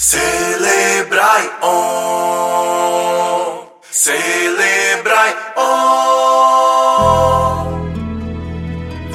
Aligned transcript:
Celebrai 0.00 1.50
on, 1.60 1.66
celebrai 3.90 5.34
on. 5.56 5.64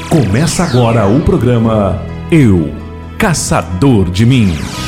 Começa 0.09 0.65
agora 0.65 1.07
o 1.07 1.21
programa 1.21 2.05
Eu, 2.29 2.75
Caçador 3.17 4.11
de 4.11 4.25
Mim. 4.25 4.82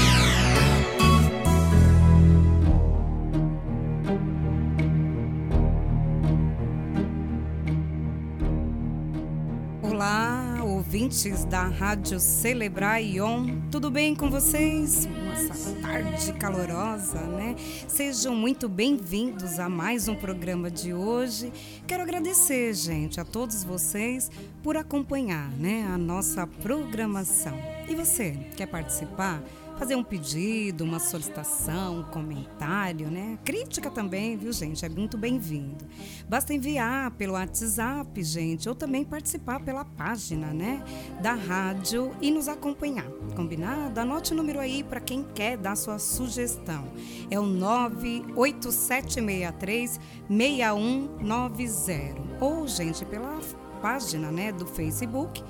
Rádio 11.95 12.19
Celebrar 12.19 13.01
Ion, 13.01 13.61
tudo 13.71 13.89
bem 13.89 14.13
com 14.13 14.29
vocês? 14.29 15.07
Essa 15.31 15.71
tarde 15.81 16.33
calorosa, 16.33 17.21
né? 17.21 17.55
Sejam 17.87 18.35
muito 18.35 18.67
bem-vindos 18.67 19.59
a 19.59 19.69
mais 19.69 20.09
um 20.09 20.13
programa 20.13 20.69
de 20.69 20.93
hoje. 20.93 21.53
Quero 21.87 22.03
agradecer, 22.03 22.73
gente, 22.73 23.21
a 23.21 23.23
todos 23.23 23.63
vocês 23.63 24.29
por 24.61 24.75
acompanhar, 24.75 25.49
né, 25.51 25.87
a 25.89 25.97
nossa 25.97 26.45
programação. 26.45 27.57
E 27.87 27.95
você, 27.95 28.31
quer 28.57 28.67
participar? 28.67 29.41
Fazer 29.77 29.95
um 29.95 30.03
pedido, 30.03 30.83
uma 30.83 30.99
solicitação, 30.99 31.99
um 31.99 32.03
comentário, 32.03 33.11
né? 33.11 33.37
Crítica 33.43 33.91
também, 33.91 34.37
viu, 34.37 34.53
gente? 34.53 34.85
É 34.85 34.89
muito 34.89 35.17
bem-vindo. 35.17 35.83
Basta 36.29 36.53
enviar 36.53 37.09
pelo 37.11 37.33
WhatsApp, 37.33 38.23
gente, 38.23 38.69
ou 38.69 38.75
também 38.75 39.03
participar 39.03 39.59
pela 39.59 39.83
página, 39.83 40.53
né, 40.53 40.81
da 41.21 41.33
rádio 41.33 42.15
e 42.21 42.31
nos 42.31 42.47
acompanhar. 42.47 43.07
Combinado? 43.35 43.99
Anote 43.99 44.31
o 44.33 44.35
número 44.35 44.59
aí 44.59 44.83
para 44.83 45.01
quem 45.01 45.23
quer 45.23 45.57
dar 45.57 45.75
sua 45.75 45.99
sugestão. 45.99 46.87
É 47.29 47.39
o 47.39 47.45
98763 47.45 49.99
6190. 50.29 52.15
Ou, 52.39 52.67
gente, 52.67 53.05
pela 53.05 53.39
página, 53.81 54.31
né, 54.31 54.51
do 54.51 54.65
Facebook 54.65 55.43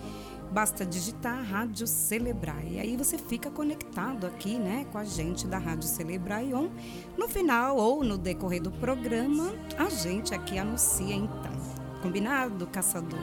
Basta 0.52 0.86
digitar 0.86 1.44
Rádio 1.44 1.86
Celebrar 1.86 2.66
e 2.66 2.80
aí 2.80 2.96
você 2.96 3.18
fica 3.18 3.50
conectado 3.50 4.26
aqui, 4.26 4.58
né, 4.58 4.86
com 4.92 4.98
a 4.98 5.04
gente 5.04 5.46
da 5.48 5.58
Rádio 5.58 5.88
Celebrar 5.88 6.44
On. 6.44 6.70
No 7.18 7.28
final 7.28 7.78
ou 7.78 8.04
no 8.04 8.18
decorrer 8.18 8.62
do 8.62 8.72
programa, 8.72 9.54
a 9.78 9.90
gente 9.90 10.34
aqui 10.34 10.58
anuncia 10.58 11.16
então. 11.16 11.54
Combinado, 12.02 12.68
caçador? 12.68 13.20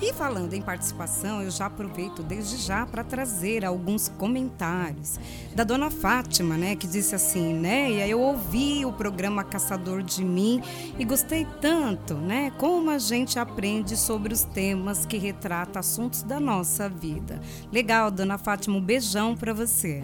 E 0.00 0.12
falando 0.12 0.54
em 0.54 0.62
participação, 0.62 1.42
eu 1.42 1.50
já 1.50 1.66
aproveito 1.66 2.22
desde 2.22 2.56
já 2.56 2.84
para 2.86 3.04
trazer 3.04 3.64
alguns 3.64 4.08
comentários 4.08 5.18
da 5.54 5.64
dona 5.64 5.90
Fátima, 5.90 6.56
né, 6.56 6.76
que 6.76 6.86
disse 6.86 7.14
assim, 7.14 7.54
né, 7.54 7.90
eu 8.06 8.20
ouvi 8.20 8.84
o 8.84 8.92
programa 8.92 9.44
Caçador 9.44 10.02
de 10.02 10.24
Mim 10.24 10.60
e 10.98 11.04
gostei 11.04 11.46
tanto, 11.60 12.14
né, 12.14 12.52
como 12.58 12.90
a 12.90 12.98
gente 12.98 13.38
aprende 13.38 13.96
sobre 13.96 14.32
os 14.32 14.44
temas 14.44 15.06
que 15.06 15.16
retratam 15.16 15.80
assuntos 15.80 16.22
da 16.22 16.40
nossa 16.40 16.88
vida. 16.88 17.40
Legal, 17.72 18.10
dona 18.10 18.36
Fátima, 18.36 18.76
um 18.76 18.80
beijão 18.80 19.36
para 19.36 19.52
você. 19.52 20.02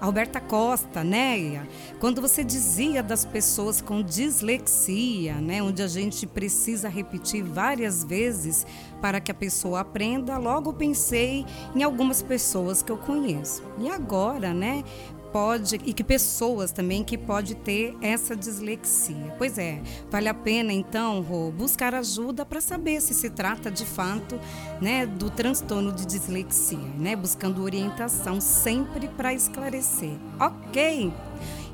A 0.00 0.06
Roberta 0.06 0.40
Costa, 0.40 1.02
né, 1.02 1.66
quando 1.98 2.20
você 2.20 2.44
dizia 2.44 3.02
das 3.02 3.24
pessoas 3.24 3.80
com 3.80 4.02
dislexia, 4.02 5.34
né, 5.34 5.62
onde 5.62 5.82
a 5.82 5.88
gente 5.88 6.26
precisa 6.26 6.88
repetir 6.88 7.42
várias 7.42 8.04
vezes 8.04 8.66
para 9.02 9.20
que 9.20 9.32
a 9.32 9.34
pessoa 9.34 9.80
aprenda, 9.80 10.38
logo 10.38 10.72
pensei 10.72 11.44
em 11.74 11.82
algumas 11.82 12.22
pessoas 12.22 12.82
que 12.82 12.92
eu 12.92 12.96
conheço. 12.96 13.62
E 13.78 13.90
agora, 13.90 14.54
né, 14.54 14.84
pode 15.32 15.76
e 15.84 15.92
que 15.92 16.04
pessoas 16.04 16.70
também 16.70 17.02
que 17.02 17.18
pode 17.18 17.56
ter 17.56 17.96
essa 18.00 18.36
dislexia. 18.36 19.34
Pois 19.38 19.58
é, 19.58 19.82
vale 20.08 20.28
a 20.28 20.34
pena 20.34 20.72
então, 20.72 21.20
Rô, 21.22 21.50
buscar 21.50 21.94
ajuda 21.94 22.44
para 22.44 22.60
saber 22.60 23.00
se 23.00 23.12
se 23.12 23.30
trata 23.30 23.70
de 23.70 23.84
fato, 23.84 24.38
né, 24.80 25.04
do 25.04 25.30
transtorno 25.30 25.90
de 25.90 26.06
dislexia, 26.06 26.78
né, 26.96 27.16
buscando 27.16 27.62
orientação 27.64 28.40
sempre 28.40 29.08
para 29.08 29.34
esclarecer. 29.34 30.12
OK? 30.38 31.12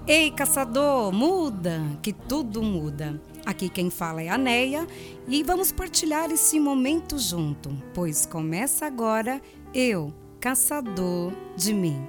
Ei, 0.06 0.30
caçador, 0.30 1.12
muda, 1.12 1.82
que 2.00 2.14
tudo 2.14 2.62
muda. 2.62 3.20
Aqui 3.48 3.70
quem 3.70 3.88
fala 3.88 4.20
é 4.20 4.28
a 4.28 4.36
Neia 4.36 4.86
e 5.26 5.42
vamos 5.42 5.72
partilhar 5.72 6.30
esse 6.30 6.60
momento 6.60 7.18
junto, 7.18 7.70
pois 7.94 8.26
começa 8.26 8.84
agora 8.84 9.40
eu, 9.72 10.12
caçador 10.38 11.32
de 11.56 11.72
mim. 11.72 12.06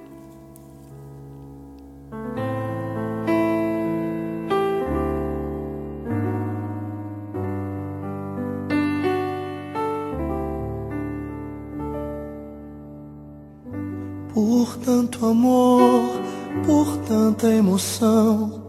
Por 14.34 14.78
tanto 14.84 15.26
amor, 15.26 16.22
por 16.66 16.98
tanta 17.08 17.48
emoção 17.50 18.69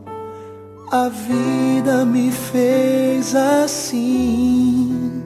a 0.91 1.09
vida 1.09 2.05
me 2.05 2.33
fez 2.33 3.37
assim, 3.37 5.23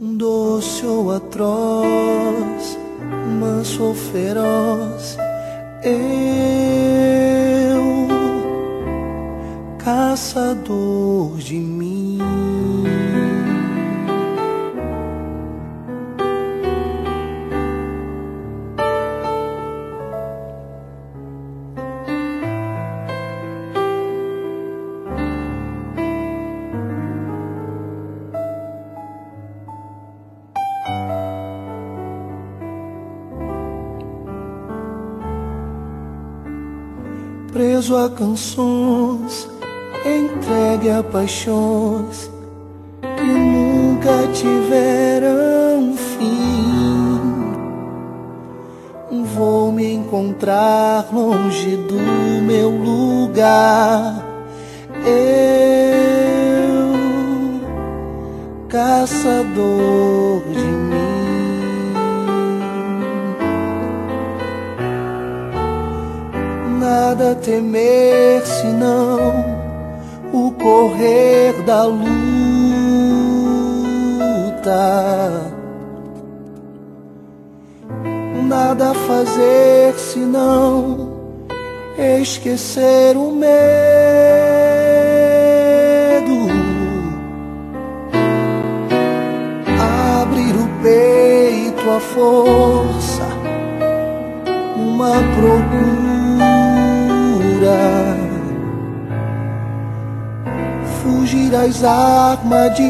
doce 0.00 0.86
ou 0.86 1.10
atroz, 1.10 2.78
manso 3.40 3.82
ou 3.82 3.94
feroz. 3.94 5.18
Eu, 5.82 6.86
caçador 9.78 11.36
de 11.38 11.56
mim. 11.56 12.15
Preso 37.86 37.96
a 37.96 38.10
canções, 38.10 39.48
entregue 40.04 40.90
a 40.90 41.04
paixões 41.04 42.28
que 43.00 43.22
nunca 43.22 44.26
tiveram 44.32 45.94
fim. 45.96 46.26
Vou 49.36 49.70
me 49.70 49.92
encontrar 49.92 51.06
longe 51.12 51.76
do 51.76 52.42
meu 52.42 52.70
lugar. 52.70 54.24
Eu, 55.06 55.36
caçador 58.68 60.42
de 60.52 60.85
nada 66.86 67.34
temer 67.34 68.46
senão 68.46 69.44
o 70.32 70.52
correr 70.52 71.52
da 71.64 71.82
luta. 71.84 72.06
Nada 78.46 78.94
fazer 78.94 79.94
senão 79.98 81.08
esquecer 82.22 83.16
o 83.16 83.32
medo. 83.32 83.56
Abrir 90.20 90.54
o 90.54 90.68
peito 90.82 91.90
à 91.90 92.00
força, 92.00 93.26
uma 94.76 95.14
procura 95.34 95.95
fugir 101.46 101.54
às 101.54 101.84
armadilhas 101.84 102.86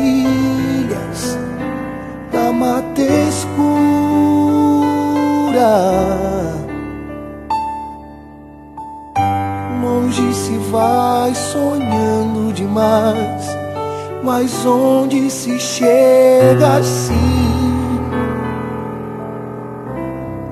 da 2.32 2.53
mata 2.53 3.03
escura. 3.03 3.67
Longe 9.82 10.35
se 10.35 10.56
vai 10.70 11.35
sonhando 11.35 12.53
demais, 12.53 13.47
mas 14.23 14.64
onde 14.64 15.31
se 15.31 15.58
chega 15.58 16.79
assim? 16.79 17.37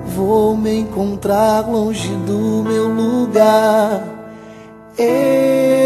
vou 0.06 0.56
me 0.56 0.78
encontrar 0.78 1.68
longe 1.68 2.14
do 2.24 2.62
meu 2.62 2.86
lugar. 2.86 4.00
Eu, 4.96 5.83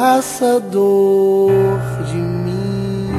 caçador 0.00 1.52
de 2.10 2.16
mim. 2.16 3.10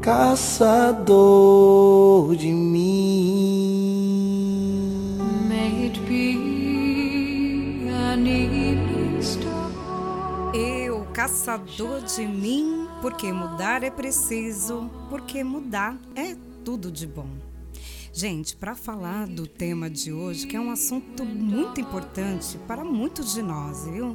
Caçador 0.00 1.14
de 2.34 2.52
mim. 2.52 3.67
Caçador 11.48 12.02
de 12.02 12.26
mim, 12.26 12.86
porque 13.00 13.32
mudar 13.32 13.82
é 13.82 13.90
preciso, 13.90 14.90
porque 15.08 15.42
mudar 15.42 15.98
é 16.14 16.36
tudo 16.62 16.92
de 16.92 17.06
bom. 17.06 17.30
Gente, 18.12 18.54
para 18.54 18.74
falar 18.74 19.26
do 19.26 19.46
tema 19.46 19.88
de 19.88 20.12
hoje, 20.12 20.46
que 20.46 20.54
é 20.54 20.60
um 20.60 20.70
assunto 20.70 21.24
muito 21.24 21.80
importante 21.80 22.58
para 22.66 22.84
muitos 22.84 23.32
de 23.32 23.40
nós, 23.40 23.86
viu? 23.86 24.14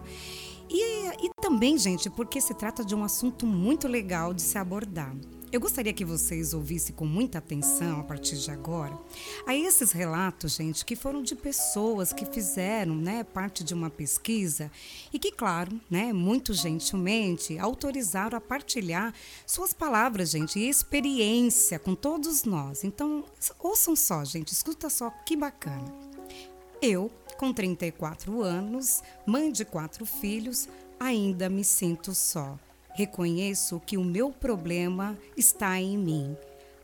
E, 0.70 1.26
e 1.26 1.32
também, 1.42 1.76
gente, 1.76 2.08
porque 2.08 2.40
se 2.40 2.54
trata 2.54 2.86
de 2.86 2.94
um 2.94 3.04
assunto 3.04 3.48
muito 3.48 3.88
legal 3.88 4.32
de 4.32 4.44
se 4.44 4.60
abordar. 4.60 5.16
Eu 5.54 5.60
gostaria 5.60 5.94
que 5.94 6.04
vocês 6.04 6.52
ouvissem 6.52 6.96
com 6.96 7.06
muita 7.06 7.38
atenção 7.38 8.00
a 8.00 8.04
partir 8.04 8.38
de 8.38 8.50
agora 8.50 8.98
a 9.46 9.56
esses 9.56 9.92
relatos, 9.92 10.56
gente, 10.56 10.84
que 10.84 10.96
foram 10.96 11.22
de 11.22 11.36
pessoas 11.36 12.12
que 12.12 12.26
fizeram, 12.26 12.96
né, 12.96 13.24
parte 13.24 13.64
de 13.64 13.72
uma 13.72 13.88
pesquisa 13.88 14.72
e 15.14 15.20
que, 15.20 15.32
claro, 15.32 15.80
né, 15.92 16.12
muito 16.12 16.56
gentilmente 16.56 17.60
autorizaram 17.60 18.36
a 18.36 18.42
partilhar 18.42 19.14
suas 19.46 19.76
palavras, 19.76 20.32
gente, 20.32 20.58
e 20.58 20.68
experiência 20.68 21.78
com 21.78 21.94
todos 21.94 22.46
nós. 22.46 22.84
Então, 22.84 23.24
ouçam 23.60 23.96
só, 23.96 24.26
gente, 24.26 24.52
escuta 24.52 24.90
só 24.90 25.12
que 25.24 25.38
bacana. 25.38 25.94
Eu, 26.82 27.12
com 27.38 27.54
34 27.54 28.42
anos, 28.42 29.04
mãe 29.24 29.52
de 29.52 29.64
quatro 29.66 30.04
filhos, 30.04 30.68
ainda 31.00 31.48
me 31.48 31.64
sinto 31.64 32.16
só. 32.16 32.58
Reconheço 32.94 33.82
que 33.86 33.98
o 33.98 34.04
meu 34.04 34.32
problema 34.32 35.18
está 35.36 35.80
em 35.80 35.98
mim. 35.98 36.38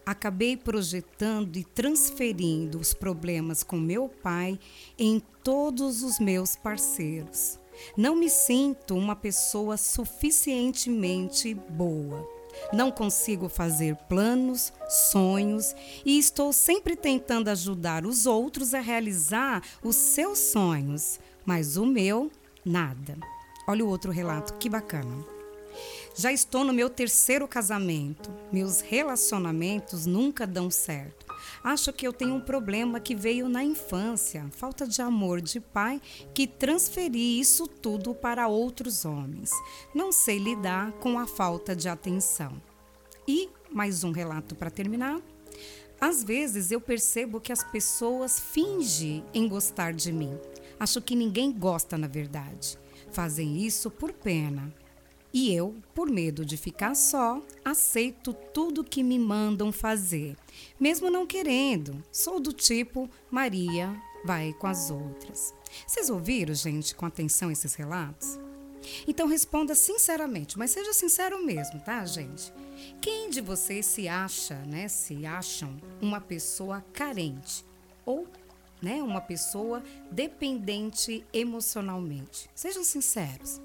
Acabei 0.06 0.58
projetando 0.58 1.58
e 1.58 1.64
transferindo 1.64 2.80
os 2.80 2.94
problemas 2.94 3.62
com 3.62 3.78
meu 3.78 4.10
pai 4.10 4.60
em 4.98 5.22
todos 5.44 6.02
os 6.02 6.20
meus 6.20 6.56
parceiros. 6.56 7.60
Não 7.96 8.16
me 8.16 8.30
sinto 8.30 8.96
uma 8.96 9.16
pessoa 9.16 9.78
suficientemente 9.78 11.54
boa. 11.54 12.28
Não 12.74 12.92
consigo 12.92 13.48
fazer 13.48 13.96
planos, 14.08 14.74
sonhos 15.12 15.76
e 16.04 16.18
estou 16.18 16.52
sempre 16.52 16.96
tentando 16.96 17.50
ajudar 17.50 18.06
os 18.06 18.26
outros 18.26 18.74
a 18.74 18.80
realizar 18.80 19.64
os 19.84 19.96
seus 19.96 20.40
sonhos, 20.40 21.20
mas 21.46 21.78
o 21.78 21.86
meu, 21.86 22.32
nada. 22.66 23.16
Olha 23.68 23.86
o 23.86 23.88
outro 23.88 24.12
relato, 24.12 24.56
que 24.56 24.68
bacana. 24.68 25.39
Já 26.20 26.34
estou 26.34 26.66
no 26.66 26.74
meu 26.74 26.90
terceiro 26.90 27.48
casamento. 27.48 28.30
Meus 28.52 28.82
relacionamentos 28.82 30.06
nunca 30.06 30.46
dão 30.46 30.70
certo. 30.70 31.26
Acho 31.64 31.94
que 31.94 32.06
eu 32.06 32.12
tenho 32.12 32.36
um 32.36 32.42
problema 32.42 33.00
que 33.00 33.16
veio 33.16 33.48
na 33.48 33.64
infância, 33.64 34.46
falta 34.52 34.86
de 34.86 35.02
amor 35.02 35.40
de 35.40 35.62
pai, 35.62 36.02
que 36.34 36.46
transferi 36.46 37.40
isso 37.40 37.66
tudo 37.70 38.14
para 38.14 38.50
outros 38.50 39.06
homens. 39.06 39.50
Não 39.96 40.12
sei 40.12 40.40
lidar 40.40 40.92
com 40.92 41.18
a 41.18 41.26
falta 41.26 41.74
de 41.74 41.88
atenção. 41.88 42.62
E 43.26 43.48
mais 43.72 44.04
um 44.04 44.12
relato 44.12 44.56
para 44.56 44.70
terminar. 44.70 45.22
Às 46.02 46.22
vezes 46.22 46.70
eu 46.70 46.82
percebo 46.82 47.40
que 47.40 47.54
as 47.54 47.64
pessoas 47.64 48.38
fingem 48.38 49.24
em 49.34 49.48
gostar 49.48 49.94
de 49.94 50.12
mim. 50.12 50.38
Acho 50.78 51.02
que 51.02 51.16
ninguém 51.16 51.50
gosta 51.50 51.98
na 51.98 52.08
verdade. 52.08 52.78
Fazem 53.10 53.66
isso 53.66 53.90
por 53.90 54.12
pena. 54.12 54.70
E 55.32 55.54
eu, 55.54 55.76
por 55.94 56.10
medo 56.10 56.44
de 56.44 56.58
ficar 56.58 56.96
só, 56.96 57.42
aceito 57.64 58.34
tudo 58.34 58.84
que 58.84 59.04
me 59.04 59.20
mandam 59.20 59.72
fazer, 59.72 60.36
mesmo 60.80 61.10
não 61.10 61.28
querendo. 61.28 62.04
Sou 62.12 62.40
do 62.40 62.52
tipo 62.52 63.08
Maria 63.30 63.96
vai 64.26 64.54
com 64.54 64.66
as 64.66 64.90
outras. 64.90 65.54
Vocês 65.86 66.10
ouviram, 66.10 66.54
gente, 66.54 66.96
com 66.96 67.06
atenção 67.06 67.52
esses 67.52 67.76
relatos? 67.76 68.40
Então 69.08 69.28
responda 69.28 69.76
sinceramente, 69.76 70.58
mas 70.58 70.72
seja 70.72 70.94
sincero 70.94 71.46
mesmo, 71.46 71.80
tá, 71.82 72.04
gente? 72.06 72.52
Quem 73.02 73.30
de 73.30 73.42
vocês 73.42 73.86
se 73.86 74.08
acha, 74.08 74.56
né, 74.66 74.88
se 74.88 75.26
acham 75.26 75.78
uma 76.02 76.20
pessoa 76.20 76.84
carente 76.94 77.64
ou, 78.06 78.28
né, 78.82 79.04
uma 79.04 79.22
pessoa 79.22 79.84
dependente 80.10 81.24
emocionalmente? 81.32 82.50
Sejam 82.56 82.84
sinceros. 82.84 83.62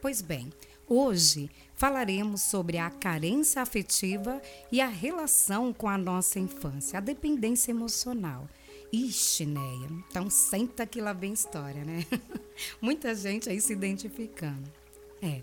Pois 0.00 0.22
bem, 0.22 0.52
Hoje 0.88 1.50
falaremos 1.74 2.42
sobre 2.42 2.78
a 2.78 2.88
carência 2.88 3.60
afetiva 3.60 4.40
e 4.70 4.80
a 4.80 4.86
relação 4.86 5.72
com 5.72 5.88
a 5.88 5.98
nossa 5.98 6.38
infância, 6.38 6.98
a 6.98 7.02
dependência 7.02 7.72
emocional. 7.72 8.48
Ixi, 8.92 9.46
Neia, 9.46 9.88
então 10.08 10.30
senta 10.30 10.86
que 10.86 11.00
lá 11.00 11.12
vem 11.12 11.32
história, 11.32 11.84
né? 11.84 12.06
Muita 12.80 13.16
gente 13.16 13.48
aí 13.48 13.60
se 13.60 13.72
identificando. 13.72 14.70
É. 15.20 15.42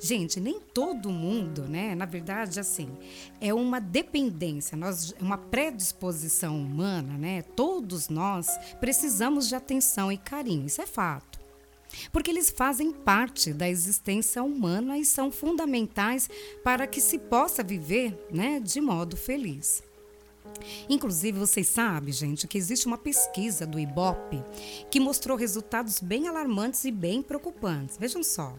Gente, 0.00 0.40
nem 0.40 0.58
todo 0.58 1.10
mundo, 1.10 1.68
né? 1.68 1.94
Na 1.94 2.06
verdade, 2.06 2.58
assim, 2.58 2.88
é 3.40 3.52
uma 3.52 3.78
dependência, 3.80 4.76
nós, 4.76 5.14
uma 5.20 5.36
predisposição 5.36 6.58
humana, 6.58 7.16
né? 7.18 7.42
Todos 7.42 8.08
nós 8.08 8.48
precisamos 8.80 9.48
de 9.48 9.54
atenção 9.54 10.10
e 10.10 10.16
carinho, 10.16 10.66
isso 10.66 10.80
é 10.80 10.86
fato 10.86 11.37
porque 12.12 12.30
eles 12.30 12.50
fazem 12.50 12.92
parte 12.92 13.52
da 13.52 13.68
existência 13.68 14.42
humana 14.42 14.98
e 14.98 15.04
são 15.04 15.30
fundamentais 15.30 16.28
para 16.62 16.86
que 16.86 17.00
se 17.00 17.18
possa 17.18 17.62
viver 17.62 18.26
né, 18.30 18.60
de 18.60 18.80
modo 18.80 19.16
feliz. 19.16 19.82
Inclusive, 20.88 21.38
vocês 21.38 21.68
sabem, 21.68 22.12
gente, 22.12 22.46
que 22.46 22.58
existe 22.58 22.86
uma 22.86 22.98
pesquisa 22.98 23.66
do 23.66 23.78
IBOP 23.78 24.42
que 24.90 25.00
mostrou 25.00 25.36
resultados 25.36 26.00
bem 26.00 26.26
alarmantes 26.28 26.84
e 26.84 26.90
bem 26.90 27.22
preocupantes. 27.22 27.96
Vejam 27.98 28.22
só. 28.22 28.54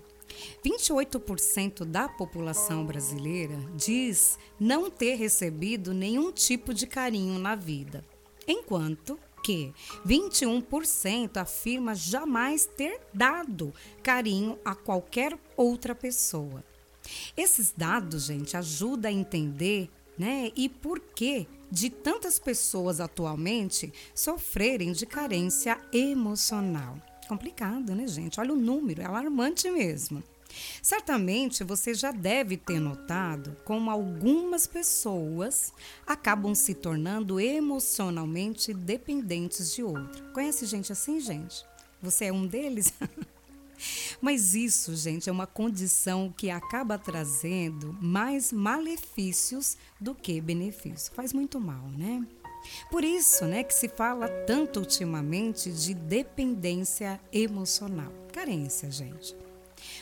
28% 0.63 1.85
da 1.85 2.07
população 2.07 2.85
brasileira 2.85 3.57
diz 3.75 4.37
não 4.59 4.89
ter 4.89 5.15
recebido 5.15 5.93
nenhum 5.93 6.31
tipo 6.31 6.73
de 6.73 6.85
carinho 6.85 7.39
na 7.39 7.55
vida, 7.55 8.05
enquanto 8.47 9.19
que 9.43 9.73
21% 10.05 11.37
afirma 11.37 11.95
jamais 11.95 12.65
ter 12.65 12.99
dado 13.13 13.73
carinho 14.03 14.57
a 14.63 14.75
qualquer 14.75 15.37
outra 15.55 15.95
pessoa. 15.95 16.63
Esses 17.35 17.73
dados, 17.75 18.25
gente, 18.25 18.55
ajudam 18.55 19.09
a 19.09 19.13
entender, 19.13 19.89
né, 20.17 20.51
e 20.55 20.67
por 20.67 20.99
que 20.99 21.47
de 21.71 21.89
tantas 21.89 22.39
pessoas 22.39 22.99
atualmente 22.99 23.93
sofrerem 24.13 24.91
de 24.91 25.05
carência 25.05 25.79
emocional. 25.93 26.97
Complicado, 27.27 27.93
né, 27.93 28.07
gente? 28.07 28.39
Olha 28.39 28.53
o 28.53 28.57
número, 28.57 29.01
é 29.01 29.05
alarmante 29.05 29.69
mesmo. 29.69 30.23
Certamente 30.81 31.63
você 31.63 31.93
já 31.93 32.11
deve 32.11 32.57
ter 32.57 32.79
notado 32.79 33.55
como 33.63 33.91
algumas 33.91 34.65
pessoas 34.65 35.73
acabam 36.05 36.55
se 36.55 36.73
tornando 36.73 37.39
emocionalmente 37.39 38.73
dependentes 38.73 39.73
de 39.73 39.83
outra. 39.83 40.23
Conhece 40.33 40.65
gente 40.65 40.91
assim, 40.91 41.19
gente? 41.19 41.63
Você 42.01 42.25
é 42.25 42.33
um 42.33 42.47
deles? 42.47 42.93
Mas 44.21 44.55
isso, 44.55 44.95
gente, 44.95 45.29
é 45.29 45.31
uma 45.31 45.47
condição 45.47 46.33
que 46.35 46.49
acaba 46.49 46.97
trazendo 46.97 47.97
mais 48.01 48.51
malefícios 48.51 49.77
do 49.99 50.13
que 50.13 50.41
benefícios. 50.41 51.09
Faz 51.09 51.31
muito 51.33 51.59
mal, 51.59 51.87
né? 51.97 52.25
Por 52.91 53.03
isso, 53.03 53.45
né, 53.45 53.63
que 53.63 53.73
se 53.73 53.87
fala 53.87 54.27
tanto 54.45 54.81
ultimamente 54.81 55.71
de 55.71 55.93
dependência 55.93 57.19
emocional. 57.31 58.11
Carência, 58.33 58.91
gente. 58.91 59.35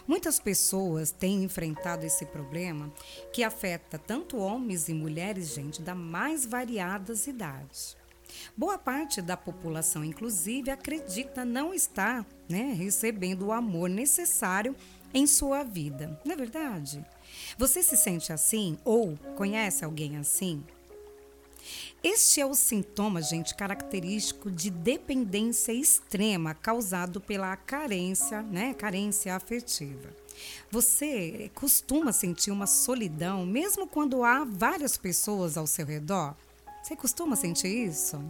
Muitas 0.07 0.39
pessoas 0.39 1.11
têm 1.11 1.43
enfrentado 1.43 2.05
esse 2.05 2.25
problema 2.25 2.91
que 3.33 3.43
afeta 3.43 3.97
tanto 3.97 4.37
homens 4.37 4.87
e 4.87 4.93
mulheres, 4.93 5.53
gente, 5.53 5.81
da 5.81 5.93
mais 5.93 6.45
variadas 6.45 7.27
idades. 7.27 7.97
Boa 8.55 8.77
parte 8.77 9.21
da 9.21 9.35
população, 9.35 10.03
inclusive, 10.03 10.71
acredita 10.71 11.43
não 11.43 11.73
estar 11.73 12.25
né, 12.47 12.73
recebendo 12.73 13.47
o 13.47 13.51
amor 13.51 13.89
necessário 13.89 14.75
em 15.13 15.25
sua 15.25 15.63
vida. 15.63 16.19
Não 16.23 16.33
é 16.33 16.37
verdade? 16.37 17.05
Você 17.57 17.81
se 17.83 17.97
sente 17.97 18.31
assim 18.31 18.77
ou 18.83 19.17
conhece 19.35 19.83
alguém 19.83 20.17
assim? 20.17 20.63
Este 22.09 22.39
é 22.39 22.45
o 22.45 22.55
sintoma, 22.55 23.21
gente, 23.21 23.53
característico 23.53 24.49
de 24.49 24.69
dependência 24.69 25.73
extrema 25.73 26.53
causado 26.55 27.19
pela 27.19 27.53
carência, 27.57 28.41
né? 28.43 28.73
Carência 28.73 29.35
afetiva. 29.35 30.15
Você 30.71 31.51
costuma 31.53 32.13
sentir 32.13 32.49
uma 32.49 32.65
solidão 32.65 33.45
mesmo 33.45 33.85
quando 33.85 34.23
há 34.23 34.45
várias 34.45 34.95
pessoas 34.95 35.57
ao 35.57 35.67
seu 35.67 35.85
redor? 35.85 36.33
Você 36.81 36.95
costuma 36.95 37.35
sentir 37.35 37.67
isso? 37.67 38.23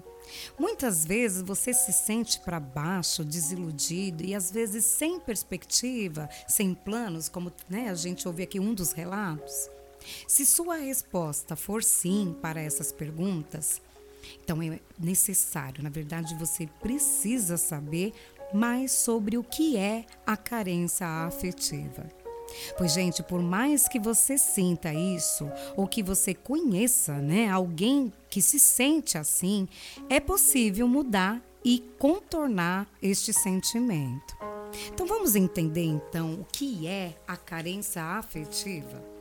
Muitas 0.58 1.06
vezes 1.06 1.44
você 1.44 1.72
se 1.72 1.94
sente 1.94 2.40
para 2.40 2.60
baixo, 2.60 3.24
desiludido 3.24 4.26
e 4.26 4.34
às 4.34 4.50
vezes 4.50 4.86
sem 4.86 5.20
perspectiva, 5.20 6.28
sem 6.48 6.74
planos, 6.74 7.30
como 7.30 7.54
né, 7.70 7.92
a 7.92 7.94
gente 7.94 8.28
ouve 8.28 8.42
aqui 8.42 8.60
um 8.60 8.74
dos 8.74 8.92
relatos. 8.92 9.70
Se 10.28 10.46
sua 10.46 10.78
resposta 10.78 11.56
for 11.56 11.84
sim 11.84 12.36
para 12.42 12.62
essas 12.62 12.92
perguntas, 12.92 13.82
então 14.44 14.62
é 14.62 14.80
necessário, 15.00 15.84
na 15.84 15.90
verdade, 15.90 16.36
você 16.36 16.68
precisa 16.82 17.58
saber 17.58 18.14
mais 18.54 18.92
sobre 18.92 19.38
o 19.38 19.44
que 19.44 19.78
é 19.78 20.06
a 20.26 20.38
carência 20.38 21.06
afetiva. 21.06 22.08
Pois, 22.78 22.94
gente, 22.94 23.22
por 23.22 23.42
mais 23.42 23.88
que 23.88 24.00
você 24.00 24.38
sinta 24.38 24.94
isso, 24.94 25.50
ou 25.76 25.88
que 25.88 26.02
você 26.02 26.34
conheça 26.34 27.16
né, 27.16 27.50
alguém 27.50 28.12
que 28.30 28.42
se 28.42 28.60
sente 28.60 29.18
assim, 29.18 29.68
é 30.10 30.20
possível 30.20 30.88
mudar 30.88 31.42
e 31.64 31.80
contornar 32.00 32.88
este 33.02 33.34
sentimento. 33.34 34.38
Então 34.94 35.06
vamos 35.06 35.36
entender 35.36 35.84
então 35.84 36.36
o 36.36 36.46
que 36.46 36.88
é 36.88 37.16
a 37.28 37.36
carência 37.36 38.02
afetiva? 38.02 39.17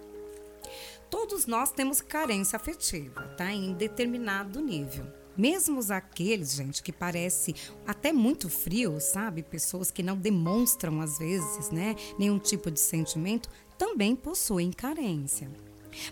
Todos 1.11 1.47
nós 1.47 1.71
temos 1.71 2.01
carência 2.01 2.57
afetiva, 2.57 3.23
tá? 3.37 3.53
Em 3.53 3.73
determinado 3.73 4.61
nível. 4.61 5.07
Mesmo 5.37 5.81
aqueles, 5.91 6.55
gente, 6.55 6.83
que 6.83 6.91
parece 6.91 7.55
até 7.87 8.13
muito 8.13 8.49
frio, 8.49 8.99
sabe? 9.01 9.43
Pessoas 9.43 9.91
que 9.91 10.03
não 10.03 10.17
demonstram 10.17 11.01
às 11.01 11.19
vezes, 11.19 11.71
né, 11.71 11.95
nenhum 12.19 12.39
tipo 12.39 12.71
de 12.71 12.81
sentimento, 12.81 13.51
também 13.77 14.17
possuem 14.17 14.73
carência. 14.73 15.51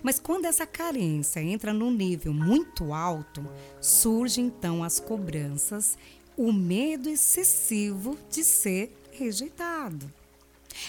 Mas 0.03 0.19
quando 0.19 0.45
essa 0.45 0.67
carência 0.67 1.41
entra 1.41 1.73
num 1.73 1.91
nível 1.91 2.33
muito 2.33 2.93
alto, 2.93 3.49
surgem 3.81 4.47
então 4.47 4.85
as 4.85 5.01
cobranças, 5.01 5.97
o 6.37 6.53
medo 6.53 7.09
excessivo 7.09 8.19
de 8.31 8.45
ser 8.45 8.95
rejeitado. 9.13 10.13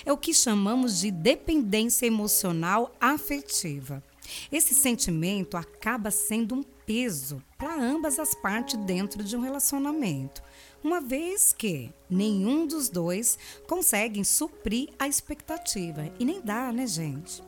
É 0.05 0.11
o 0.11 0.17
que 0.17 0.33
chamamos 0.33 0.99
de 0.99 1.11
dependência 1.11 2.05
emocional 2.05 2.93
afetiva. 2.99 4.03
Esse 4.51 4.73
sentimento 4.73 5.55
acaba 5.55 6.09
sendo 6.11 6.55
um 6.55 6.63
peso 6.63 7.41
para 7.57 7.75
ambas 7.75 8.19
as 8.19 8.33
partes 8.33 8.77
dentro 8.79 9.23
de 9.23 9.35
um 9.35 9.41
relacionamento, 9.41 10.41
uma 10.83 11.01
vez 11.01 11.53
que 11.53 11.91
nenhum 12.09 12.67
dos 12.67 12.89
dois 12.89 13.37
conseguem 13.67 14.23
suprir 14.23 14.89
a 14.99 15.07
expectativa. 15.07 16.11
E 16.19 16.25
nem 16.25 16.41
dá, 16.41 16.71
né, 16.71 16.85
gente? 16.85 17.41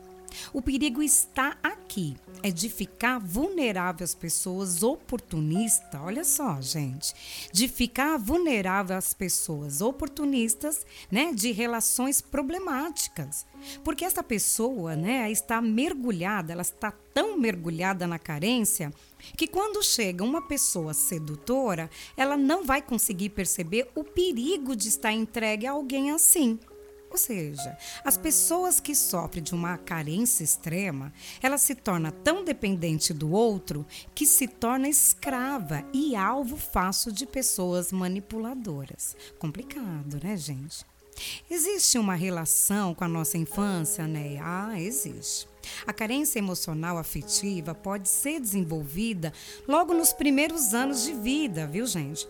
O 0.52 0.62
perigo 0.62 1.02
está 1.02 1.56
aqui, 1.62 2.16
é 2.42 2.50
de 2.50 2.68
ficar 2.68 3.18
vulnerável 3.18 4.04
às 4.04 4.14
pessoas 4.14 4.82
oportunistas. 4.82 6.00
Olha 6.00 6.24
só, 6.24 6.60
gente, 6.60 7.14
de 7.52 7.68
ficar 7.68 8.16
vulnerável 8.18 8.96
às 8.96 9.12
pessoas 9.12 9.80
oportunistas, 9.80 10.86
né, 11.10 11.32
de 11.32 11.52
relações 11.52 12.20
problemáticas. 12.20 13.46
Porque 13.82 14.04
essa 14.04 14.22
pessoa, 14.22 14.94
né, 14.94 15.30
está 15.30 15.60
mergulhada, 15.60 16.52
ela 16.52 16.62
está 16.62 16.92
tão 17.12 17.38
mergulhada 17.38 18.06
na 18.06 18.18
carência 18.18 18.92
que 19.36 19.48
quando 19.48 19.82
chega 19.82 20.22
uma 20.24 20.40
pessoa 20.40 20.94
sedutora, 20.94 21.90
ela 22.16 22.36
não 22.36 22.64
vai 22.64 22.80
conseguir 22.80 23.30
perceber 23.30 23.90
o 23.94 24.04
perigo 24.04 24.76
de 24.76 24.88
estar 24.88 25.12
entregue 25.12 25.66
a 25.66 25.72
alguém 25.72 26.12
assim. 26.12 26.58
Ou 27.10 27.16
seja, 27.16 27.76
as 28.04 28.16
pessoas 28.16 28.80
que 28.80 28.94
sofrem 28.94 29.42
de 29.42 29.54
uma 29.54 29.78
carência 29.78 30.44
extrema, 30.44 31.12
ela 31.42 31.56
se 31.56 31.74
torna 31.74 32.12
tão 32.12 32.44
dependente 32.44 33.14
do 33.14 33.30
outro 33.30 33.86
que 34.14 34.26
se 34.26 34.46
torna 34.46 34.88
escrava 34.88 35.84
e 35.92 36.14
alvo 36.14 36.56
fácil 36.56 37.10
de 37.10 37.26
pessoas 37.26 37.90
manipuladoras. 37.90 39.16
Complicado, 39.38 40.20
né, 40.22 40.36
gente? 40.36 40.84
Existe 41.50 41.98
uma 41.98 42.14
relação 42.14 42.94
com 42.94 43.04
a 43.04 43.08
nossa 43.08 43.36
infância, 43.36 44.06
né? 44.06 44.38
Ah, 44.40 44.80
existe. 44.80 45.48
A 45.86 45.92
carência 45.92 46.38
emocional 46.38 46.98
afetiva 46.98 47.74
pode 47.74 48.08
ser 48.08 48.40
desenvolvida 48.40 49.32
logo 49.66 49.92
nos 49.92 50.12
primeiros 50.12 50.74
anos 50.74 51.04
de 51.04 51.12
vida, 51.12 51.66
viu, 51.66 51.86
gente? 51.86 52.26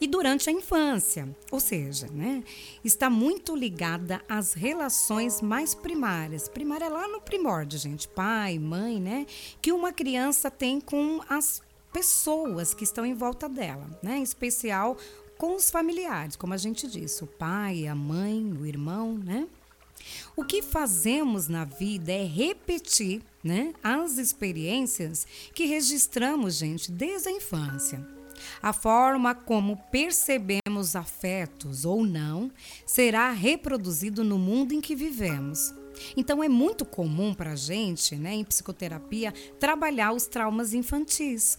E 0.00 0.06
durante 0.06 0.48
a 0.48 0.52
infância, 0.52 1.28
ou 1.50 1.60
seja, 1.60 2.08
né, 2.08 2.42
está 2.84 3.10
muito 3.10 3.56
ligada 3.56 4.22
às 4.28 4.52
relações 4.52 5.40
mais 5.42 5.74
primárias. 5.74 6.48
Primária 6.48 6.86
é 6.86 6.88
lá 6.88 7.08
no 7.08 7.20
primórdio, 7.20 7.78
gente, 7.78 8.08
pai, 8.08 8.58
mãe, 8.58 9.00
né, 9.00 9.26
que 9.60 9.72
uma 9.72 9.92
criança 9.92 10.50
tem 10.50 10.80
com 10.80 11.20
as 11.28 11.62
pessoas 11.92 12.74
que 12.74 12.84
estão 12.84 13.04
em 13.04 13.14
volta 13.14 13.48
dela, 13.48 13.88
né, 14.02 14.18
em 14.18 14.22
especial 14.22 14.96
com 15.36 15.54
os 15.54 15.70
familiares, 15.70 16.36
como 16.36 16.52
a 16.52 16.56
gente 16.56 16.88
disse, 16.88 17.22
o 17.22 17.26
pai, 17.26 17.86
a 17.86 17.94
mãe, 17.94 18.52
o 18.52 18.66
irmão, 18.66 19.14
né? 19.16 19.46
O 20.36 20.44
que 20.44 20.62
fazemos 20.62 21.48
na 21.48 21.64
vida 21.64 22.12
é 22.12 22.24
repetir 22.24 23.22
né, 23.42 23.72
as 23.82 24.18
experiências 24.18 25.26
que 25.54 25.64
registramos, 25.66 26.54
gente, 26.54 26.90
desde 26.90 27.28
a 27.28 27.32
infância. 27.32 28.17
A 28.62 28.72
forma 28.72 29.34
como 29.34 29.76
percebemos 29.90 30.94
afetos 30.94 31.84
ou 31.84 32.04
não 32.04 32.50
será 32.86 33.30
reproduzido 33.30 34.24
no 34.24 34.38
mundo 34.38 34.72
em 34.72 34.80
que 34.80 34.94
vivemos. 34.94 35.74
Então 36.16 36.42
é 36.42 36.48
muito 36.48 36.84
comum 36.84 37.34
para 37.34 37.52
a 37.52 37.56
gente, 37.56 38.16
né, 38.16 38.34
em 38.34 38.44
psicoterapia, 38.44 39.32
trabalhar 39.58 40.12
os 40.12 40.26
traumas 40.26 40.72
infantis. 40.72 41.58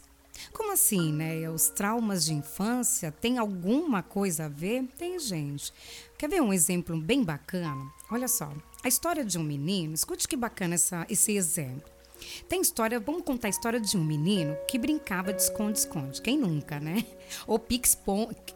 Como 0.54 0.72
assim, 0.72 1.12
né? 1.12 1.50
Os 1.50 1.70
traumas 1.70 2.24
de 2.24 2.34
infância 2.34 3.12
têm 3.12 3.38
alguma 3.38 4.02
coisa 4.02 4.46
a 4.46 4.48
ver? 4.48 4.88
Tem, 4.98 5.20
gente. 5.20 5.74
Quer 6.18 6.30
ver 6.30 6.42
um 6.42 6.54
exemplo 6.54 7.00
bem 7.00 7.24
bacana? 7.24 7.92
Olha 8.10 8.28
só, 8.28 8.52
a 8.84 8.88
história 8.88 9.26
de 9.26 9.38
um 9.38 9.44
menino, 9.44 9.94
escute 9.94 10.28
que 10.28 10.38
bacana 10.38 10.76
essa, 10.76 11.06
esse 11.10 11.36
exemplo. 11.36 11.99
Tem 12.48 12.62
história, 12.62 13.00
vamos 13.00 13.24
contar 13.24 13.48
a 13.48 13.50
história 13.50 13.80
de 13.80 13.98
um 13.98 14.04
menino 14.04 14.56
que 14.68 14.78
brincava 14.78 15.34
de 15.34 15.42
esconde-esconde. 15.42 16.22
Quem 16.22 16.38
nunca, 16.38 16.80
né? 16.80 17.06
Ou 17.48 17.56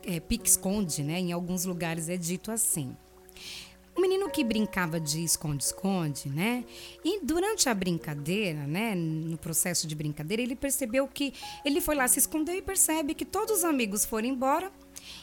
é, 0.04 0.20
pique-esconde, 0.20 1.02
é, 1.02 1.06
né? 1.06 1.20
Em 1.20 1.32
alguns 1.32 1.66
lugares 1.66 2.10
é 2.10 2.18
dito 2.18 2.52
assim. 2.52 2.96
O 3.96 4.02
menino 4.02 4.28
que 4.30 4.44
brincava 4.44 5.00
de 5.00 5.24
esconde-esconde, 5.24 6.28
né? 6.28 6.66
E 7.06 7.24
durante 7.24 7.70
a 7.70 7.74
brincadeira, 7.76 8.66
né? 8.66 8.96
No 8.96 9.38
processo 9.38 9.86
de 9.86 9.96
brincadeira, 9.96 10.42
ele 10.42 10.56
percebeu 10.56 11.08
que 11.08 11.34
ele 11.64 11.80
foi 11.80 11.96
lá 11.96 12.08
se 12.08 12.18
esconder 12.18 12.56
e 12.56 12.62
percebe 12.62 13.14
que 13.14 13.26
todos 13.26 13.60
os 13.60 13.64
amigos 13.64 14.04
foram 14.04 14.28
embora 14.28 14.72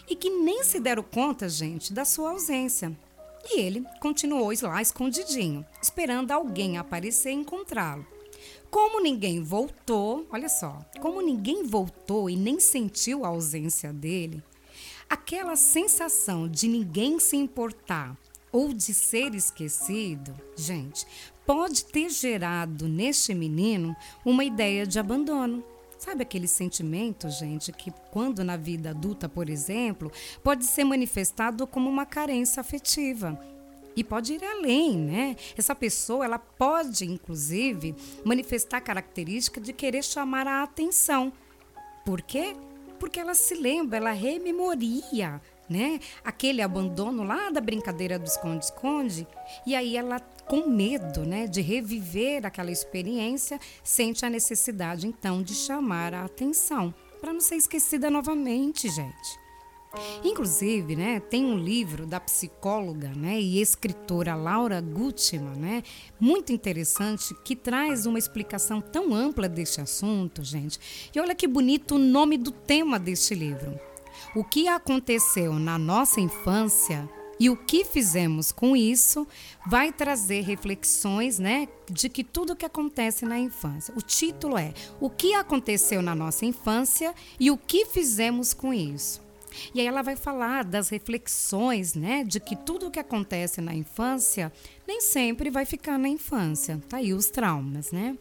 e 0.09 0.15
que 0.15 0.31
nem 0.31 0.63
se 0.63 0.79
deram 0.79 1.03
conta, 1.03 1.49
gente, 1.49 1.93
da 1.93 2.05
sua 2.05 2.31
ausência. 2.31 2.97
E 3.45 3.59
ele 3.59 3.85
continuou 4.01 4.53
lá 4.63 4.81
escondidinho, 4.81 5.65
esperando 5.83 6.31
alguém 6.31 6.79
aparecer 6.79 7.31
e 7.31 7.35
encontrá-lo. 7.35 8.07
Como 8.71 9.01
ninguém 9.01 9.43
voltou, 9.43 10.29
olha 10.31 10.49
só, 10.49 10.79
como 11.01 11.21
ninguém 11.21 11.65
voltou 11.65 12.31
e 12.31 12.37
nem 12.37 12.61
sentiu 12.61 13.25
a 13.25 13.29
ausência 13.29 13.93
dele, 13.93 14.41
aquela 15.09 15.57
sensação 15.57 16.47
de 16.47 16.69
ninguém 16.69 17.19
se 17.19 17.37
importar 17.37 18.17
ou 18.53 18.73
de 18.73 18.95
ser 18.95 19.35
esquecido, 19.35 20.33
gente, 20.57 21.05
pode 21.45 21.85
ter 21.85 22.11
gerado 22.11 22.87
neste 22.87 23.35
menino 23.35 23.95
uma 24.25 24.45
ideia 24.45 24.87
de 24.87 25.01
abandono. 25.01 25.65
Sabe 25.99 26.23
aquele 26.23 26.47
sentimento, 26.47 27.29
gente, 27.29 27.73
que 27.73 27.93
quando 28.13 28.45
na 28.45 28.57
vida 28.57 28.91
adulta, 28.91 29.29
por 29.29 29.51
exemplo, 29.51 30.13
pode 30.45 30.65
ser 30.65 30.85
manifestado 30.85 31.67
como 31.67 31.91
uma 31.91 32.07
carência 32.07 32.61
afetiva 32.61 33.39
e 33.97 34.05
pode 34.05 34.35
ir 34.35 34.45
além, 34.45 34.97
né? 34.97 35.37
Essa 35.57 35.75
pessoa, 35.75 36.25
ela 36.25 36.39
pode, 36.39 37.05
inclusive, 37.05 37.95
manifestar 38.25 38.81
característica 38.81 39.61
de 39.61 39.73
querer 39.73 40.05
chamar 40.05 40.47
a 40.47 40.63
atenção. 40.63 41.33
Por 42.05 42.23
quê? 42.23 42.57
Porque 42.99 43.19
ela 43.19 43.35
se 43.35 43.55
lembra, 43.55 43.97
ela 43.97 44.13
rememoria, 44.13 45.41
né? 45.69 46.01
Aquele 46.25 46.61
abandono 46.61 47.23
lá 47.23 47.51
da 47.51 47.61
brincadeira 47.61 48.19
do 48.19 48.27
esconde-esconde. 48.27 49.27
E 49.67 49.75
aí 49.75 49.97
ela, 49.97 50.21
com 50.47 50.69
medo, 50.69 51.25
né, 51.25 51.47
de 51.47 51.61
reviver 51.61 52.45
aquela 52.45 52.71
experiência, 52.71 53.59
sente 53.83 54.27
a 54.27 54.31
necessidade, 54.31 55.07
então, 55.07 55.43
de 55.43 55.55
chamar 55.55 56.13
a 56.13 56.25
atenção. 56.25 56.95
Para 57.21 57.33
não 57.33 57.41
ser 57.41 57.57
esquecida 57.57 58.11
novamente, 58.11 58.89
gente. 58.89 59.40
Inclusive, 60.23 60.95
né, 60.95 61.19
tem 61.19 61.45
um 61.45 61.59
livro 61.59 62.07
da 62.07 62.21
psicóloga 62.21 63.09
né, 63.09 63.41
e 63.41 63.61
escritora 63.61 64.37
Laura 64.37 64.81
Gutman, 64.81 65.57
né, 65.57 65.83
muito 66.19 66.53
interessante, 66.53 67.35
que 67.45 67.57
traz 67.57 68.07
uma 68.07 68.19
explicação 68.19 68.81
tão 68.81 69.13
ampla 69.13 69.49
deste 69.49 69.81
assunto, 69.81 70.45
gente. 70.45 70.79
E 71.15 71.19
olha 71.19 71.35
que 71.35 71.49
bonito 71.49 71.97
o 71.97 71.99
nome 71.99 72.39
do 72.39 72.53
tema 72.53 73.01
deste 73.01 73.35
livro. 73.35 73.79
O 74.35 74.45
que 74.45 74.69
aconteceu 74.69 75.55
na 75.55 75.77
nossa 75.77 76.21
infância 76.21 77.09
e 77.41 77.49
o 77.51 77.57
que 77.57 77.85
fizemos 77.85 78.53
com 78.53 78.77
isso 78.77 79.27
vai 79.67 79.91
trazer 79.93 80.43
reflexões, 80.43 81.39
né, 81.39 81.67
de 81.91 82.09
que 82.09 82.23
tudo 82.23 82.55
que 82.55 82.67
acontece 82.67 83.25
na 83.25 83.39
infância. 83.41 83.93
O 83.97 84.03
título 84.03 84.57
é 84.57 84.73
O 85.01 85.11
que 85.11 85.35
aconteceu 85.35 86.01
na 86.01 86.15
nossa 86.15 86.45
infância 86.45 87.13
e 87.41 87.51
o 87.51 87.57
que 87.57 87.87
fizemos 87.87 88.55
com 88.55 88.73
isso. 88.73 89.30
E 89.75 89.81
aí 89.81 89.87
ela 89.87 90.03
vai 90.03 90.17
falar 90.17 90.65
das 90.65 90.89
reflexões, 90.89 91.95
né, 91.95 92.25
de 92.25 92.41
que 92.41 92.57
tudo 92.57 92.87
o 92.87 92.91
que 92.91 92.99
acontece 92.99 93.61
na 93.61 93.75
infância 93.75 94.53
nem 94.87 95.01
sempre 95.01 95.51
vai 95.51 95.65
ficar 95.65 95.99
na 95.99 96.09
infância. 96.09 96.81
Tá 96.89 96.99
aí 96.99 97.13
os 97.13 97.31
traumas, 97.31 97.93
né? 97.93 98.17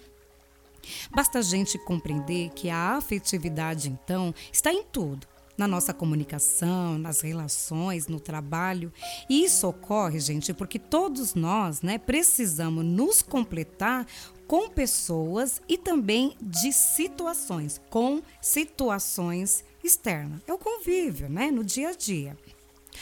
Basta 1.12 1.40
a 1.40 1.42
gente 1.42 1.78
compreender 1.78 2.50
que 2.50 2.70
a 2.70 2.98
afetividade, 2.98 3.90
então, 3.90 4.34
está 4.52 4.74
em 4.74 4.84
tudo. 4.84 5.28
Na 5.58 5.68
nossa 5.68 5.94
comunicação, 5.94 6.98
nas 6.98 7.20
relações, 7.20 8.08
no 8.08 8.18
trabalho. 8.18 8.94
E 9.30 9.44
isso 9.44 9.68
ocorre, 9.68 10.18
gente, 10.20 10.54
porque 10.54 10.80
todos 10.80 11.36
nós 11.36 11.82
né, 11.82 11.98
precisamos 11.98 12.86
nos 12.86 13.22
completar 13.22 14.08
com 14.48 14.70
pessoas 14.70 15.62
e 15.68 15.78
também 15.78 16.34
de 16.42 16.72
situações, 16.72 17.82
com 17.90 18.22
situações 18.42 19.66
externa. 19.84 20.42
É 20.48 20.54
o 20.54 20.58
convívio, 20.58 21.30
né? 21.30 21.52
No 21.52 21.64
dia 21.64 21.90
a 21.90 21.94
dia. 21.94 22.38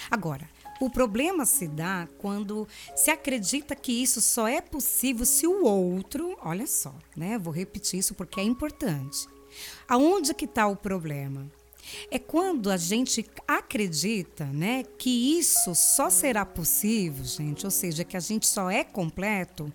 Agora, 0.09 0.49
o 0.79 0.89
problema 0.89 1.45
se 1.45 1.67
dá 1.67 2.07
quando 2.19 2.67
se 2.95 3.09
acredita 3.09 3.75
que 3.75 3.91
isso 3.91 4.21
só 4.21 4.47
é 4.47 4.61
possível 4.61 5.25
se 5.25 5.47
o 5.47 5.65
outro, 5.65 6.37
olha 6.41 6.67
só, 6.67 6.93
né? 7.15 7.37
Vou 7.37 7.53
repetir 7.53 7.99
isso 7.99 8.13
porque 8.13 8.39
é 8.39 8.43
importante. 8.43 9.27
Aonde 9.87 10.33
que 10.33 10.45
está 10.45 10.67
o 10.67 10.75
problema? 10.75 11.49
É 12.11 12.19
quando 12.19 12.69
a 12.69 12.77
gente 12.77 13.25
acredita, 13.47 14.45
né, 14.45 14.83
que 14.97 15.39
isso 15.39 15.73
só 15.73 16.09
será 16.09 16.45
possível, 16.45 17.23
gente, 17.23 17.65
ou 17.65 17.71
seja, 17.71 18.03
que 18.03 18.17
a 18.17 18.19
gente 18.19 18.45
só 18.45 18.69
é 18.69 18.83
completo 18.83 19.71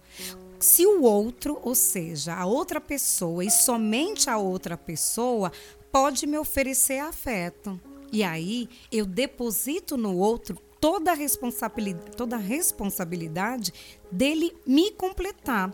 se 0.61 0.87
o 0.87 1.03
outro, 1.03 1.59
ou 1.63 1.75
seja, 1.75 2.35
a 2.35 2.47
outra 2.47 2.81
pessoa 2.81 3.45
e 3.45 3.51
somente 3.51 4.31
a 4.31 4.39
outra 4.39 4.77
pessoa 4.77 5.51
pode 5.93 6.27
me 6.27 6.39
oferecer 6.39 6.99
afeto. 6.99 7.79
E 8.11 8.25
aí 8.25 8.69
eu 8.91 9.05
deposito 9.05 9.97
no 9.97 10.17
outro 10.17 10.59
toda 10.81 11.13
a 11.13 11.15
responsabilidade, 11.15 12.17
toda 12.17 12.37
a 12.37 12.41
responsabilidade 12.41 13.73
dele 14.11 14.57
me 14.67 14.91
completar. 14.91 15.73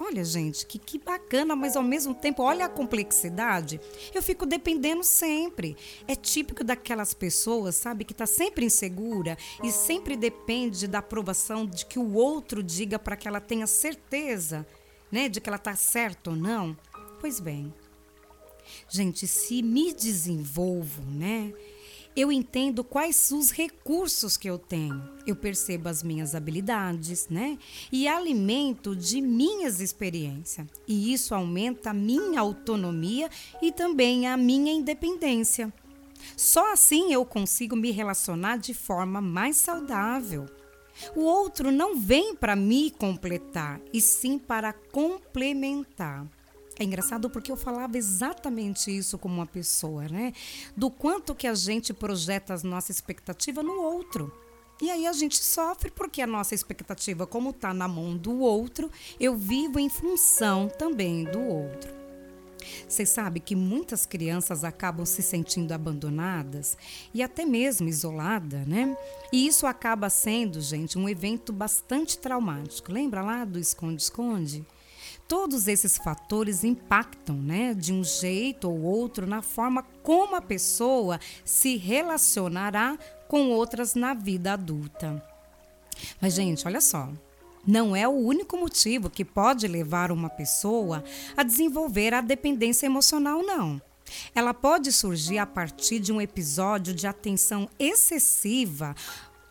Olha, 0.00 0.22
gente, 0.22 0.64
que, 0.64 0.78
que 0.78 0.96
bacana, 0.96 1.56
mas 1.56 1.74
ao 1.74 1.82
mesmo 1.82 2.14
tempo, 2.14 2.44
olha 2.44 2.66
a 2.66 2.68
complexidade. 2.68 3.80
Eu 4.14 4.22
fico 4.22 4.46
dependendo 4.46 5.02
sempre. 5.02 5.76
É 6.06 6.14
típico 6.14 6.62
daquelas 6.62 7.14
pessoas, 7.14 7.74
sabe, 7.74 8.04
que 8.04 8.12
está 8.12 8.24
sempre 8.24 8.64
insegura 8.64 9.36
e 9.62 9.72
sempre 9.72 10.16
depende 10.16 10.86
da 10.86 10.98
aprovação 10.98 11.66
de 11.66 11.84
que 11.84 11.98
o 11.98 12.14
outro 12.14 12.62
diga 12.62 12.96
para 12.96 13.16
que 13.16 13.26
ela 13.26 13.40
tenha 13.40 13.66
certeza, 13.66 14.64
né, 15.10 15.28
de 15.28 15.40
que 15.40 15.50
ela 15.50 15.56
está 15.56 15.74
certa 15.74 16.30
ou 16.30 16.36
não. 16.36 16.76
Pois 17.20 17.40
bem, 17.40 17.74
Gente, 18.90 19.26
se 19.26 19.62
me 19.62 19.92
desenvolvo, 19.92 21.02
né? 21.02 21.52
Eu 22.16 22.32
entendo 22.32 22.82
quais 22.82 23.30
os 23.30 23.50
recursos 23.50 24.36
que 24.36 24.48
eu 24.48 24.58
tenho. 24.58 25.00
Eu 25.26 25.36
percebo 25.36 25.88
as 25.88 26.02
minhas 26.02 26.34
habilidades, 26.34 27.28
né? 27.28 27.58
E 27.92 28.08
alimento 28.08 28.96
de 28.96 29.20
minhas 29.20 29.80
experiências. 29.80 30.66
E 30.86 31.12
isso 31.12 31.34
aumenta 31.34 31.90
a 31.90 31.94
minha 31.94 32.40
autonomia 32.40 33.30
e 33.62 33.70
também 33.70 34.26
a 34.26 34.36
minha 34.36 34.72
independência. 34.72 35.72
Só 36.36 36.72
assim 36.72 37.12
eu 37.12 37.24
consigo 37.24 37.76
me 37.76 37.90
relacionar 37.90 38.56
de 38.56 38.74
forma 38.74 39.20
mais 39.20 39.56
saudável. 39.56 40.46
O 41.14 41.20
outro 41.20 41.70
não 41.70 41.96
vem 41.96 42.34
para 42.34 42.56
me 42.56 42.90
completar, 42.90 43.80
e 43.92 44.00
sim 44.00 44.38
para 44.38 44.72
complementar. 44.72 46.26
É 46.78 46.84
engraçado 46.84 47.28
porque 47.28 47.50
eu 47.50 47.56
falava 47.56 47.98
exatamente 47.98 48.96
isso 48.96 49.18
como 49.18 49.34
uma 49.34 49.46
pessoa, 49.46 50.08
né? 50.08 50.32
Do 50.76 50.90
quanto 50.90 51.34
que 51.34 51.46
a 51.46 51.54
gente 51.54 51.92
projeta 51.92 52.54
a 52.54 52.58
nossa 52.58 52.92
expectativa 52.92 53.62
no 53.62 53.80
outro. 53.82 54.32
E 54.80 54.88
aí 54.90 55.06
a 55.08 55.12
gente 55.12 55.42
sofre 55.42 55.90
porque 55.90 56.22
a 56.22 56.26
nossa 56.26 56.54
expectativa, 56.54 57.26
como 57.26 57.50
está 57.50 57.74
na 57.74 57.88
mão 57.88 58.16
do 58.16 58.38
outro, 58.38 58.88
eu 59.18 59.36
vivo 59.36 59.80
em 59.80 59.88
função 59.88 60.68
também 60.68 61.24
do 61.24 61.40
outro. 61.40 61.98
Vocês 62.86 63.08
sabem 63.08 63.42
que 63.42 63.56
muitas 63.56 64.06
crianças 64.06 64.62
acabam 64.62 65.04
se 65.04 65.22
sentindo 65.22 65.72
abandonadas 65.72 66.76
e 67.12 67.22
até 67.22 67.44
mesmo 67.44 67.88
isoladas, 67.88 68.66
né? 68.66 68.96
E 69.32 69.46
isso 69.46 69.66
acaba 69.66 70.08
sendo, 70.08 70.60
gente, 70.60 70.96
um 70.96 71.08
evento 71.08 71.52
bastante 71.52 72.18
traumático. 72.18 72.92
Lembra 72.92 73.22
lá 73.22 73.44
do 73.44 73.58
esconde-esconde? 73.58 74.64
Todos 75.28 75.68
esses 75.68 75.98
fatores 75.98 76.64
impactam, 76.64 77.36
né, 77.36 77.74
de 77.74 77.92
um 77.92 78.02
jeito 78.02 78.70
ou 78.70 78.80
outro 78.80 79.26
na 79.26 79.42
forma 79.42 79.84
como 80.02 80.34
a 80.34 80.40
pessoa 80.40 81.20
se 81.44 81.76
relacionará 81.76 82.98
com 83.28 83.50
outras 83.50 83.94
na 83.94 84.14
vida 84.14 84.54
adulta. 84.54 85.22
Mas 86.18 86.32
gente, 86.32 86.66
olha 86.66 86.80
só, 86.80 87.10
não 87.66 87.94
é 87.94 88.08
o 88.08 88.12
único 88.12 88.56
motivo 88.56 89.10
que 89.10 89.22
pode 89.22 89.68
levar 89.68 90.10
uma 90.10 90.30
pessoa 90.30 91.04
a 91.36 91.42
desenvolver 91.42 92.14
a 92.14 92.22
dependência 92.22 92.86
emocional, 92.86 93.42
não. 93.42 93.80
Ela 94.34 94.54
pode 94.54 94.90
surgir 94.90 95.36
a 95.36 95.44
partir 95.44 95.98
de 96.00 96.10
um 96.10 96.20
episódio 96.20 96.94
de 96.94 97.06
atenção 97.06 97.68
excessiva 97.78 98.96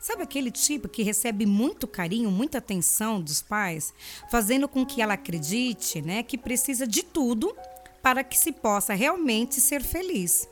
Sabe 0.08 0.24
aquele 0.24 0.50
tipo 0.50 0.88
que 0.88 1.04
recebe 1.04 1.46
muito 1.46 1.86
carinho, 1.86 2.32
muita 2.32 2.60
atenção 2.60 3.20
dos 3.20 3.42
pais, 3.42 3.94
fazendo 4.32 4.66
com 4.66 4.86
que 4.86 5.02
ela 5.02 5.16
acredite, 5.16 6.02
né, 6.02 6.24
que 6.24 6.38
precisa 6.38 6.88
de 6.88 7.04
tudo 7.04 7.54
para 8.02 8.24
que 8.24 8.40
se 8.40 8.54
possa 8.54 8.94
realmente 8.94 9.60
ser 9.60 9.84
feliz. 9.84 10.48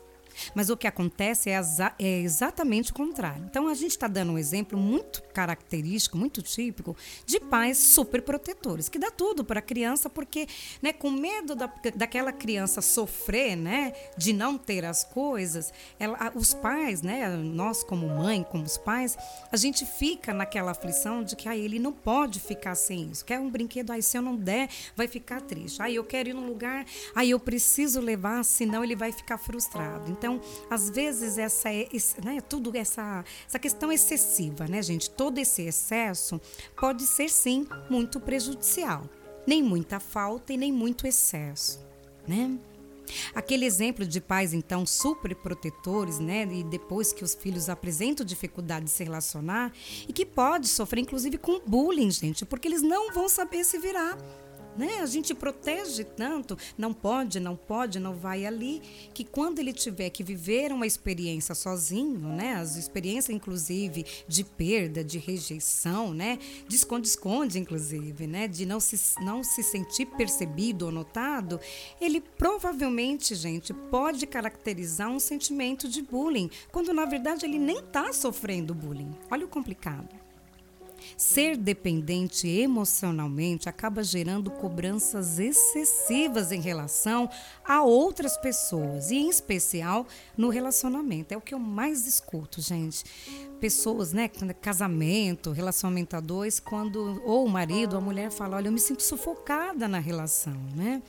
Mas 0.54 0.70
o 0.70 0.78
que 0.78 0.88
acontece 0.88 1.50
é, 1.50 1.60
é 2.00 2.20
exatamente 2.20 2.92
o 2.92 2.96
contrário. 2.96 3.46
Então, 3.50 3.68
a 3.68 3.74
gente 3.74 3.92
está 3.92 4.08
dando 4.08 4.34
um 4.34 4.38
exemplo 4.38 4.78
muito 4.78 5.22
característico, 5.34 6.18
muito 6.18 6.42
típico, 6.42 6.96
de 7.26 7.40
pais 7.40 7.78
super 7.78 8.22
protetores, 8.22 8.90
que 8.90 8.98
dá 8.98 9.12
tudo 9.12 9.44
para 9.44 9.60
a 9.60 9.62
criança, 9.62 10.10
porque, 10.10 10.48
né, 10.82 10.94
com 10.94 11.12
medo 11.12 11.56
da, 11.56 11.72
daquela 11.96 12.32
criança 12.32 12.82
sofrer, 12.82 13.56
né, 13.56 13.94
de 14.18 14.34
não 14.34 14.58
ter 14.58 14.86
as 14.86 15.04
coisas, 15.04 15.74
ela, 16.00 16.32
os 16.36 16.54
pais, 16.54 17.02
né, 17.02 17.28
nós 17.36 17.84
como 17.84 18.08
mãe, 18.08 18.44
como 18.44 18.64
os 18.64 18.78
pais, 18.78 19.18
a 19.52 19.58
gente 19.58 19.86
fica 19.86 20.34
naquela 20.34 20.72
aflição 20.72 21.24
de 21.24 21.36
que 21.36 21.50
aí 21.50 21.64
ele 21.64 21.80
não 21.80 21.92
pode 21.92 22.40
ficar 22.40 22.76
sem 22.76 23.12
isso. 23.12 23.26
Quer 23.26 23.40
um 23.40 23.50
brinquedo, 23.50 23.92
aí 23.92 24.02
se 24.02 24.18
eu 24.18 24.22
não 24.22 24.36
der, 24.36 24.70
vai 24.96 25.08
ficar 25.08 25.42
triste. 25.42 25.82
Aí 25.82 25.96
eu 25.96 26.04
quero 26.04 26.30
ir 26.30 26.34
num 26.34 26.48
lugar, 26.48 26.86
aí 27.14 27.32
eu 27.32 27.40
preciso 27.40 28.00
levar, 28.00 28.44
senão 28.44 28.84
ele 28.84 28.96
vai 28.96 29.12
ficar 29.12 29.38
frustrado. 29.38 30.12
Então, 30.12 30.25
então, 30.26 30.42
às 30.72 30.90
vezes, 30.90 31.38
essa, 31.38 31.70
né, 32.24 32.42
tudo 32.50 32.76
essa, 32.76 33.24
essa 33.48 33.60
questão 33.60 33.92
excessiva, 33.92 34.68
né, 34.68 34.82
gente? 34.82 35.08
Todo 35.08 35.38
esse 35.38 35.62
excesso 35.62 36.42
pode 36.76 37.06
ser, 37.06 37.30
sim, 37.30 37.68
muito 37.92 38.20
prejudicial. 38.20 39.08
Nem 39.46 39.62
muita 39.62 40.00
falta 40.00 40.52
e 40.52 40.58
nem 40.58 40.72
muito 40.72 41.06
excesso, 41.06 41.80
né? 42.28 42.58
Aquele 43.36 43.66
exemplo 43.66 44.04
de 44.04 44.20
pais, 44.20 44.52
então, 44.52 44.84
super 44.84 45.36
protetores, 45.36 46.18
né? 46.18 46.42
E 46.52 46.64
depois 46.64 47.14
que 47.14 47.24
os 47.24 47.36
filhos 47.36 47.70
apresentam 47.70 48.26
dificuldade 48.26 48.86
de 48.86 48.92
se 48.92 49.04
relacionar 49.04 49.72
e 50.08 50.12
que 50.12 50.26
pode 50.26 50.68
sofrer, 50.68 51.02
inclusive, 51.02 51.38
com 51.38 51.60
bullying, 51.60 52.10
gente, 52.10 52.44
porque 52.48 52.68
eles 52.68 52.82
não 52.82 53.14
vão 53.14 53.30
saber 53.30 53.64
se 53.64 53.78
virar. 53.78 54.18
Né? 54.78 55.00
A 55.02 55.06
gente 55.06 55.34
protege 55.34 56.04
tanto, 56.04 56.58
não 56.78 56.94
pode, 56.94 57.40
não 57.40 57.56
pode, 57.56 58.00
não 58.00 58.14
vai 58.14 58.46
ali, 58.46 58.82
que 59.14 59.24
quando 59.24 59.60
ele 59.60 59.72
tiver 59.72 60.10
que 60.10 60.24
viver 60.24 60.72
uma 60.72 60.86
experiência 60.86 61.56
sozinho, 61.56 62.20
né? 62.20 62.56
As 62.56 62.76
experiências, 62.76 63.34
inclusive, 63.34 64.06
de 64.28 64.44
perda, 64.44 65.04
de 65.04 65.18
rejeição, 65.18 66.14
né? 66.14 66.38
De 66.68 66.76
esconde-esconde, 66.76 67.58
inclusive, 67.58 68.28
né? 68.28 68.48
De 68.48 68.66
não 68.66 68.80
se, 68.80 69.00
não 69.22 69.44
se 69.44 69.64
sentir 69.64 70.06
percebido 70.08 70.86
ou 70.86 70.92
notado, 70.92 71.60
ele 72.02 72.20
provavelmente, 72.20 73.34
gente, 73.36 73.74
pode 73.74 74.28
caracterizar 74.28 75.10
um 75.10 75.20
sentimento 75.20 75.88
de 75.88 76.02
bullying, 76.02 76.50
quando 76.72 76.94
na 76.94 77.06
verdade 77.06 77.46
ele 77.46 77.60
nem 77.60 77.80
está 77.80 78.12
sofrendo 78.12 78.74
bullying. 78.74 79.16
Olha 79.32 79.46
o 79.46 79.50
complicado. 79.50 80.25
Ser 81.18 81.58
dependente 81.58 82.48
emocionalmente 82.48 83.70
acaba 83.70 84.04
gerando 84.04 84.52
cobranças 84.52 85.40
excessivas 85.40 86.52
em 86.52 86.60
relação 86.60 87.30
a 87.64 87.84
outras 87.84 88.38
pessoas 88.38 89.12
e, 89.12 89.16
em 89.16 89.30
especial, 89.30 90.06
no 90.38 90.50
relacionamento. 90.50 91.34
É 91.34 91.38
o 91.38 91.42
que 91.42 91.54
eu 91.54 91.60
mais 91.60 92.08
escuto, 92.08 92.62
gente. 92.62 93.04
Pessoas, 93.60 94.14
né, 94.14 94.30
casamento, 94.62 95.52
relacionamento 95.52 96.16
a 96.16 96.20
dois, 96.20 96.60
quando 96.60 97.22
ou 97.26 97.46
o 97.46 97.50
marido 97.50 97.94
ou 97.94 98.00
a 98.00 98.02
mulher 98.02 98.32
fala: 98.32 98.58
Olha, 98.58 98.68
eu 98.68 98.72
me 98.72 98.80
sinto 98.80 99.02
sufocada 99.02 99.88
na 99.88 100.00
relação, 100.00 100.58
né? 100.76 101.02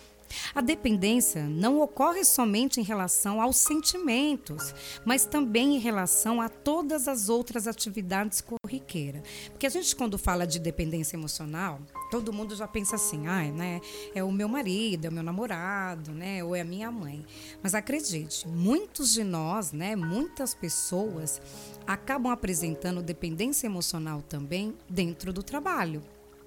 A 0.55 0.61
dependência 0.61 1.45
não 1.45 1.81
ocorre 1.81 2.25
somente 2.25 2.81
em 2.81 2.83
relação 2.83 3.41
aos 3.41 3.57
sentimentos, 3.57 4.75
mas 5.05 5.25
também 5.25 5.77
em 5.77 5.79
relação 5.79 6.41
a 6.41 6.49
todas 6.49 7.09
as 7.09 7.29
outras 7.29 7.67
atividades 7.67 8.41
corriqueiras. 8.41 9.23
Porque 9.51 9.67
a 9.67 9.71
gente, 9.71 9.95
quando 9.95 10.19
fala 10.19 10.47
de 10.47 10.59
dependência 10.59 11.17
emocional, 11.17 11.81
todo 12.11 12.33
mundo 12.33 12.55
já 12.55 12.67
pensa 12.67 12.97
assim, 12.97 13.27
ah, 13.27 13.43
né, 13.53 13.81
é 14.15 14.23
o 14.23 14.33
meu 14.33 14.49
marido, 14.49 15.07
é 15.07 15.09
o 15.09 15.13
meu 15.13 15.23
namorado, 15.23 16.13
né, 16.13 16.43
ou 16.43 16.55
é 16.55 16.61
a 16.61 16.65
minha 16.65 16.91
mãe. 16.91 17.25
Mas 17.63 17.75
acredite, 17.75 18.47
muitos 18.49 19.13
de 19.13 19.25
nós, 19.25 19.73
né, 19.73 19.97
muitas 19.97 20.55
pessoas 20.55 21.41
acabam 21.87 22.33
apresentando 22.33 23.03
dependência 23.03 23.67
emocional 23.67 24.23
também 24.23 24.77
dentro 24.89 25.33
do 25.33 25.43
trabalho. 25.43 26.03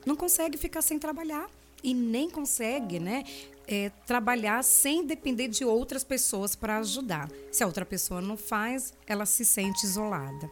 Não 0.06 0.16
consegue 0.16 0.58
ficar 0.58 0.82
sem 0.82 0.98
trabalhar 0.98 1.50
e 1.84 1.94
nem 1.94 2.30
consegue, 2.30 3.00
né, 3.00 3.24
é, 3.70 3.92
trabalhar 4.08 4.64
sem 4.64 5.06
depender 5.06 5.48
de 5.48 5.64
outras 5.64 6.04
pessoas 6.04 6.56
para 6.56 6.80
ajudar. 6.80 7.30
Se 7.52 7.64
a 7.64 7.68
outra 7.68 7.86
pessoa 7.86 8.20
não 8.20 8.36
faz, 8.36 8.92
ela 9.06 9.28
se 9.28 9.46
sente 9.46 9.86
isolada. 9.86 10.50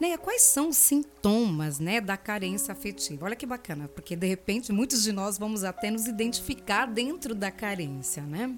Né, 0.00 0.16
quais 0.16 0.42
são 0.42 0.70
os 0.70 0.76
sintomas 0.76 1.78
né, 1.78 2.00
da 2.00 2.16
carência 2.16 2.72
afetiva? 2.72 3.26
Olha 3.26 3.36
que 3.36 3.46
bacana, 3.46 3.86
porque 3.86 4.16
de 4.16 4.26
repente 4.26 4.72
muitos 4.72 5.04
de 5.04 5.12
nós 5.12 5.38
vamos 5.38 5.62
até 5.62 5.88
nos 5.88 6.06
identificar 6.06 6.86
dentro 6.86 7.32
da 7.32 7.50
carência, 7.50 8.24
né? 8.24 8.52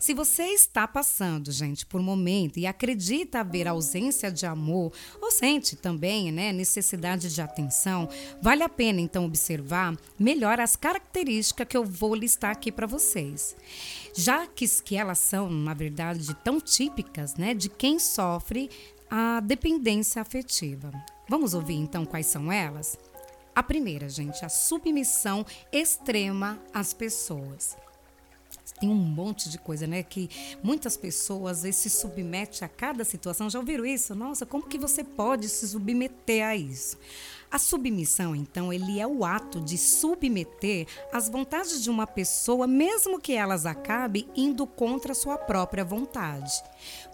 Se 0.00 0.14
você 0.14 0.44
está 0.44 0.88
passando, 0.88 1.52
gente, 1.52 1.84
por 1.84 2.00
um 2.00 2.04
momento 2.04 2.58
e 2.58 2.66
acredita 2.66 3.40
haver 3.40 3.68
ausência 3.68 4.32
de 4.32 4.46
amor, 4.46 4.94
ou 5.20 5.30
sente 5.30 5.76
também, 5.76 6.32
né, 6.32 6.54
necessidade 6.54 7.28
de 7.28 7.42
atenção, 7.42 8.08
vale 8.40 8.62
a 8.62 8.68
pena 8.68 8.98
então 8.98 9.26
observar 9.26 9.94
melhor 10.18 10.58
as 10.58 10.74
características 10.74 11.68
que 11.68 11.76
eu 11.76 11.84
vou 11.84 12.14
listar 12.14 12.50
aqui 12.50 12.72
para 12.72 12.86
vocês. 12.86 13.54
Já 14.16 14.46
que, 14.46 14.66
que 14.82 14.96
elas 14.96 15.18
são, 15.18 15.50
na 15.50 15.74
verdade, 15.74 16.34
tão 16.42 16.58
típicas, 16.62 17.34
né, 17.34 17.52
de 17.52 17.68
quem 17.68 17.98
sofre 17.98 18.70
a 19.10 19.40
dependência 19.40 20.22
afetiva. 20.22 20.90
Vamos 21.28 21.52
ouvir 21.52 21.74
então 21.74 22.06
quais 22.06 22.24
são 22.24 22.50
elas? 22.50 22.98
A 23.54 23.62
primeira, 23.62 24.08
gente, 24.08 24.46
a 24.46 24.48
submissão 24.48 25.44
extrema 25.70 26.58
às 26.72 26.94
pessoas 26.94 27.76
tem 28.78 28.88
um 28.88 28.94
monte 28.94 29.48
de 29.48 29.58
coisa, 29.58 29.86
né? 29.86 30.02
Que 30.02 30.28
muitas 30.62 30.96
pessoas 30.96 31.62
vezes 31.62 31.80
se 31.80 31.90
submetem 31.90 32.64
a 32.64 32.68
cada 32.68 33.04
situação. 33.04 33.50
Já 33.50 33.58
ouviram 33.58 33.84
isso? 33.84 34.14
Nossa, 34.14 34.46
como 34.46 34.66
que 34.66 34.78
você 34.78 35.04
pode 35.04 35.48
se 35.48 35.68
submeter 35.68 36.46
a 36.46 36.56
isso? 36.56 36.98
A 37.50 37.58
submissão, 37.58 38.36
então, 38.36 38.72
ele 38.72 39.00
é 39.00 39.06
o 39.06 39.24
ato 39.24 39.60
de 39.60 39.76
submeter 39.76 40.86
as 41.12 41.28
vontades 41.28 41.82
de 41.82 41.90
uma 41.90 42.06
pessoa, 42.06 42.64
mesmo 42.64 43.20
que 43.20 43.32
elas 43.32 43.66
acabem 43.66 44.28
indo 44.36 44.64
contra 44.68 45.10
a 45.10 45.16
sua 45.16 45.36
própria 45.36 45.84
vontade. 45.84 46.52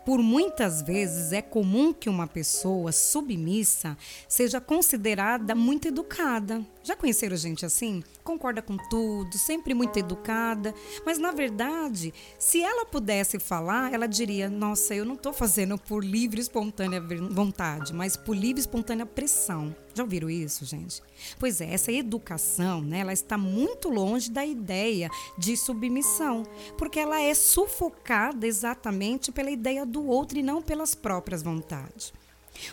Por 0.06 0.22
muitas 0.22 0.82
vezes 0.82 1.32
é 1.32 1.42
comum 1.42 1.92
que 1.92 2.08
uma 2.08 2.28
pessoa 2.28 2.92
submissa 2.92 3.98
seja 4.28 4.60
considerada 4.60 5.52
muito 5.52 5.88
educada. 5.88 6.64
Já 6.84 6.94
conheceram 6.94 7.36
gente 7.36 7.66
assim? 7.66 8.04
Concorda 8.22 8.62
com 8.62 8.76
tudo, 8.76 9.36
sempre 9.36 9.74
muito 9.74 9.98
educada, 9.98 10.72
mas 11.04 11.18
na 11.18 11.32
verdade, 11.32 12.14
se 12.38 12.62
ela 12.62 12.86
pudesse 12.86 13.40
falar, 13.40 13.92
ela 13.92 14.06
diria: 14.06 14.48
Nossa, 14.48 14.94
eu 14.94 15.04
não 15.04 15.16
estou 15.16 15.32
fazendo 15.32 15.76
por 15.76 16.04
livre 16.04 16.38
e 16.38 16.42
espontânea 16.42 17.02
vontade, 17.28 17.92
mas 17.92 18.16
por 18.16 18.36
livre 18.36 18.60
e 18.60 18.60
espontânea 18.60 19.04
pressão. 19.04 19.74
Já 19.96 20.02
ouviram 20.02 20.28
isso, 20.28 20.66
gente? 20.66 21.02
Pois 21.38 21.60
é, 21.60 21.72
essa 21.72 21.90
educação, 21.90 22.82
né, 22.82 22.98
ela 22.98 23.14
está 23.14 23.38
muito 23.38 23.88
longe 23.88 24.30
da 24.30 24.44
ideia 24.44 25.10
de 25.38 25.56
submissão, 25.56 26.42
porque 26.76 27.00
ela 27.00 27.18
é 27.18 27.32
sufocada 27.32 28.46
exatamente 28.46 29.32
pela 29.32 29.50
ideia 29.50 29.86
do 29.96 30.06
outro 30.06 30.38
e 30.38 30.42
não 30.42 30.60
pelas 30.60 30.94
próprias 30.94 31.42
vontades. 31.42 32.12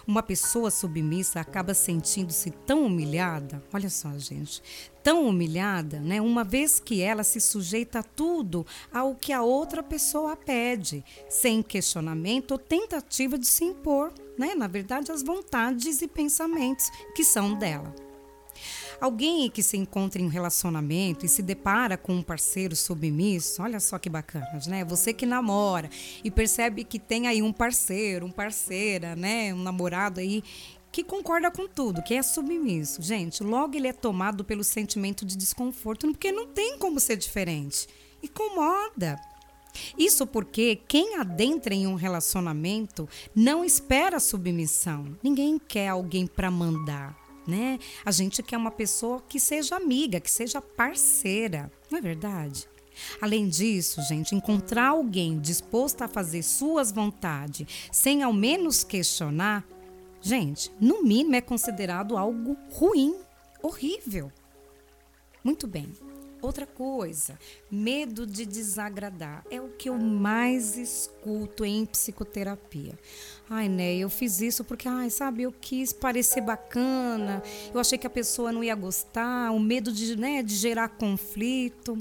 Uma 0.05 0.21
pessoa 0.21 0.69
submissa 0.69 1.39
acaba 1.39 1.73
sentindo-se 1.73 2.51
tão 2.51 2.85
humilhada, 2.85 3.63
olha 3.73 3.89
só, 3.89 4.17
gente, 4.17 4.61
tão 5.01 5.25
humilhada, 5.27 5.99
né? 5.99 6.21
Uma 6.21 6.43
vez 6.43 6.79
que 6.79 7.01
ela 7.01 7.23
se 7.23 7.39
sujeita 7.39 7.99
a 7.99 8.03
tudo 8.03 8.65
ao 8.91 9.15
que 9.15 9.31
a 9.31 9.41
outra 9.41 9.81
pessoa 9.81 10.35
pede, 10.35 11.03
sem 11.29 11.63
questionamento 11.63 12.51
ou 12.51 12.57
tentativa 12.57 13.37
de 13.37 13.47
se 13.47 13.63
impor, 13.63 14.13
né? 14.37 14.53
Na 14.53 14.67
verdade, 14.67 15.11
as 15.11 15.23
vontades 15.23 16.01
e 16.01 16.07
pensamentos 16.07 16.89
que 17.15 17.23
são 17.23 17.53
dela. 17.53 17.93
Alguém 19.03 19.49
que 19.49 19.61
se 19.61 19.75
encontra 19.75 20.21
em 20.21 20.25
um 20.25 20.29
relacionamento 20.29 21.25
e 21.25 21.29
se 21.29 21.41
depara 21.41 21.97
com 21.97 22.13
um 22.13 22.23
parceiro 22.23 22.73
submisso, 22.73 23.61
olha 23.61 23.77
só 23.77 23.99
que 23.99 24.09
bacana, 24.09 24.47
né? 24.65 24.85
Você 24.85 25.11
que 25.11 25.25
namora 25.25 25.89
e 26.23 26.31
percebe 26.31 26.85
que 26.85 26.97
tem 26.97 27.27
aí 27.27 27.41
um 27.41 27.51
parceiro, 27.51 28.25
um 28.25 28.31
parceira, 28.31 29.13
né? 29.13 29.53
Um 29.53 29.61
namorado 29.61 30.21
aí 30.21 30.41
que 30.89 31.03
concorda 31.03 31.51
com 31.51 31.67
tudo, 31.67 32.01
que 32.01 32.13
é 32.13 32.23
submisso. 32.23 33.01
Gente, 33.01 33.43
logo 33.43 33.75
ele 33.75 33.89
é 33.89 33.91
tomado 33.91 34.41
pelo 34.45 34.63
sentimento 34.63 35.25
de 35.25 35.35
desconforto, 35.35 36.07
porque 36.07 36.31
não 36.31 36.47
tem 36.47 36.77
como 36.77 36.97
ser 36.97 37.17
diferente. 37.17 37.89
Incomoda. 38.23 39.19
Isso 39.97 40.25
porque 40.25 40.79
quem 40.87 41.17
adentra 41.17 41.73
em 41.73 41.87
um 41.87 41.95
relacionamento 41.95 43.09
não 43.35 43.65
espera 43.65 44.17
submissão. 44.17 45.17
Ninguém 45.21 45.59
quer 45.59 45.89
alguém 45.89 46.25
para 46.25 46.49
mandar 46.49 47.21
né? 47.47 47.79
A 48.05 48.11
gente 48.11 48.41
quer 48.41 48.57
uma 48.57 48.71
pessoa 48.71 49.21
que 49.27 49.39
seja 49.39 49.75
amiga, 49.75 50.19
que 50.19 50.31
seja 50.31 50.61
parceira, 50.61 51.71
não 51.89 51.99
é 51.99 52.01
verdade? 52.01 52.67
Além 53.19 53.47
disso, 53.49 54.01
gente, 54.03 54.35
encontrar 54.35 54.89
alguém 54.89 55.39
disposto 55.39 56.03
a 56.03 56.07
fazer 56.07 56.43
suas 56.43 56.91
vontades 56.91 57.89
sem 57.91 58.21
ao 58.21 58.31
menos 58.31 58.83
questionar, 58.83 59.65
gente, 60.21 60.71
no 60.79 61.03
mínimo 61.03 61.35
é 61.35 61.41
considerado 61.41 62.17
algo 62.17 62.55
ruim, 62.71 63.15
horrível. 63.61 64.31
Muito 65.43 65.67
bem. 65.67 65.91
Outra 66.43 66.67
coisa, 66.67 67.39
medo 67.71 68.27
de 68.27 68.45
desagradar. 68.45 69.45
É 69.49 69.61
o 69.61 69.69
que 69.69 69.87
eu 69.87 69.97
mais 69.97 70.75
escuto 70.75 71.63
em 71.63 71.85
psicoterapia. 71.85 72.99
Ai, 73.49 73.69
né, 73.69 73.95
eu 73.95 74.09
fiz 74.09 74.41
isso 74.41 74.61
porque, 74.65 74.89
ai, 74.89 75.09
sabe, 75.09 75.43
eu 75.43 75.53
quis 75.53 75.93
parecer 75.93 76.41
bacana, 76.41 77.41
eu 77.73 77.79
achei 77.79 77.97
que 77.97 78.05
a 78.05 78.09
pessoa 78.09 78.51
não 78.51 78.61
ia 78.61 78.75
gostar, 78.75 79.51
o 79.51 79.59
medo 79.59 79.89
de, 79.89 80.17
né, 80.17 80.43
de 80.43 80.53
gerar 80.55 80.89
conflito. 80.89 81.97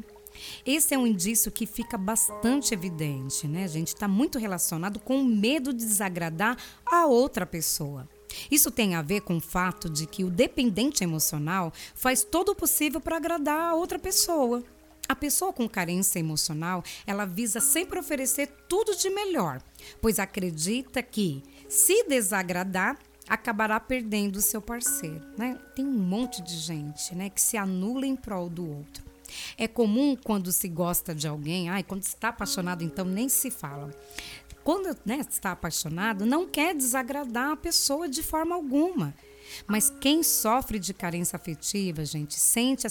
Esse 0.66 0.92
é 0.92 0.98
um 0.98 1.06
indício 1.06 1.52
que 1.52 1.64
fica 1.64 1.96
bastante 1.96 2.74
evidente, 2.74 3.46
né, 3.46 3.68
gente? 3.68 3.94
Está 3.94 4.08
muito 4.08 4.40
relacionado 4.40 4.98
com 4.98 5.20
o 5.20 5.24
medo 5.24 5.72
de 5.72 5.84
desagradar 5.84 6.56
a 6.84 7.06
outra 7.06 7.46
pessoa. 7.46 8.08
Isso 8.50 8.70
tem 8.70 8.94
a 8.94 9.02
ver 9.02 9.22
com 9.22 9.36
o 9.36 9.40
fato 9.40 9.88
de 9.88 10.06
que 10.06 10.24
o 10.24 10.30
dependente 10.30 11.02
emocional 11.04 11.72
faz 11.94 12.22
todo 12.24 12.50
o 12.50 12.54
possível 12.54 13.00
para 13.00 13.16
agradar 13.16 13.70
a 13.70 13.74
outra 13.74 13.98
pessoa. 13.98 14.62
A 15.08 15.16
pessoa 15.16 15.52
com 15.52 15.68
carência 15.68 16.18
emocional, 16.18 16.82
ela 17.06 17.26
visa 17.26 17.60
sempre 17.60 17.98
oferecer 17.98 18.48
tudo 18.68 18.96
de 18.96 19.10
melhor, 19.10 19.60
pois 20.00 20.18
acredita 20.18 21.02
que, 21.02 21.42
se 21.68 22.04
desagradar, 22.04 22.98
acabará 23.28 23.78
perdendo 23.80 24.36
o 24.36 24.42
seu 24.42 24.62
parceiro. 24.62 25.22
Né? 25.36 25.58
Tem 25.74 25.84
um 25.84 25.92
monte 25.92 26.40
de 26.42 26.56
gente 26.56 27.14
né, 27.14 27.30
que 27.30 27.40
se 27.40 27.56
anula 27.56 28.06
em 28.06 28.16
prol 28.16 28.48
do 28.48 28.68
outro. 28.68 29.12
É 29.56 29.66
comum 29.66 30.16
quando 30.16 30.52
se 30.52 30.68
gosta 30.68 31.14
de 31.14 31.26
alguém, 31.26 31.70
ai, 31.70 31.82
quando 31.82 32.02
está 32.02 32.28
apaixonado, 32.28 32.84
então 32.84 33.04
nem 33.04 33.28
se 33.28 33.50
fala 33.50 33.90
quando 34.64 34.96
né, 35.04 35.20
está 35.28 35.52
apaixonado, 35.52 36.26
não 36.26 36.46
quer 36.46 36.74
desagradar 36.74 37.52
a 37.52 37.56
pessoa 37.56 38.08
de 38.08 38.22
forma 38.22 38.54
alguma. 38.54 39.14
Mas 39.66 39.90
quem 40.00 40.22
sofre 40.22 40.78
de 40.78 40.94
carência 40.94 41.36
afetiva, 41.36 42.04
gente, 42.04 42.34
sente 42.34 42.86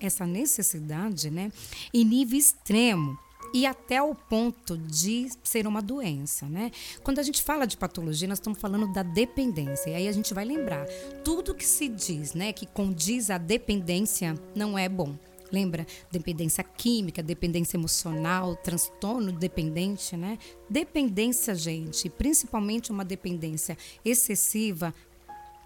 essa 0.00 0.26
necessidade 0.26 1.30
né, 1.30 1.50
em 1.92 2.04
nível 2.04 2.38
extremo 2.38 3.18
e 3.54 3.66
até 3.66 4.02
o 4.02 4.14
ponto 4.14 4.78
de 4.78 5.28
ser 5.42 5.66
uma 5.66 5.82
doença, 5.82 6.46
né? 6.46 6.70
Quando 7.02 7.18
a 7.18 7.22
gente 7.22 7.42
fala 7.42 7.66
de 7.66 7.76
patologia, 7.76 8.26
nós 8.26 8.38
estamos 8.38 8.58
falando 8.58 8.90
da 8.92 9.02
dependência. 9.02 9.90
E 9.90 9.94
aí 9.94 10.08
a 10.08 10.12
gente 10.12 10.32
vai 10.32 10.44
lembrar, 10.44 10.86
tudo 11.22 11.54
que 11.54 11.66
se 11.66 11.88
diz, 11.88 12.32
né, 12.32 12.52
que 12.52 12.66
condiz 12.66 13.28
a 13.30 13.36
dependência 13.36 14.34
não 14.54 14.78
é 14.78 14.88
bom. 14.88 15.18
Lembra? 15.52 15.86
Dependência 16.10 16.64
química, 16.64 17.22
dependência 17.22 17.76
emocional, 17.76 18.56
transtorno 18.56 19.30
dependente, 19.30 20.16
né? 20.16 20.38
Dependência, 20.68 21.54
gente, 21.54 22.08
principalmente 22.08 22.90
uma 22.90 23.04
dependência 23.04 23.76
excessiva, 24.02 24.94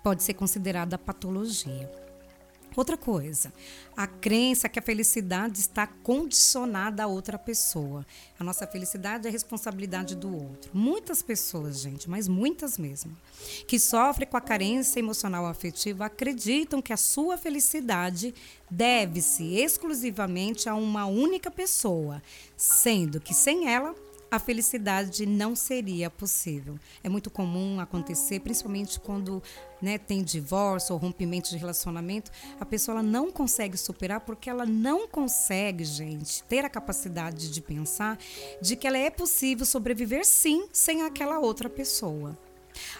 pode 0.02 0.24
ser 0.24 0.34
considerada 0.34 0.98
patologia. 0.98 2.05
Outra 2.76 2.96
coisa, 2.98 3.50
a 3.96 4.06
crença 4.06 4.68
que 4.68 4.78
a 4.78 4.82
felicidade 4.82 5.60
está 5.60 5.86
condicionada 5.86 7.02
a 7.02 7.06
outra 7.06 7.38
pessoa. 7.38 8.06
A 8.38 8.44
nossa 8.44 8.66
felicidade 8.66 9.26
é 9.26 9.30
responsabilidade 9.30 10.14
do 10.14 10.30
outro. 10.30 10.70
Muitas 10.74 11.22
pessoas, 11.22 11.80
gente, 11.80 12.10
mas 12.10 12.28
muitas 12.28 12.76
mesmo, 12.76 13.16
que 13.66 13.78
sofrem 13.78 14.28
com 14.28 14.36
a 14.36 14.42
carência 14.42 14.98
emocional 14.98 15.46
afetiva 15.46 16.04
acreditam 16.04 16.82
que 16.82 16.92
a 16.92 16.98
sua 16.98 17.38
felicidade 17.38 18.34
deve-se 18.70 19.54
exclusivamente 19.54 20.68
a 20.68 20.74
uma 20.74 21.06
única 21.06 21.50
pessoa, 21.50 22.22
sendo 22.58 23.20
que 23.22 23.32
sem 23.32 23.72
ela 23.72 23.94
a 24.30 24.38
felicidade 24.38 25.24
não 25.24 25.54
seria 25.54 26.10
possível. 26.10 26.78
É 27.02 27.08
muito 27.08 27.30
comum 27.30 27.80
acontecer, 27.80 28.40
principalmente 28.40 28.98
quando 29.00 29.42
né, 29.86 29.98
tem 29.98 30.20
divórcio 30.20 30.94
ou 30.94 31.00
rompimento 31.00 31.48
de 31.48 31.56
relacionamento, 31.56 32.32
a 32.58 32.66
pessoa 32.66 33.04
não 33.04 33.30
consegue 33.30 33.76
superar 33.76 34.18
porque 34.18 34.50
ela 34.50 34.66
não 34.66 35.06
consegue, 35.06 35.84
gente, 35.84 36.42
ter 36.42 36.64
a 36.64 36.68
capacidade 36.68 37.52
de 37.52 37.60
pensar 37.60 38.18
de 38.60 38.74
que 38.74 38.84
ela 38.84 38.98
é 38.98 39.10
possível 39.10 39.64
sobreviver 39.64 40.26
sim 40.26 40.66
sem 40.72 41.02
aquela 41.02 41.38
outra 41.38 41.70
pessoa. 41.70 42.36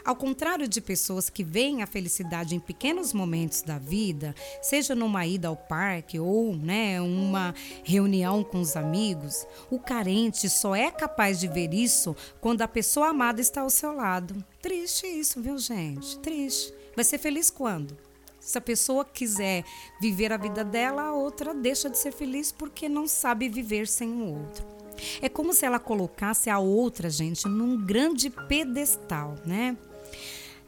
Ao 0.05 0.15
contrário 0.15 0.69
de 0.69 0.81
pessoas 0.81 1.29
que 1.29 1.45
veem 1.45 1.83
a 1.83 1.87
felicidade 1.87 2.55
em 2.55 2.61
pequenos 2.61 3.13
momentos 3.13 3.63
da 3.63 3.79
vida, 3.79 4.35
seja 4.63 4.95
numa 4.95 5.27
ida 5.27 5.49
ao 5.49 5.57
parque 5.57 6.19
ou 6.19 6.55
né, 6.57 7.01
uma 7.01 7.55
reunião 7.85 8.43
com 8.45 8.61
os 8.61 8.77
amigos, 8.77 9.47
o 9.71 9.79
carente 9.79 10.49
só 10.49 10.75
é 10.75 10.91
capaz 10.91 11.41
de 11.41 11.49
ver 11.49 11.73
isso 11.73 12.17
quando 12.41 12.63
a 12.63 12.69
pessoa 12.69 13.09
amada 13.09 13.41
está 13.41 13.63
ao 13.63 13.71
seu 13.71 13.95
lado. 13.95 14.45
Triste 14.61 15.07
isso, 15.07 15.41
viu, 15.41 15.59
gente? 15.59 16.19
Triste. 16.19 16.73
Vai 16.95 17.05
ser 17.05 17.19
feliz 17.19 17.51
quando? 17.51 17.97
Se 18.41 18.57
a 18.59 18.61
pessoa 18.61 19.05
quiser 19.05 19.65
viver 20.01 20.33
a 20.33 20.37
vida 20.37 20.63
dela, 20.63 21.03
a 21.03 21.13
outra 21.13 21.53
deixa 21.53 21.91
de 21.91 21.99
ser 21.99 22.13
feliz 22.13 22.53
porque 22.53 22.89
não 22.89 23.09
sabe 23.09 23.49
viver 23.49 23.89
sem 23.89 24.09
o 24.09 24.39
outro. 24.39 24.76
É 25.21 25.29
como 25.29 25.53
se 25.53 25.65
ela 25.65 25.79
colocasse 25.79 26.51
a 26.51 26.59
outra, 26.59 27.11
gente, 27.11 27.49
num 27.49 27.85
grande 27.85 28.31
pedestal, 28.31 29.37
né? 29.45 29.77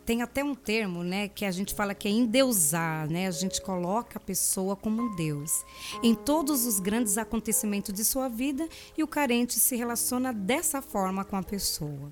Tem 0.05 0.23
até 0.23 0.43
um 0.43 0.55
termo, 0.55 1.05
né, 1.05 1.29
que 1.29 1.45
a 1.45 1.51
gente 1.51 1.75
fala 1.75 1.95
que 1.95 2.09
é 2.09 2.11
endeusar, 2.11 3.07
né? 3.11 3.27
A 3.27 3.31
gente 3.31 3.61
coloca 3.61 4.17
a 4.17 4.21
pessoa 4.21 4.75
como 4.75 5.03
um 5.03 5.15
deus 5.15 5.63
em 6.03 6.15
todos 6.15 6.65
os 6.65 6.81
grandes 6.81 7.19
acontecimentos 7.19 7.93
de 7.93 8.03
sua 8.05 8.27
vida 8.27 8.67
e 8.97 9.03
o 9.03 9.07
carente 9.07 9.61
se 9.61 9.77
relaciona 9.77 10.33
dessa 10.33 10.81
forma 10.81 11.27
com 11.27 11.37
a 11.37 11.43
pessoa. 11.43 12.11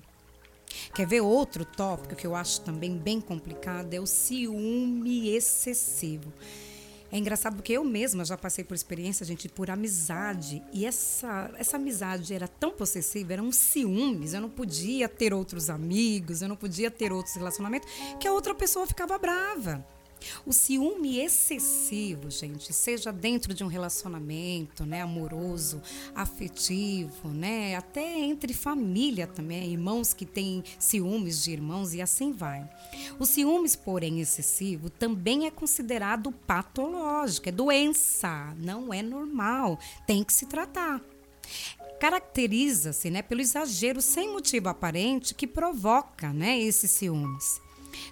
Quer 0.93 1.07
ver 1.07 1.21
outro 1.21 1.65
tópico 1.65 2.15
que 2.15 2.27
eu 2.27 2.35
acho 2.35 2.61
também 2.61 2.97
bem 2.97 3.19
complicado? 3.19 3.93
É 3.93 3.99
o 3.99 4.05
ciúme 4.05 5.29
excessivo. 5.29 6.31
É 7.11 7.17
engraçado 7.17 7.55
porque 7.55 7.73
eu 7.73 7.83
mesma 7.83 8.25
já 8.25 8.37
passei 8.37 8.63
por 8.63 8.75
experiência, 8.75 9.25
gente, 9.25 9.47
por 9.47 9.69
amizade. 9.69 10.61
E 10.73 10.85
essa, 10.85 11.51
essa 11.57 11.77
amizade 11.77 12.33
era 12.33 12.47
tão 12.47 12.71
possessiva, 12.71 13.33
eram 13.33 13.51
ciúmes. 13.51 14.33
Eu 14.33 14.41
não 14.41 14.49
podia 14.49 15.07
ter 15.07 15.33
outros 15.33 15.69
amigos, 15.69 16.41
eu 16.41 16.49
não 16.49 16.55
podia 16.55 16.91
ter 16.91 17.11
outros 17.13 17.35
relacionamentos, 17.35 17.89
que 18.19 18.27
a 18.27 18.33
outra 18.33 18.53
pessoa 18.53 18.85
ficava 18.85 19.17
brava. 19.17 19.85
O 20.45 20.53
ciúme 20.53 21.19
excessivo, 21.19 22.29
gente, 22.29 22.73
seja 22.73 23.11
dentro 23.11 23.53
de 23.53 23.63
um 23.63 23.67
relacionamento, 23.67 24.85
né, 24.85 25.01
amoroso, 25.01 25.81
afetivo, 26.15 27.29
né, 27.29 27.75
até 27.75 28.19
entre 28.19 28.53
família 28.53 29.27
também, 29.27 29.71
irmãos 29.71 30.13
que 30.13 30.25
têm 30.25 30.63
ciúmes 30.79 31.43
de 31.43 31.51
irmãos 31.51 31.93
e 31.93 32.01
assim 32.01 32.31
vai. 32.31 32.67
O 33.19 33.25
ciúmes, 33.25 33.75
porém, 33.75 34.19
excessivo 34.19 34.89
também 34.89 35.45
é 35.45 35.51
considerado 35.51 36.31
patológico, 36.31 37.49
é 37.49 37.51
doença, 37.51 38.53
não 38.57 38.93
é 38.93 39.01
normal, 39.01 39.79
tem 40.05 40.23
que 40.23 40.33
se 40.33 40.45
tratar 40.45 41.01
caracteriza-se 41.99 43.09
né, 43.09 43.23
pelo 43.23 43.41
exagero 43.41 44.01
sem 44.01 44.31
motivo 44.31 44.69
aparente 44.69 45.33
que 45.33 45.47
provoca 45.47 46.31
né, 46.31 46.59
esses 46.59 46.91
ciúmes 46.91 47.59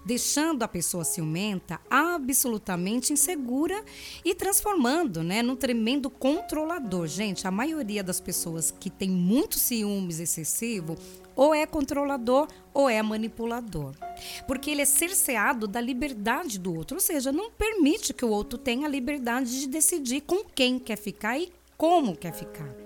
deixando 0.06 0.64
a 0.64 0.68
pessoa 0.68 1.04
ciumenta 1.04 1.80
absolutamente 1.90 3.14
insegura 3.14 3.84
e 4.24 4.34
transformando, 4.34 5.24
né, 5.24 5.42
num 5.42 5.56
tremendo 5.56 6.10
controlador. 6.10 7.08
Gente, 7.08 7.48
a 7.48 7.52
maioria 7.52 8.04
das 8.04 8.20
pessoas 8.20 8.72
que 8.72 8.90
tem 8.90 9.10
muito 9.10 9.58
ciúmes 9.60 10.20
excessivo 10.20 10.98
ou 11.36 11.54
é 11.54 11.66
controlador 11.66 12.48
ou 12.74 12.90
é 12.90 13.02
manipulador. 13.02 13.94
Porque 14.48 14.72
ele 14.72 14.82
é 14.82 14.86
cerceado 14.86 15.68
da 15.68 15.82
liberdade 15.82 16.58
do 16.58 16.74
outro, 16.74 16.96
ou 16.96 17.02
seja, 17.02 17.32
não 17.32 17.52
permite 17.52 18.14
que 18.14 18.24
o 18.24 18.30
outro 18.30 18.58
tenha 18.58 18.88
a 18.88 18.90
liberdade 18.90 19.60
de 19.60 19.68
decidir 19.68 20.22
com 20.22 20.44
quem 20.44 20.80
quer 20.80 20.98
ficar 20.98 21.38
e 21.38 21.52
como 21.78 22.16
quer 22.16 22.34
ficar. 22.34 22.85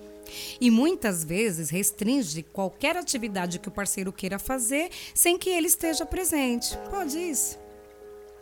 E 0.60 0.70
muitas 0.70 1.24
vezes 1.24 1.70
restringe 1.70 2.44
qualquer 2.44 2.98
atividade 2.98 3.60
que 3.60 3.68
o 3.68 3.72
parceiro 3.72 4.12
queira 4.12 4.40
fazer 4.40 4.90
sem 5.14 5.38
que 5.38 5.50
ele 5.50 5.68
esteja 5.68 6.06
presente. 6.06 6.78
Pode 6.90 7.18
isso? 7.18 7.58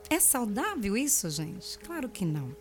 É 0.09 0.19
saudável 0.19 0.95
isso, 0.95 1.29
gente? 1.29 1.77
Claro 1.79 2.07
que 2.07 2.25
não. 2.25 2.55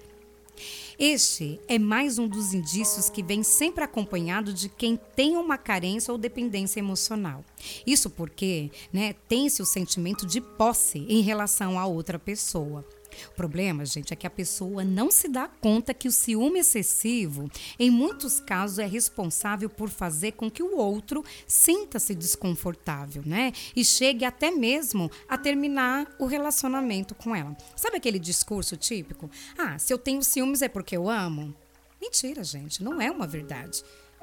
Este 0.99 1.61
é 1.69 1.79
mais 1.79 2.19
um 2.19 2.27
dos 2.27 2.55
indícios 2.55 3.11
que 3.11 3.23
vem 3.23 3.43
sempre 3.43 3.85
acompanhado 3.85 4.53
de 4.53 4.69
quem 4.69 4.99
tem 5.15 5.37
uma 5.37 5.59
carência 5.59 6.11
ou 6.11 6.19
dependência 6.19 6.81
emocional. 6.81 7.45
Isso 7.87 8.09
porque 8.09 8.71
né, 8.93 9.15
tem-se 9.29 9.61
o 9.61 9.67
sentimento 9.67 10.27
de 10.27 10.41
posse 10.41 11.01
em 11.09 11.21
relação 11.21 11.79
a 11.79 11.87
outra 11.87 12.19
pessoa. 12.19 12.85
O 13.31 13.35
problema, 13.35 13.85
gente, 13.85 14.13
é 14.13 14.17
que 14.17 14.27
a 14.27 14.31
pessoa 14.31 14.85
não 14.85 15.11
se 15.11 15.29
dá 15.29 15.49
conta 15.49 15.95
que 15.95 16.09
o 16.09 16.13
ciúme 16.13 16.61
excessivo, 16.61 17.51
em 17.79 17.91
muitos 17.91 18.41
casos, 18.41 18.79
é 18.79 18.87
responsável 18.87 19.69
por 19.69 19.89
fazer 19.89 20.33
com 20.33 20.51
que 20.51 20.63
o 20.63 20.77
outro 20.77 21.25
sinta-se 21.47 22.15
desconfortável, 22.15 23.23
né? 23.25 23.53
E 23.75 23.85
chegue 23.85 24.25
até 24.25 24.51
mesmo 24.51 25.11
a 25.29 25.37
terminar 25.39 26.15
o 26.19 26.27
relacionamento 26.27 27.15
com 27.15 27.35
ela. 27.35 27.57
Sabe 27.75 27.97
aquele 27.97 28.19
discurso 28.19 28.77
típico? 28.77 29.31
Ah, 29.57 29.79
se 29.79 29.93
eu 29.93 29.99
tenho 29.99 30.23
ciúmes 30.23 30.63
é 30.63 30.69
porque 30.69 30.97
eu 30.97 31.09
amo? 31.09 31.55
Mentira, 32.01 32.45
gente, 32.45 32.83
não 32.83 33.01
é 33.01 33.11
uma 33.11 33.27
verdade. 33.27 33.83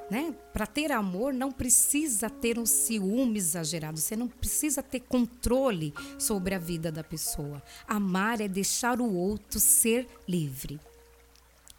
Né? 0.10 0.36
Para 0.52 0.68
ter 0.68 0.92
amor 0.92 1.34
não 1.34 1.52
precisa 1.52 2.30
ter 2.30 2.60
um 2.60 2.66
ciúme 2.66 3.38
exagerado, 3.38 4.00
você 4.00 4.16
não 4.16 4.28
precisa 4.28 4.84
ter 4.84 5.00
controle 5.00 5.94
sobre 6.20 6.54
a 6.54 6.60
vida 6.60 6.92
da 6.92 7.04
pessoa. 7.04 7.64
Amar 7.88 8.42
é 8.42 8.48
deixar 8.48 9.00
o 9.00 9.14
outro 9.14 9.60
ser 9.60 10.08
livre. 10.28 10.80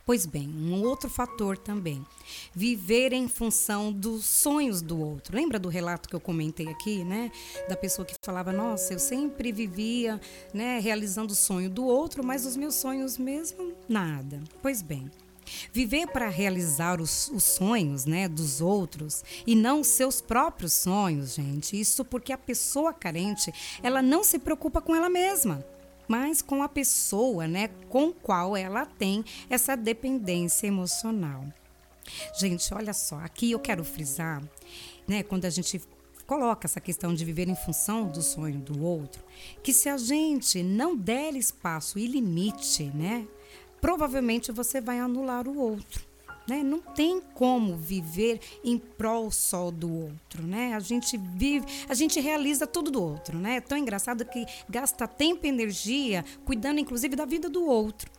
Pois 0.06 0.26
bem, 0.26 0.46
um 0.48 0.82
outro 0.82 1.08
fator 1.08 1.56
também, 1.56 2.04
viver 2.54 3.14
em 3.14 3.26
função 3.26 3.90
dos 3.90 4.26
sonhos 4.26 4.82
do 4.82 5.00
outro. 5.00 5.34
Lembra 5.34 5.58
do 5.58 5.70
relato 5.70 6.10
que 6.10 6.14
eu 6.14 6.20
comentei 6.20 6.68
aqui, 6.68 7.02
né? 7.02 7.32
Da 7.70 7.76
pessoa 7.76 8.04
que 8.04 8.14
falava: 8.22 8.52
"Nossa, 8.52 8.92
eu 8.92 8.98
sempre 8.98 9.50
vivia, 9.50 10.20
né, 10.52 10.78
realizando 10.78 11.32
o 11.32 11.36
sonho 11.36 11.70
do 11.70 11.86
outro, 11.86 12.22
mas 12.22 12.44
os 12.44 12.54
meus 12.54 12.74
sonhos 12.74 13.16
mesmo 13.16 13.72
nada". 13.88 14.42
Pois 14.60 14.82
bem, 14.82 15.10
Viver 15.72 16.06
para 16.08 16.28
realizar 16.28 17.00
os, 17.00 17.28
os, 17.28 17.42
sonhos 17.44 18.04
né, 18.04 18.28
dos 18.28 18.60
outros 18.60 19.24
e 19.46 19.54
não 19.54 19.84
seus 19.84 20.20
próprios 20.20 20.72
sonhos, 20.72 21.34
gente. 21.34 21.78
Isso 21.78 22.04
porque 22.04 22.32
a 22.32 22.38
pessoa 22.38 22.92
carente, 22.92 23.52
ela 23.82 24.02
não 24.02 24.24
se 24.24 24.38
preocupa 24.38 24.80
com 24.80 24.94
ela 24.94 25.08
mesma, 25.08 25.64
mas 26.08 26.42
com 26.42 26.62
a 26.62 26.68
pessoa 26.68 27.46
né, 27.46 27.68
com 27.88 28.12
qual 28.12 28.56
ela 28.56 28.86
tem 28.86 29.24
essa 29.48 29.76
dependência 29.76 30.66
emocional. 30.66 31.44
Gente, 32.38 32.72
olha 32.74 32.92
só, 32.92 33.16
aqui 33.16 33.52
eu 33.52 33.58
quero 33.58 33.84
frisar, 33.84 34.42
né, 35.08 35.22
quando 35.22 35.46
a 35.46 35.50
gente 35.50 35.80
coloca 36.26 36.66
essa 36.66 36.80
questão 36.80 37.14
de 37.14 37.24
viver 37.24 37.48
em 37.48 37.56
função 37.56 38.06
do 38.06 38.22
sonho 38.22 38.58
do 38.58 38.82
outro, 38.82 39.22
que 39.62 39.72
se 39.72 39.88
a 39.88 39.96
gente 39.96 40.62
não 40.62 40.96
der 40.96 41.34
espaço 41.34 41.98
e 41.98 42.06
limite, 42.06 42.84
né, 42.94 43.26
provavelmente 43.84 44.50
você 44.50 44.80
vai 44.80 44.98
anular 44.98 45.46
o 45.46 45.58
outro. 45.58 46.06
Né? 46.48 46.62
Não 46.62 46.80
tem 46.80 47.20
como 47.20 47.76
viver 47.76 48.40
em 48.64 48.78
prol 48.78 49.30
só 49.30 49.70
do 49.70 49.92
outro, 49.92 50.42
né? 50.42 50.72
A 50.72 50.80
gente 50.80 51.18
vive, 51.18 51.66
a 51.86 51.92
gente 51.92 52.18
realiza 52.18 52.66
tudo 52.66 52.90
do 52.90 53.02
outro, 53.02 53.38
né? 53.38 53.56
É 53.56 53.60
tão 53.60 53.76
engraçado 53.76 54.24
que 54.24 54.46
gasta 54.70 55.06
tempo 55.06 55.44
e 55.44 55.50
energia 55.50 56.24
cuidando, 56.46 56.80
inclusive, 56.80 57.14
da 57.14 57.26
vida 57.26 57.50
do 57.50 57.66
outro. 57.66 58.10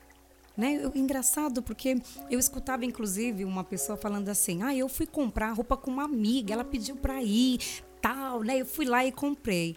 Né? 0.55 0.79
Eu, 0.83 0.91
engraçado 0.93 1.63
porque 1.63 1.97
eu 2.29 2.37
escutava 2.37 2.85
inclusive 2.85 3.43
uma 3.43 3.63
pessoa 3.63 3.97
falando 3.97 4.29
assim: 4.29 4.61
"Ah, 4.61 4.75
eu 4.75 4.87
fui 4.87 5.07
comprar 5.07 5.51
roupa 5.51 5.75
com 5.75 5.89
uma 5.89 6.03
amiga, 6.03 6.53
ela 6.53 6.63
pediu 6.63 6.95
para 6.95 7.23
ir, 7.23 7.59
tal, 7.99 8.43
né? 8.43 8.61
Eu 8.61 8.67
fui 8.67 8.85
lá 8.85 9.03
e 9.03 9.11
comprei". 9.11 9.75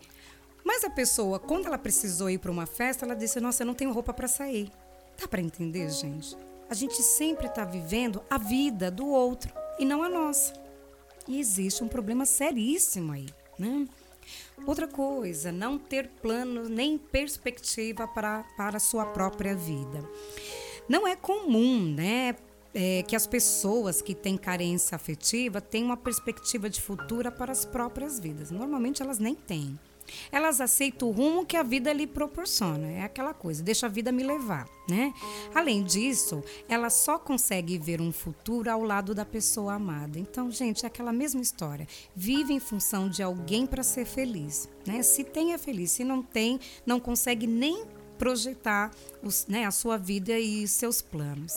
Mas 0.62 0.84
a 0.84 0.90
pessoa, 0.90 1.38
quando 1.38 1.64
ela 1.64 1.78
precisou 1.78 2.28
ir 2.28 2.38
para 2.38 2.52
uma 2.52 2.66
festa, 2.66 3.06
ela 3.06 3.16
disse: 3.16 3.40
"Nossa, 3.40 3.62
eu 3.62 3.66
não 3.66 3.74
tenho 3.74 3.90
roupa 3.90 4.12
para 4.12 4.28
sair". 4.28 4.70
Dá 5.20 5.26
para 5.26 5.40
entender, 5.40 5.90
gente? 5.90 6.36
A 6.70 6.74
gente 6.74 7.02
sempre 7.02 7.46
está 7.46 7.64
vivendo 7.64 8.22
a 8.30 8.38
vida 8.38 8.90
do 8.90 9.06
outro 9.06 9.52
e 9.78 9.84
não 9.84 10.02
a 10.02 10.08
nossa. 10.08 10.52
E 11.26 11.40
existe 11.40 11.82
um 11.82 11.88
problema 11.88 12.24
seríssimo 12.24 13.12
aí, 13.12 13.28
né? 13.58 13.86
Outra 14.66 14.86
coisa, 14.86 15.50
não 15.50 15.78
ter 15.78 16.08
plano 16.22 16.68
nem 16.68 16.98
perspectiva 16.98 18.06
para, 18.06 18.44
para 18.56 18.76
a 18.76 18.80
sua 18.80 19.06
própria 19.06 19.54
vida. 19.54 20.02
Não 20.88 21.06
é 21.06 21.16
comum, 21.16 21.82
né? 21.82 22.34
é, 22.74 23.02
que 23.02 23.16
as 23.16 23.26
pessoas 23.26 24.02
que 24.02 24.14
têm 24.14 24.36
carência 24.36 24.94
afetiva 24.94 25.60
têm 25.60 25.84
uma 25.84 25.96
perspectiva 25.96 26.68
de 26.68 26.80
futuro 26.80 27.30
para 27.32 27.52
as 27.52 27.64
próprias 27.64 28.20
vidas. 28.20 28.50
Normalmente 28.50 29.02
elas 29.02 29.18
nem 29.18 29.34
têm. 29.34 29.78
Elas 30.30 30.60
aceitam 30.60 31.08
o 31.08 31.12
rumo 31.12 31.46
que 31.46 31.56
a 31.56 31.62
vida 31.62 31.92
lhe 31.92 32.06
proporciona. 32.06 32.86
É 32.88 33.02
aquela 33.02 33.34
coisa, 33.34 33.62
deixa 33.62 33.86
a 33.86 33.88
vida 33.88 34.12
me 34.12 34.22
levar, 34.22 34.68
né? 34.88 35.12
Além 35.54 35.82
disso, 35.82 36.42
ela 36.68 36.90
só 36.90 37.18
consegue 37.18 37.78
ver 37.78 38.00
um 38.00 38.12
futuro 38.12 38.70
ao 38.70 38.82
lado 38.82 39.14
da 39.14 39.24
pessoa 39.24 39.74
amada. 39.74 40.18
Então, 40.18 40.50
gente, 40.50 40.84
é 40.84 40.86
aquela 40.86 41.12
mesma 41.12 41.40
história. 41.40 41.86
Vive 42.14 42.52
em 42.52 42.60
função 42.60 43.08
de 43.08 43.22
alguém 43.22 43.66
para 43.66 43.82
ser 43.82 44.04
feliz, 44.04 44.68
né? 44.86 45.02
Se 45.02 45.24
tem 45.24 45.52
é 45.52 45.58
feliz, 45.58 45.92
se 45.92 46.04
não 46.04 46.22
tem, 46.22 46.58
não 46.84 47.00
consegue 47.00 47.46
nem 47.46 47.84
projetar 48.18 48.90
os, 49.22 49.46
né, 49.46 49.64
a 49.64 49.70
sua 49.70 49.96
vida 49.96 50.36
e 50.38 50.66
seus 50.66 51.00
planos. 51.00 51.54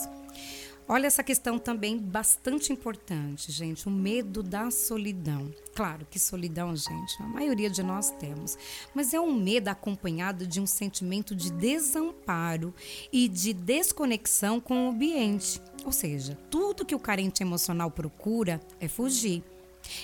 Olha 0.93 1.07
essa 1.07 1.23
questão 1.23 1.57
também 1.57 1.97
bastante 1.97 2.73
importante, 2.73 3.49
gente, 3.49 3.87
o 3.87 3.89
medo 3.89 4.43
da 4.43 4.69
solidão. 4.69 5.49
Claro 5.73 6.05
que 6.11 6.19
solidão, 6.19 6.75
gente, 6.75 7.15
a 7.21 7.27
maioria 7.27 7.69
de 7.69 7.81
nós 7.81 8.11
temos, 8.11 8.57
mas 8.93 9.13
é 9.13 9.19
um 9.21 9.33
medo 9.33 9.69
acompanhado 9.69 10.45
de 10.45 10.59
um 10.59 10.67
sentimento 10.67 11.33
de 11.33 11.49
desamparo 11.49 12.75
e 13.09 13.29
de 13.29 13.53
desconexão 13.53 14.59
com 14.59 14.87
o 14.87 14.89
ambiente. 14.89 15.61
Ou 15.85 15.93
seja, 15.93 16.37
tudo 16.49 16.85
que 16.85 16.93
o 16.93 16.99
carente 16.99 17.41
emocional 17.41 17.89
procura 17.89 18.59
é 18.77 18.89
fugir. 18.89 19.41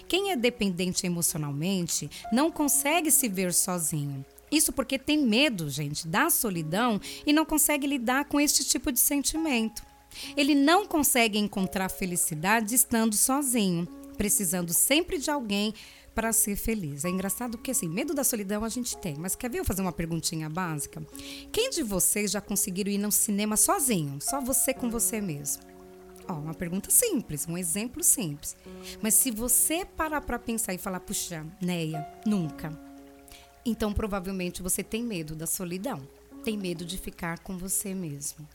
Quem 0.07 0.31
é 0.31 0.37
dependente 0.37 1.05
emocionalmente 1.05 2.09
não 2.31 2.49
consegue 2.49 3.11
se 3.11 3.27
ver 3.27 3.53
sozinho. 3.53 4.25
Isso 4.49 4.71
porque 4.71 4.97
tem 4.97 5.17
medo, 5.17 5.69
gente, 5.69 6.07
da 6.07 6.29
solidão 6.29 6.97
e 7.25 7.33
não 7.33 7.45
consegue 7.45 7.85
lidar 7.85 8.23
com 8.23 8.39
este 8.39 8.63
tipo 8.63 8.89
de 8.89 9.01
sentimento. 9.01 9.85
Ele 10.35 10.55
não 10.55 10.85
consegue 10.85 11.37
encontrar 11.37 11.89
felicidade 11.89 12.75
estando 12.75 13.15
sozinho, 13.15 13.87
precisando 14.17 14.73
sempre 14.73 15.17
de 15.17 15.29
alguém 15.29 15.73
para 16.17 16.33
ser 16.33 16.55
feliz. 16.55 17.05
É 17.05 17.09
engraçado 17.09 17.59
porque 17.59 17.69
assim, 17.69 17.87
medo 17.87 18.11
da 18.11 18.23
solidão 18.23 18.63
a 18.63 18.69
gente 18.69 18.97
tem, 18.97 19.15
mas 19.15 19.35
quer 19.35 19.51
ver 19.51 19.59
eu 19.59 19.65
fazer 19.65 19.83
uma 19.83 19.91
perguntinha 19.91 20.49
básica? 20.49 21.05
Quem 21.51 21.69
de 21.69 21.83
vocês 21.83 22.31
já 22.31 22.41
conseguiram 22.41 22.91
ir 22.91 22.97
no 22.97 23.11
cinema 23.11 23.55
sozinho, 23.55 24.17
só 24.19 24.41
você 24.41 24.73
com 24.73 24.89
você 24.89 25.21
mesmo? 25.21 25.61
Ó, 26.27 26.33
uma 26.33 26.55
pergunta 26.55 26.89
simples, 26.89 27.47
um 27.47 27.55
exemplo 27.55 28.03
simples. 28.03 28.57
Mas 28.99 29.13
se 29.13 29.29
você 29.29 29.85
parar 29.85 30.21
para 30.21 30.39
pensar 30.39 30.73
e 30.73 30.79
falar, 30.79 30.99
puxa, 31.01 31.45
Neia, 31.61 32.05
nunca. 32.25 32.77
Então 33.63 33.93
provavelmente 33.93 34.63
você 34.63 34.83
tem 34.83 35.03
medo 35.03 35.35
da 35.35 35.45
solidão, 35.45 36.01
tem 36.43 36.57
medo 36.57 36.83
de 36.83 36.97
ficar 36.97 37.37
com 37.39 37.59
você 37.59 37.93
mesmo. 37.93 38.47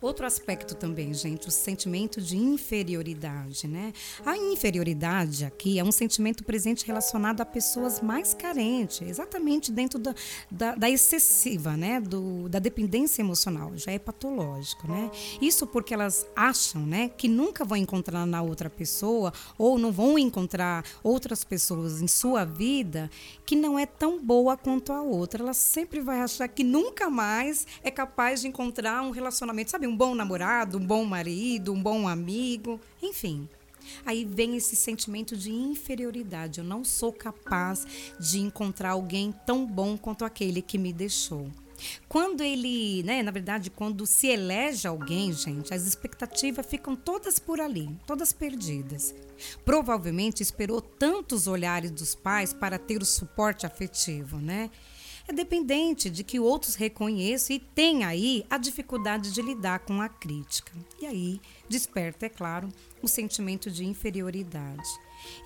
Outro 0.00 0.26
aspecto 0.26 0.74
também, 0.74 1.12
gente, 1.14 1.48
o 1.48 1.50
sentimento 1.50 2.20
de 2.20 2.36
inferioridade, 2.36 3.66
né? 3.66 3.92
A 4.24 4.36
inferioridade 4.36 5.44
aqui 5.44 5.78
é 5.78 5.84
um 5.84 5.92
sentimento 5.92 6.44
presente 6.44 6.86
relacionado 6.86 7.40
a 7.40 7.44
pessoas 7.44 8.00
mais 8.00 8.34
carentes, 8.34 9.02
exatamente 9.02 9.72
dentro 9.72 9.98
da, 9.98 10.14
da, 10.50 10.74
da 10.74 10.90
excessiva, 10.90 11.76
né? 11.76 12.00
Do, 12.00 12.48
da 12.48 12.58
dependência 12.58 13.22
emocional, 13.22 13.72
já 13.76 13.92
é 13.92 13.98
patológico, 13.98 14.88
né? 14.88 15.10
Isso 15.40 15.66
porque 15.66 15.94
elas 15.94 16.26
acham, 16.34 16.84
né, 16.86 17.08
que 17.08 17.28
nunca 17.28 17.64
vão 17.64 17.76
encontrar 17.76 18.26
na 18.26 18.42
outra 18.42 18.68
pessoa 18.68 19.32
ou 19.58 19.78
não 19.78 19.92
vão 19.92 20.18
encontrar 20.18 20.84
outras 21.02 21.44
pessoas 21.44 22.00
em 22.00 22.08
sua 22.08 22.44
vida 22.44 23.10
que 23.44 23.56
não 23.56 23.78
é 23.78 23.86
tão 23.86 24.20
boa 24.20 24.56
quanto 24.56 24.92
a 24.92 25.02
outra. 25.02 25.42
Ela 25.42 25.54
sempre 25.54 26.00
vai 26.00 26.20
achar 26.20 26.48
que 26.48 26.64
nunca 26.64 27.08
mais 27.08 27.66
é 27.82 27.90
capaz 27.90 28.40
de 28.40 28.48
encontrar 28.48 29.02
um 29.02 29.10
relacionamento, 29.10 29.65
sabe? 29.70 29.86
um 29.86 29.96
bom 29.96 30.14
namorado, 30.14 30.78
um 30.78 30.86
bom 30.86 31.04
marido, 31.04 31.72
um 31.72 31.82
bom 31.82 32.08
amigo, 32.08 32.80
enfim. 33.02 33.48
Aí 34.04 34.24
vem 34.24 34.56
esse 34.56 34.74
sentimento 34.74 35.36
de 35.36 35.52
inferioridade. 35.52 36.58
Eu 36.58 36.64
não 36.64 36.84
sou 36.84 37.12
capaz 37.12 37.86
de 38.18 38.40
encontrar 38.40 38.90
alguém 38.90 39.32
tão 39.46 39.64
bom 39.66 39.96
quanto 39.96 40.24
aquele 40.24 40.60
que 40.60 40.78
me 40.78 40.92
deixou. 40.92 41.50
Quando 42.08 42.42
ele, 42.42 43.02
né, 43.02 43.22
na 43.22 43.30
verdade, 43.30 43.70
quando 43.70 44.06
se 44.06 44.28
elege 44.28 44.88
alguém, 44.88 45.32
gente, 45.32 45.74
as 45.74 45.86
expectativas 45.86 46.66
ficam 46.66 46.96
todas 46.96 47.38
por 47.38 47.60
ali, 47.60 47.94
todas 48.06 48.32
perdidas. 48.32 49.14
Provavelmente 49.64 50.42
esperou 50.42 50.80
tantos 50.80 51.46
olhares 51.46 51.90
dos 51.90 52.14
pais 52.14 52.52
para 52.52 52.78
ter 52.78 53.02
o 53.02 53.04
suporte 53.04 53.66
afetivo, 53.66 54.38
né? 54.38 54.70
É 55.28 55.32
dependente 55.32 56.08
de 56.08 56.22
que 56.22 56.38
outros 56.38 56.74
reconheçam 56.74 57.56
e 57.56 57.58
tem 57.58 58.04
aí 58.04 58.44
a 58.48 58.58
dificuldade 58.58 59.32
de 59.32 59.42
lidar 59.42 59.80
com 59.80 60.00
a 60.00 60.08
crítica. 60.08 60.72
E 61.00 61.06
aí 61.06 61.40
desperta, 61.68 62.26
é 62.26 62.28
claro, 62.28 62.68
o 63.02 63.08
sentimento 63.08 63.70
de 63.70 63.84
inferioridade. 63.84 64.88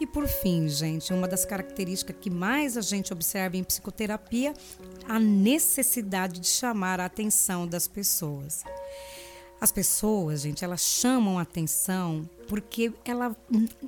E 0.00 0.06
por 0.06 0.28
fim, 0.28 0.68
gente, 0.68 1.12
uma 1.12 1.26
das 1.26 1.44
características 1.44 2.16
que 2.20 2.28
mais 2.28 2.76
a 2.76 2.80
gente 2.82 3.12
observa 3.12 3.56
em 3.56 3.64
psicoterapia, 3.64 4.52
a 5.08 5.18
necessidade 5.18 6.40
de 6.40 6.48
chamar 6.48 7.00
a 7.00 7.06
atenção 7.06 7.66
das 7.66 7.88
pessoas. 7.88 8.64
As 9.60 9.70
pessoas, 9.70 10.40
gente, 10.40 10.64
elas 10.64 10.80
chamam 10.80 11.38
atenção 11.38 12.28
porque 12.48 12.92
ela 13.04 13.36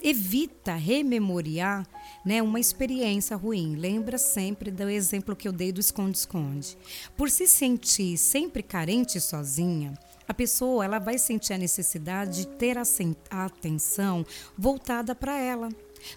evita 0.02 0.74
rememoriar 0.74 1.86
né, 2.24 2.42
uma 2.42 2.60
experiência 2.60 3.34
ruim. 3.36 3.74
Lembra 3.74 4.18
sempre 4.18 4.70
do 4.70 4.88
exemplo 4.88 5.34
que 5.34 5.48
eu 5.48 5.52
dei 5.52 5.72
do 5.72 5.80
esconde-esconde. 5.80 6.76
Por 7.16 7.30
se 7.30 7.48
sentir 7.48 8.18
sempre 8.18 8.62
carente 8.62 9.16
e 9.16 9.20
sozinha, 9.20 9.94
a 10.28 10.34
pessoa 10.34 10.84
ela 10.84 10.98
vai 10.98 11.16
sentir 11.16 11.54
a 11.54 11.58
necessidade 11.58 12.42
de 12.42 12.46
ter 12.48 12.76
a 12.76 13.44
atenção 13.44 14.26
voltada 14.56 15.14
para 15.14 15.38
ela, 15.38 15.70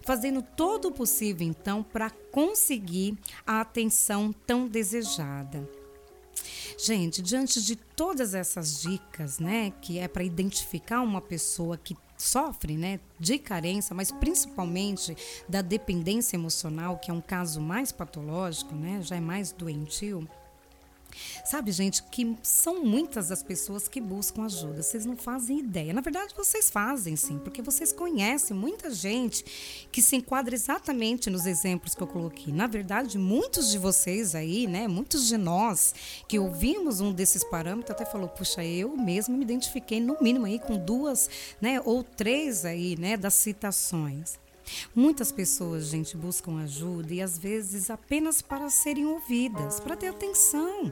fazendo 0.03 0.41
todo 0.41 0.89
o 0.89 0.91
possível 0.91 1.47
então 1.47 1.81
para 1.81 2.09
conseguir 2.09 3.17
a 3.47 3.61
atenção 3.61 4.33
tão 4.45 4.67
desejada. 4.67 5.84
Gente, 6.77 7.21
diante 7.21 7.63
de 7.63 7.75
todas 7.75 8.33
essas 8.33 8.81
dicas, 8.81 9.39
né, 9.39 9.71
que 9.81 9.97
é 9.97 10.07
para 10.07 10.23
identificar 10.23 11.01
uma 11.01 11.21
pessoa 11.21 11.77
que 11.77 11.95
sofre, 12.17 12.77
né, 12.77 12.99
de 13.19 13.37
carência, 13.37 13.95
mas 13.95 14.11
principalmente 14.11 15.15
da 15.47 15.61
dependência 15.61 16.35
emocional, 16.35 16.97
que 16.97 17.09
é 17.09 17.13
um 17.13 17.21
caso 17.21 17.61
mais 17.61 17.91
patológico, 17.91 18.75
né, 18.75 19.01
já 19.01 19.15
é 19.15 19.21
mais 19.21 19.51
doentio. 19.51 20.27
Sabe, 21.43 21.71
gente, 21.71 22.03
que 22.03 22.35
são 22.41 22.83
muitas 22.83 23.31
as 23.31 23.43
pessoas 23.43 23.87
que 23.87 24.01
buscam 24.01 24.45
ajuda. 24.45 24.81
Vocês 24.81 25.05
não 25.05 25.15
fazem 25.15 25.59
ideia. 25.59 25.93
Na 25.93 26.01
verdade, 26.01 26.33
vocês 26.35 26.69
fazem 26.69 27.15
sim, 27.15 27.39
porque 27.39 27.61
vocês 27.61 27.91
conhecem 27.91 28.55
muita 28.55 28.89
gente 28.91 29.43
que 29.91 30.01
se 30.01 30.15
enquadra 30.15 30.55
exatamente 30.55 31.29
nos 31.29 31.45
exemplos 31.45 31.95
que 31.95 32.01
eu 32.01 32.07
coloquei. 32.07 32.53
Na 32.53 32.67
verdade, 32.67 33.17
muitos 33.17 33.69
de 33.71 33.77
vocês 33.77 34.35
aí, 34.35 34.67
né, 34.67 34.87
muitos 34.87 35.27
de 35.27 35.37
nós 35.37 35.93
que 36.27 36.39
ouvimos 36.39 37.01
um 37.01 37.11
desses 37.11 37.43
parâmetros 37.43 37.91
até 37.95 38.05
falou: 38.05 38.27
"Puxa, 38.27 38.63
eu 38.63 38.95
mesmo 38.95 39.37
me 39.37 39.43
identifiquei 39.43 39.99
no 39.99 40.17
mínimo 40.21 40.45
aí 40.45 40.59
com 40.59 40.77
duas, 40.77 41.29
né, 41.61 41.81
ou 41.83 42.03
três 42.03 42.65
aí, 42.65 42.97
né, 42.97 43.17
das 43.17 43.33
citações". 43.33 44.44
Muitas 44.95 45.31
pessoas, 45.31 45.87
gente, 45.87 46.17
buscam 46.17 46.59
ajuda 46.59 47.13
e 47.13 47.21
às 47.21 47.37
vezes 47.37 47.89
apenas 47.89 48.41
para 48.41 48.69
serem 48.69 49.05
ouvidas, 49.05 49.79
para 49.79 49.95
ter 49.95 50.07
atenção. 50.07 50.91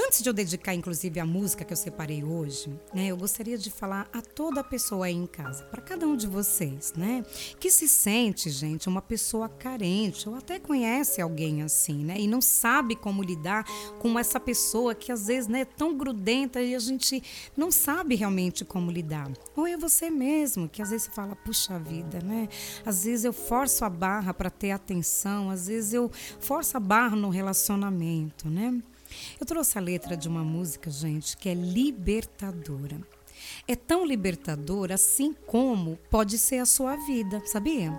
Antes 0.00 0.22
de 0.22 0.28
eu 0.28 0.32
dedicar, 0.32 0.74
inclusive, 0.74 1.18
a 1.18 1.26
música 1.26 1.64
que 1.64 1.72
eu 1.72 1.76
separei 1.76 2.22
hoje, 2.22 2.70
né, 2.94 3.08
eu 3.08 3.16
gostaria 3.16 3.58
de 3.58 3.68
falar 3.68 4.08
a 4.12 4.22
toda 4.22 4.62
pessoa 4.62 5.06
aí 5.06 5.12
em 5.12 5.26
casa, 5.26 5.64
para 5.64 5.82
cada 5.82 6.06
um 6.06 6.14
de 6.14 6.28
vocês, 6.28 6.92
né, 6.96 7.24
que 7.58 7.68
se 7.68 7.88
sente, 7.88 8.48
gente, 8.48 8.88
uma 8.88 9.02
pessoa 9.02 9.48
carente 9.48 10.28
ou 10.28 10.36
até 10.36 10.60
conhece 10.60 11.20
alguém 11.20 11.62
assim, 11.62 12.04
né, 12.04 12.14
e 12.16 12.28
não 12.28 12.40
sabe 12.40 12.94
como 12.94 13.24
lidar 13.24 13.64
com 13.98 14.16
essa 14.16 14.38
pessoa 14.38 14.94
que 14.94 15.10
às 15.10 15.26
vezes, 15.26 15.48
né, 15.48 15.62
é 15.62 15.64
tão 15.64 15.98
grudenta 15.98 16.62
e 16.62 16.76
a 16.76 16.78
gente 16.78 17.20
não 17.56 17.72
sabe 17.72 18.14
realmente 18.14 18.64
como 18.64 18.92
lidar. 18.92 19.28
Ou 19.56 19.66
é 19.66 19.76
você 19.76 20.10
mesmo 20.10 20.68
que 20.68 20.80
às 20.80 20.90
vezes 20.90 21.08
fala, 21.08 21.34
puxa 21.34 21.76
vida, 21.76 22.20
né, 22.20 22.48
às 22.86 23.02
vezes 23.02 23.24
eu 23.24 23.32
forço 23.32 23.84
a 23.84 23.90
barra 23.90 24.32
para 24.32 24.48
ter 24.48 24.70
atenção, 24.70 25.50
às 25.50 25.66
vezes 25.66 25.92
eu 25.92 26.08
forço 26.38 26.76
a 26.76 26.80
barra 26.80 27.16
no 27.16 27.30
relacionamento, 27.30 28.48
né? 28.48 28.80
Eu 29.38 29.46
trouxe 29.46 29.78
a 29.78 29.80
letra 29.80 30.16
de 30.16 30.28
uma 30.28 30.42
música, 30.42 30.90
gente, 30.90 31.36
que 31.36 31.48
é 31.48 31.54
libertadora. 31.54 33.00
É 33.66 33.76
tão 33.76 34.04
libertadora 34.04 34.94
assim 34.94 35.34
como 35.46 35.98
pode 36.10 36.38
ser 36.38 36.58
a 36.58 36.66
sua 36.66 36.96
vida, 37.06 37.42
sabia? 37.46 37.92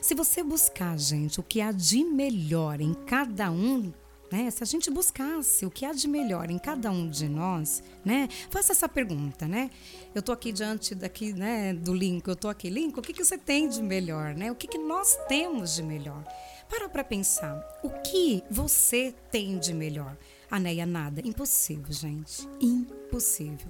Se 0.00 0.14
você 0.14 0.42
buscar, 0.42 0.98
gente, 0.98 1.40
o 1.40 1.42
que 1.42 1.60
há 1.60 1.72
de 1.72 2.02
melhor 2.04 2.80
em 2.80 2.94
cada 2.94 3.50
um 3.50 3.92
né? 4.30 4.50
Se 4.50 4.62
a 4.62 4.66
gente 4.66 4.90
buscasse 4.90 5.64
o 5.64 5.70
que 5.70 5.84
há 5.84 5.92
de 5.92 6.08
melhor 6.08 6.50
em 6.50 6.58
cada 6.58 6.90
um 6.90 7.08
de 7.08 7.28
nós, 7.28 7.82
né? 8.04 8.28
Faça 8.50 8.72
essa 8.72 8.88
pergunta, 8.88 9.46
né? 9.46 9.70
Eu 10.14 10.20
estou 10.20 10.32
aqui 10.32 10.52
diante 10.52 10.94
daqui, 10.94 11.32
né, 11.32 11.72
do 11.72 11.94
Link, 11.94 12.26
eu 12.26 12.34
estou 12.34 12.50
aqui, 12.50 12.68
Link, 12.68 12.98
o 12.98 13.02
que, 13.02 13.12
que 13.12 13.24
você 13.24 13.38
tem 13.38 13.68
de 13.68 13.82
melhor, 13.82 14.34
né? 14.34 14.50
O 14.50 14.54
que, 14.54 14.66
que 14.66 14.78
nós 14.78 15.16
temos 15.28 15.76
de 15.76 15.82
melhor? 15.82 16.24
Para 16.68 16.88
para 16.88 17.04
pensar. 17.04 17.56
O 17.82 17.90
que 17.90 18.42
você 18.50 19.14
tem 19.30 19.58
de 19.58 19.72
melhor? 19.72 20.16
Aneia, 20.50 20.86
nada. 20.86 21.20
Impossível, 21.24 21.92
gente. 21.92 22.46
Impossível. 22.60 23.68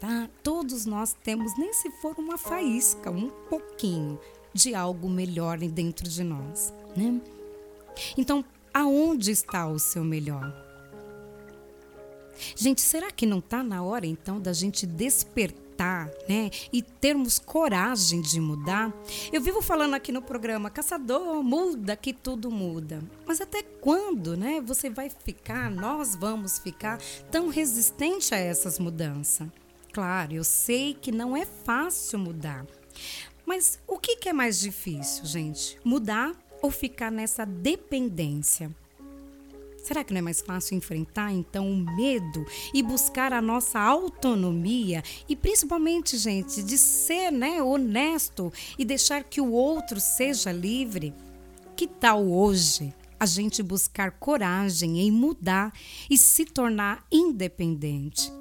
Tá? 0.00 0.28
Todos 0.42 0.86
nós 0.86 1.14
temos, 1.24 1.56
nem 1.58 1.72
se 1.72 1.90
for 2.00 2.16
uma 2.18 2.38
faísca, 2.38 3.10
um 3.10 3.28
pouquinho 3.48 4.18
de 4.54 4.74
algo 4.74 5.08
melhor 5.08 5.58
dentro 5.58 6.08
de 6.08 6.22
nós, 6.22 6.72
né? 6.96 7.20
Então, 8.16 8.44
aonde 8.72 9.30
está 9.30 9.66
o 9.66 9.78
seu 9.78 10.04
melhor? 10.04 10.54
Gente, 12.54 12.80
será 12.80 13.10
que 13.10 13.26
não 13.26 13.40
está 13.40 13.62
na 13.62 13.82
hora 13.82 14.06
então 14.06 14.40
da 14.40 14.52
gente 14.52 14.86
despertar, 14.86 15.67
né? 16.28 16.50
E 16.72 16.82
termos 16.82 17.38
coragem 17.38 18.20
de 18.20 18.40
mudar? 18.40 18.92
Eu 19.32 19.40
vivo 19.40 19.62
falando 19.62 19.94
aqui 19.94 20.10
no 20.10 20.22
programa, 20.22 20.70
caçador, 20.70 21.42
muda 21.42 21.96
que 21.96 22.12
tudo 22.12 22.50
muda. 22.50 23.00
Mas 23.26 23.40
até 23.40 23.62
quando, 23.62 24.36
né? 24.36 24.60
Você 24.60 24.90
vai 24.90 25.10
ficar, 25.10 25.70
nós 25.70 26.14
vamos 26.14 26.58
ficar 26.58 26.98
tão 27.30 27.48
resistente 27.48 28.34
a 28.34 28.38
essas 28.38 28.78
mudanças? 28.78 29.48
Claro, 29.92 30.34
eu 30.34 30.44
sei 30.44 30.94
que 30.94 31.10
não 31.10 31.36
é 31.36 31.44
fácil 31.44 32.18
mudar. 32.18 32.66
Mas 33.46 33.78
o 33.86 33.98
que, 33.98 34.16
que 34.16 34.28
é 34.28 34.32
mais 34.32 34.60
difícil, 34.60 35.24
gente? 35.24 35.78
Mudar 35.84 36.32
ou 36.60 36.70
ficar 36.70 37.10
nessa 37.10 37.46
dependência? 37.46 38.70
Será 39.82 40.04
que 40.04 40.12
não 40.12 40.18
é 40.18 40.22
mais 40.22 40.40
fácil 40.40 40.76
enfrentar 40.76 41.32
então 41.32 41.70
o 41.70 41.76
medo 41.76 42.44
e 42.74 42.82
buscar 42.82 43.32
a 43.32 43.40
nossa 43.40 43.78
autonomia 43.78 45.02
e 45.28 45.36
principalmente, 45.36 46.16
gente, 46.18 46.62
de 46.62 46.76
ser, 46.76 47.30
né, 47.30 47.62
honesto 47.62 48.52
e 48.78 48.84
deixar 48.84 49.24
que 49.24 49.40
o 49.40 49.52
outro 49.52 50.00
seja 50.00 50.52
livre? 50.52 51.14
Que 51.76 51.86
tal 51.86 52.26
hoje 52.28 52.92
a 53.18 53.24
gente 53.24 53.62
buscar 53.62 54.12
coragem 54.12 55.00
em 55.00 55.10
mudar 55.10 55.72
e 56.10 56.18
se 56.18 56.44
tornar 56.44 57.06
independente? 57.10 58.32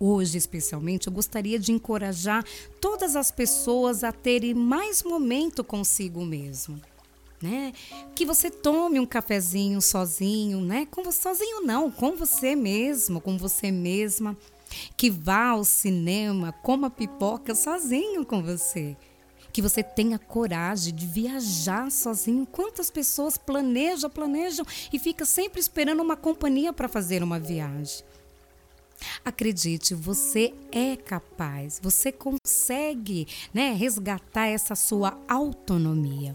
Hoje, 0.00 0.36
especialmente, 0.36 1.06
eu 1.06 1.12
gostaria 1.12 1.58
de 1.58 1.72
encorajar 1.72 2.44
todas 2.80 3.16
as 3.16 3.30
pessoas 3.30 4.04
a 4.04 4.12
terem 4.12 4.52
mais 4.52 5.02
momento 5.02 5.64
consigo 5.64 6.24
mesmo 6.24 6.80
né? 7.40 7.72
Que 8.14 8.24
você 8.24 8.50
tome 8.50 8.98
um 9.00 9.06
cafezinho 9.06 9.80
sozinho, 9.80 10.60
né? 10.60 10.86
Com 10.90 11.02
você 11.02 11.22
sozinho 11.22 11.62
não, 11.62 11.90
com 11.90 12.16
você 12.16 12.54
mesmo, 12.54 13.20
com 13.20 13.36
você 13.36 13.70
mesma. 13.70 14.36
Que 14.96 15.10
vá 15.10 15.50
ao 15.50 15.64
cinema, 15.64 16.52
coma 16.52 16.90
pipoca 16.90 17.54
sozinho 17.54 18.24
com 18.24 18.42
você. 18.42 18.96
Que 19.52 19.62
você 19.62 19.82
tenha 19.82 20.18
coragem 20.18 20.94
de 20.94 21.06
viajar 21.06 21.90
sozinho. 21.90 22.46
Quantas 22.46 22.90
pessoas 22.90 23.38
planejam, 23.38 24.10
planejam 24.10 24.66
e 24.92 24.98
fica 24.98 25.24
sempre 25.24 25.60
esperando 25.60 26.02
uma 26.02 26.16
companhia 26.16 26.72
para 26.72 26.88
fazer 26.88 27.22
uma 27.22 27.38
viagem. 27.38 28.04
Acredite, 29.24 29.94
você 29.94 30.54
é 30.72 30.96
capaz, 30.96 31.78
você 31.82 32.10
consegue 32.10 33.26
né, 33.52 33.72
resgatar 33.72 34.46
essa 34.46 34.74
sua 34.74 35.18
autonomia. 35.28 36.34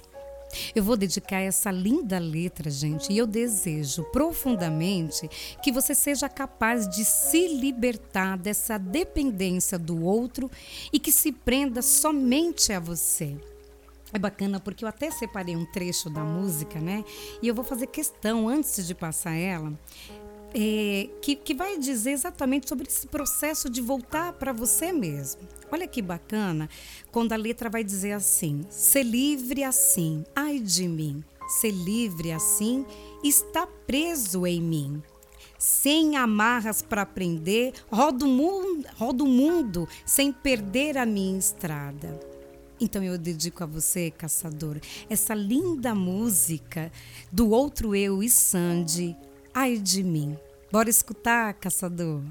Eu 0.75 0.83
vou 0.83 0.97
dedicar 0.97 1.39
essa 1.39 1.71
linda 1.71 2.19
letra, 2.19 2.69
gente, 2.69 3.11
e 3.11 3.17
eu 3.17 3.27
desejo 3.27 4.03
profundamente 4.11 5.29
que 5.63 5.71
você 5.71 5.95
seja 5.95 6.27
capaz 6.29 6.87
de 6.87 7.03
se 7.05 7.47
libertar 7.47 8.37
dessa 8.37 8.77
dependência 8.77 9.77
do 9.77 10.03
outro 10.03 10.49
e 10.91 10.99
que 10.99 11.11
se 11.11 11.31
prenda 11.31 11.81
somente 11.81 12.73
a 12.73 12.79
você. 12.79 13.37
É 14.13 14.19
bacana 14.19 14.59
porque 14.59 14.83
eu 14.83 14.89
até 14.89 15.09
separei 15.09 15.55
um 15.55 15.65
trecho 15.65 16.09
da 16.09 16.21
música, 16.21 16.79
né? 16.79 17.03
E 17.41 17.47
eu 17.47 17.55
vou 17.55 17.63
fazer 17.63 17.87
questão, 17.87 18.49
antes 18.49 18.85
de 18.85 18.93
passar 18.93 19.33
ela, 19.33 19.71
é, 20.53 21.09
que, 21.21 21.35
que 21.35 21.53
vai 21.53 21.77
dizer 21.77 22.11
exatamente 22.11 22.67
sobre 22.67 22.87
esse 22.87 23.07
processo 23.07 23.69
de 23.69 23.81
voltar 23.81 24.33
para 24.33 24.51
você 24.51 24.91
mesmo. 24.91 25.41
Olha 25.71 25.87
que 25.87 26.01
bacana 26.01 26.69
quando 27.11 27.33
a 27.33 27.37
letra 27.37 27.69
vai 27.69 27.83
dizer 27.83 28.11
assim: 28.11 28.65
ser 28.69 29.03
livre 29.03 29.63
assim, 29.63 30.23
ai 30.35 30.59
de 30.59 30.87
mim, 30.87 31.23
ser 31.59 31.71
livre 31.71 32.31
assim, 32.31 32.85
está 33.23 33.65
preso 33.65 34.45
em 34.45 34.61
mim. 34.61 35.01
Sem 35.57 36.17
amarras 36.17 36.81
para 36.81 37.05
prender, 37.05 37.73
rodo 37.91 38.25
o 38.25 38.27
mundo, 38.27 38.87
rodo 38.95 39.27
mundo 39.27 39.87
sem 40.05 40.33
perder 40.33 40.97
a 40.97 41.05
minha 41.05 41.37
estrada. 41.37 42.19
Então 42.79 43.03
eu 43.03 43.15
dedico 43.15 43.63
a 43.63 43.67
você, 43.67 44.09
caçador, 44.09 44.79
essa 45.07 45.35
linda 45.35 45.93
música 45.93 46.91
do 47.31 47.51
outro 47.51 47.95
eu 47.95 48.23
e 48.23 48.29
Sandy, 48.29 49.15
ai 49.53 49.77
de 49.77 50.03
mim. 50.03 50.37
Bora 50.71 50.89
escutar, 50.89 51.53
caçador. 51.55 52.23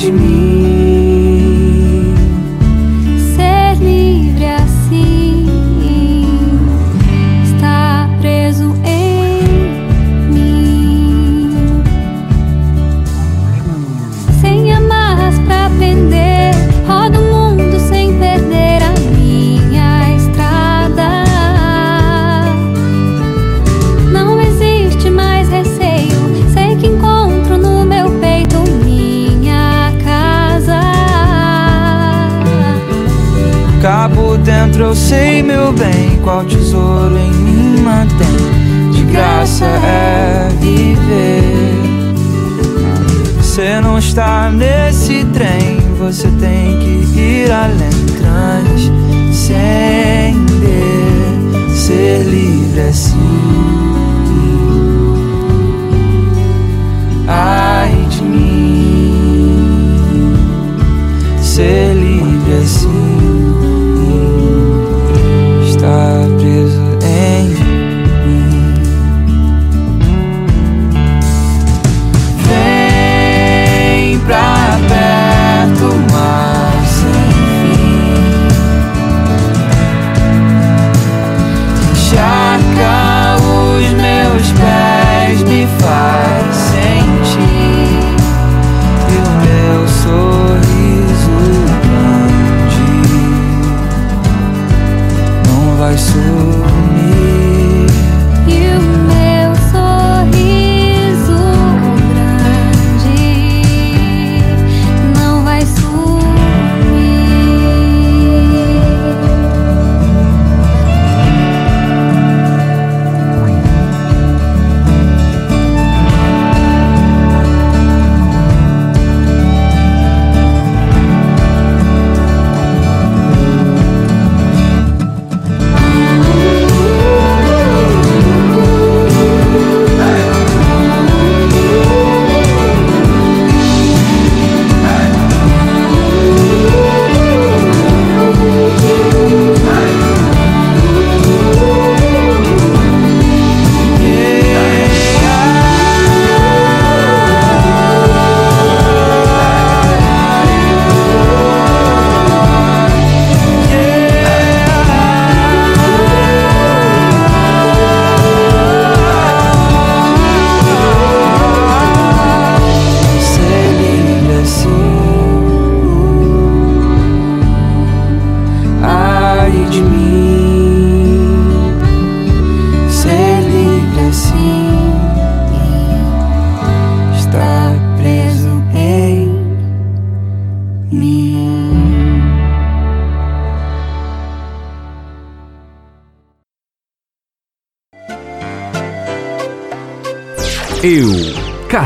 De 0.00 0.10
mim. 0.10 0.69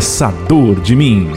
Caçador 0.04 0.82
de 0.82 0.94
Mim. 0.94 1.30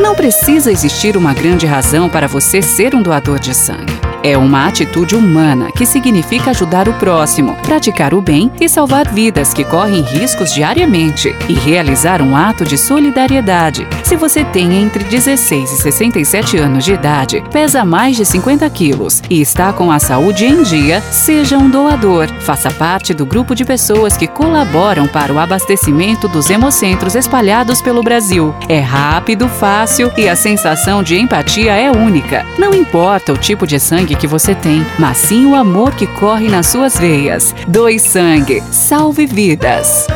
Não 0.00 0.16
precisa 0.16 0.72
existir 0.72 1.16
uma 1.16 1.32
grande 1.32 1.64
razão 1.64 2.08
para 2.08 2.26
você 2.26 2.60
ser 2.60 2.92
um 2.92 3.00
doador 3.00 3.38
de 3.38 3.54
sangue. 3.54 3.92
É 4.20 4.36
uma 4.36 4.66
atitude 4.66 5.14
humana 5.14 5.70
que 5.70 5.86
significa 5.86 6.50
ajudar 6.50 6.88
o 6.88 6.94
próximo, 6.94 7.54
praticar 7.62 8.12
o 8.12 8.20
bem 8.20 8.50
e 8.60 8.68
salvar 8.68 9.08
vidas 9.08 9.54
que 9.54 9.62
correm 9.62 10.02
riscos 10.02 10.52
diariamente 10.52 11.32
e 11.48 11.54
realizar 11.54 12.20
um 12.20 12.34
ato 12.34 12.64
de 12.64 12.76
solidariedade. 12.76 13.86
Se 14.10 14.16
você 14.16 14.44
tem 14.44 14.74
entre 14.74 15.04
16 15.04 15.70
e 15.70 15.76
67 15.76 16.58
anos 16.58 16.84
de 16.84 16.94
idade, 16.94 17.44
pesa 17.52 17.84
mais 17.84 18.16
de 18.16 18.24
50 18.24 18.68
quilos 18.70 19.22
e 19.30 19.40
está 19.40 19.72
com 19.72 19.92
a 19.92 20.00
saúde 20.00 20.44
em 20.44 20.64
dia, 20.64 21.00
seja 21.00 21.56
um 21.56 21.70
doador. 21.70 22.26
Faça 22.40 22.72
parte 22.72 23.14
do 23.14 23.24
grupo 23.24 23.54
de 23.54 23.64
pessoas 23.64 24.16
que 24.16 24.26
colaboram 24.26 25.06
para 25.06 25.32
o 25.32 25.38
abastecimento 25.38 26.26
dos 26.26 26.50
hemocentros 26.50 27.14
espalhados 27.14 27.80
pelo 27.80 28.02
Brasil. 28.02 28.52
É 28.68 28.80
rápido, 28.80 29.48
fácil 29.48 30.10
e 30.16 30.28
a 30.28 30.34
sensação 30.34 31.04
de 31.04 31.16
empatia 31.16 31.76
é 31.76 31.88
única. 31.88 32.44
Não 32.58 32.74
importa 32.74 33.32
o 33.32 33.38
tipo 33.38 33.64
de 33.64 33.78
sangue 33.78 34.16
que 34.16 34.26
você 34.26 34.56
tem, 34.56 34.84
mas 34.98 35.18
sim 35.18 35.46
o 35.46 35.54
amor 35.54 35.94
que 35.94 36.08
corre 36.08 36.48
nas 36.48 36.66
suas 36.66 36.98
veias. 36.98 37.54
Doe 37.68 37.96
sangue, 38.00 38.60
salve 38.72 39.24
vidas. 39.24 40.08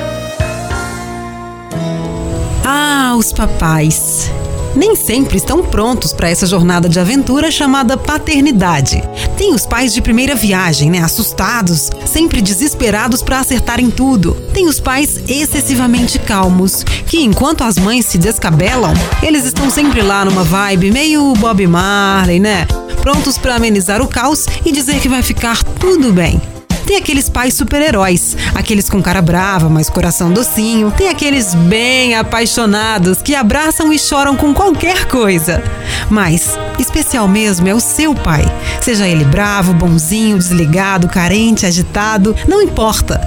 Ah, 3.15 3.17
os 3.17 3.33
papais. 3.33 4.29
Nem 4.75 4.97
sempre 4.97 5.37
estão 5.37 5.63
prontos 5.63 6.13
para 6.13 6.29
essa 6.29 6.47
jornada 6.47 6.89
de 6.89 6.99
aventura 6.99 7.49
chamada 7.49 7.97
paternidade. 7.97 9.05
Tem 9.37 9.55
os 9.55 9.65
pais 9.65 9.95
de 9.95 10.03
primeira 10.03 10.35
viagem, 10.35 10.91
né? 10.91 10.99
Assustados, 10.99 11.93
sempre 12.05 12.43
desesperados 12.43 13.23
para 13.23 13.39
acertarem 13.39 13.89
tudo. 13.89 14.35
Tem 14.53 14.67
os 14.67 14.81
pais 14.81 15.21
excessivamente 15.29 16.19
calmos, 16.19 16.83
que 17.07 17.23
enquanto 17.23 17.63
as 17.63 17.79
mães 17.79 18.05
se 18.05 18.19
descabelam, 18.19 18.93
eles 19.23 19.45
estão 19.45 19.71
sempre 19.71 20.03
lá 20.03 20.25
numa 20.25 20.43
vibe 20.43 20.91
meio 20.91 21.35
Bob 21.35 21.65
Marley, 21.69 22.41
né? 22.41 22.67
Prontos 23.01 23.39
para 23.39 23.55
amenizar 23.55 24.03
o 24.03 24.09
caos 24.09 24.45
e 24.65 24.73
dizer 24.73 24.99
que 24.99 25.09
vai 25.09 25.23
ficar 25.23 25.63
tudo 25.63 26.13
bem. 26.13 26.43
Tem 26.87 26.97
aqueles 26.97 27.29
pais 27.29 27.55
super-heróis, 27.55 28.37
aqueles 28.55 28.89
com 28.89 29.03
cara 29.03 29.23
brava, 29.23 29.69
mas 29.69 29.89
coração 29.89 30.33
docinho. 30.33 30.91
Tem 30.91 31.09
aqueles 31.09 31.55
bem 31.55 32.15
apaixonados 32.15 33.23
que 33.23 33.35
abraçam 33.35 33.93
e 33.93 33.99
choram 33.99 34.37
com 34.37 34.53
qualquer 34.53 35.07
coisa. 35.07 35.63
Mas 36.11 36.59
especial 36.79 37.27
mesmo 37.27 37.69
é 37.69 37.75
o 37.75 37.81
seu 37.81 38.15
pai. 38.15 38.45
Seja 38.81 39.09
ele 39.09 39.25
bravo, 39.25 39.73
bonzinho, 39.73 40.39
desligado, 40.39 41.09
carente, 41.09 41.67
agitado, 41.67 42.37
não 42.47 42.61
importa. 42.61 43.21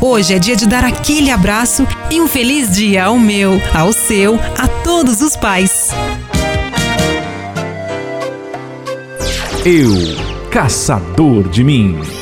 Hoje 0.00 0.34
é 0.34 0.38
dia 0.38 0.56
de 0.56 0.66
dar 0.66 0.84
aquele 0.84 1.30
abraço 1.30 1.86
e 2.10 2.20
um 2.20 2.26
feliz 2.26 2.72
dia 2.72 3.04
ao 3.04 3.18
meu, 3.18 3.60
ao 3.72 3.92
seu, 3.92 4.38
a 4.58 4.66
todos 4.66 5.20
os 5.20 5.36
pais. 5.36 5.90
Eu, 9.64 9.92
Caçador 10.50 11.48
de 11.48 11.62
Mim. 11.62 12.21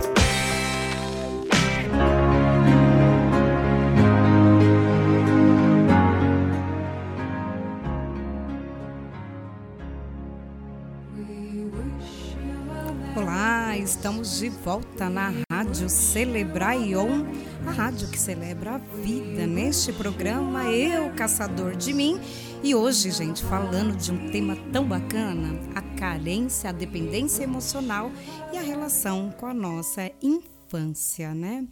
Volta 14.71 15.09
na 15.09 15.33
Rádio 15.51 15.89
Celebraion, 15.89 17.25
a 17.67 17.71
rádio 17.71 18.07
que 18.07 18.17
celebra 18.17 18.75
a 18.75 18.77
vida. 18.77 19.45
Neste 19.45 19.91
programa, 19.91 20.71
eu, 20.71 21.09
Caçador 21.13 21.75
de 21.75 21.91
Mim. 21.91 22.17
E 22.63 22.73
hoje, 22.73 23.11
gente, 23.11 23.43
falando 23.43 23.97
de 23.97 24.13
um 24.13 24.31
tema 24.31 24.57
tão 24.71 24.87
bacana, 24.87 25.59
a 25.75 25.81
carência, 25.99 26.69
a 26.69 26.73
dependência 26.73 27.43
emocional 27.43 28.09
e 28.53 28.57
a 28.57 28.61
relação 28.61 29.29
com 29.37 29.45
a 29.45 29.53
nossa 29.53 30.09
infância, 30.21 31.33
né? 31.33 31.65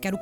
Quero 0.00 0.18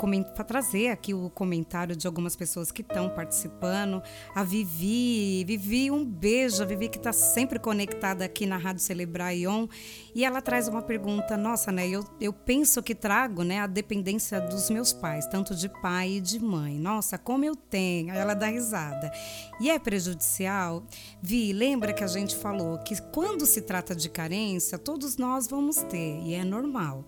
trazer 0.47 0.89
aqui 0.89 1.15
o 1.15 1.31
comentário 1.31 1.95
de 1.95 2.07
algumas 2.07 2.35
pessoas 2.35 2.73
que 2.73 2.83
estão 2.83 3.09
participando. 3.09 4.03
A 4.35 4.43
Vivi, 4.43 5.45
Vivi, 5.45 5.91
um 5.91 6.05
beijo. 6.05 6.63
A 6.63 6.67
Vivi 6.67 6.89
que 6.89 6.99
está 6.99 7.13
sempre 7.13 7.59
conectada 7.59 8.25
aqui 8.25 8.47
na 8.47 8.57
Rádio 8.57 8.83
Celebraion. 8.83 9.69
E 10.15 10.25
ela 10.25 10.43
traz 10.43 10.69
uma 10.69 10.83
pergunta, 10.83 11.37
nossa, 11.37 11.71
né? 11.71 11.89
Eu, 11.89 12.05
eu 12.21 12.33
penso 12.33 12.83
que 12.83 12.95
trago 12.95 13.43
né, 13.43 13.61
a 13.61 13.67
dependência 13.67 14.41
dos 14.41 14.69
meus 14.71 14.93
pais, 14.93 15.27
tanto 15.27 15.55
de 15.55 15.69
pai 15.69 16.15
e 16.15 16.21
de 16.21 16.41
mãe. 16.41 16.79
Nossa, 16.79 17.17
como 17.17 17.45
eu 17.45 17.55
tenho. 17.55 18.13
Ela 18.13 18.35
dá 18.35 18.47
risada. 18.47 19.13
E 19.61 19.71
é 19.71 19.79
prejudicial? 19.79 20.83
Vi, 21.23 21.53
lembra 21.53 21.93
que 21.93 22.03
a 22.03 22.07
gente 22.07 22.37
falou 22.37 22.79
que 22.79 23.01
quando 23.13 23.47
se 23.47 23.63
trata 23.63 23.95
de 23.95 24.09
carência, 24.09 24.79
todos 24.79 25.17
nós 25.17 25.47
vamos 25.47 25.77
ter, 25.77 26.21
e 26.25 26.35
é 26.35 26.45
normal. 26.45 27.05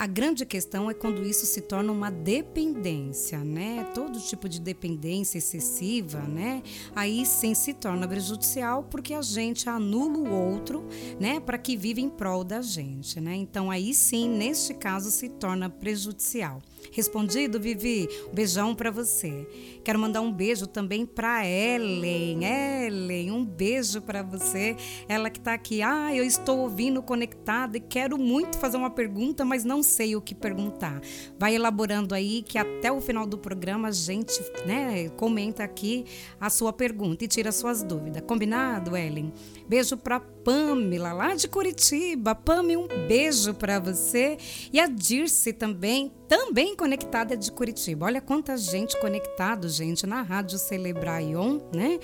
A 0.00 0.06
grande 0.06 0.46
questão 0.46 0.90
é 0.90 0.94
quando 0.94 1.22
isso 1.26 1.44
se 1.44 1.60
torna 1.60 1.92
uma 1.92 2.10
dependência, 2.10 3.44
né? 3.44 3.84
Todo 3.94 4.18
tipo 4.18 4.48
de 4.48 4.58
dependência 4.58 5.36
excessiva, 5.36 6.20
né? 6.20 6.62
Aí 6.96 7.26
sim 7.26 7.54
se 7.54 7.74
torna 7.74 8.08
prejudicial 8.08 8.82
porque 8.82 9.12
a 9.12 9.20
gente 9.20 9.68
anula 9.68 10.16
o 10.16 10.32
outro, 10.32 10.88
né? 11.20 11.38
Para 11.38 11.58
que 11.58 11.76
vive 11.76 12.00
em 12.00 12.08
prol 12.08 12.42
da 12.42 12.62
gente, 12.62 13.20
né? 13.20 13.34
Então 13.36 13.70
aí 13.70 13.92
sim, 13.92 14.26
neste 14.26 14.72
caso, 14.72 15.10
se 15.10 15.28
torna 15.28 15.68
prejudicial. 15.68 16.62
Respondido, 16.92 17.60
Vivi? 17.60 18.08
Um 18.30 18.34
beijão 18.34 18.74
para 18.74 18.90
você. 18.90 19.46
Quero 19.84 19.98
mandar 19.98 20.20
um 20.20 20.32
beijo 20.32 20.66
também 20.66 21.06
para 21.06 21.46
Ellen. 21.46 22.40
Ellen, 22.44 23.30
um 23.30 23.44
beijo 23.44 24.00
para 24.02 24.22
você. 24.22 24.76
Ela 25.08 25.30
que 25.30 25.38
está 25.38 25.54
aqui. 25.54 25.82
Ah, 25.82 26.14
eu 26.14 26.24
estou 26.24 26.58
ouvindo 26.58 27.02
conectada 27.02 27.76
e 27.76 27.80
quero 27.80 28.18
muito 28.18 28.58
fazer 28.58 28.76
uma 28.76 28.90
pergunta, 28.90 29.44
mas 29.44 29.64
não 29.64 29.82
sei 29.82 30.16
o 30.16 30.20
que 30.20 30.34
perguntar. 30.34 31.00
Vai 31.38 31.54
elaborando 31.54 32.14
aí 32.14 32.42
que 32.42 32.58
até 32.58 32.90
o 32.90 33.00
final 33.00 33.26
do 33.26 33.38
programa 33.38 33.88
a 33.88 33.92
gente, 33.92 34.40
né, 34.66 35.08
comenta 35.10 35.64
aqui 35.64 36.04
a 36.40 36.50
sua 36.50 36.72
pergunta 36.72 37.24
e 37.24 37.28
tira 37.28 37.52
suas 37.52 37.82
dúvidas. 37.82 38.22
Combinado, 38.26 38.96
Ellen? 38.96 39.32
Beijo 39.68 39.96
para 39.96 40.20
Pamela, 40.50 41.12
lá 41.12 41.32
de 41.36 41.46
Curitiba. 41.46 42.34
Pame, 42.34 42.76
um 42.76 42.88
beijo 43.06 43.54
para 43.54 43.78
você. 43.78 44.36
E 44.72 44.80
a 44.80 44.88
Dirce 44.88 45.52
também, 45.52 46.12
também 46.26 46.74
conectada 46.74 47.36
de 47.36 47.52
Curitiba. 47.52 48.06
Olha 48.06 48.20
quanta 48.20 48.56
gente 48.56 48.98
conectado, 48.98 49.68
gente, 49.68 50.08
na 50.08 50.22
Rádio 50.22 50.58
Celebraion, 50.58 51.60
né? 51.72 52.00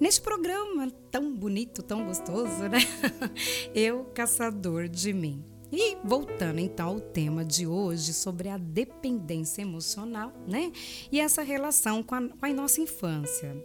Neste 0.00 0.20
programa 0.20 0.90
tão 1.08 1.32
bonito, 1.32 1.84
tão 1.84 2.04
gostoso, 2.04 2.64
né? 2.68 2.80
Eu, 3.72 4.06
caçador 4.12 4.88
de 4.88 5.12
mim. 5.12 5.44
E 5.76 5.96
voltando 6.04 6.60
então 6.60 6.88
ao 6.88 7.00
tema 7.00 7.44
de 7.44 7.66
hoje 7.66 8.12
sobre 8.12 8.48
a 8.48 8.56
dependência 8.56 9.62
emocional, 9.62 10.32
né? 10.46 10.70
E 11.10 11.20
essa 11.20 11.42
relação 11.42 12.02
com 12.02 12.14
a, 12.14 12.28
com 12.28 12.46
a 12.46 12.52
nossa 12.52 12.80
infância. 12.80 13.56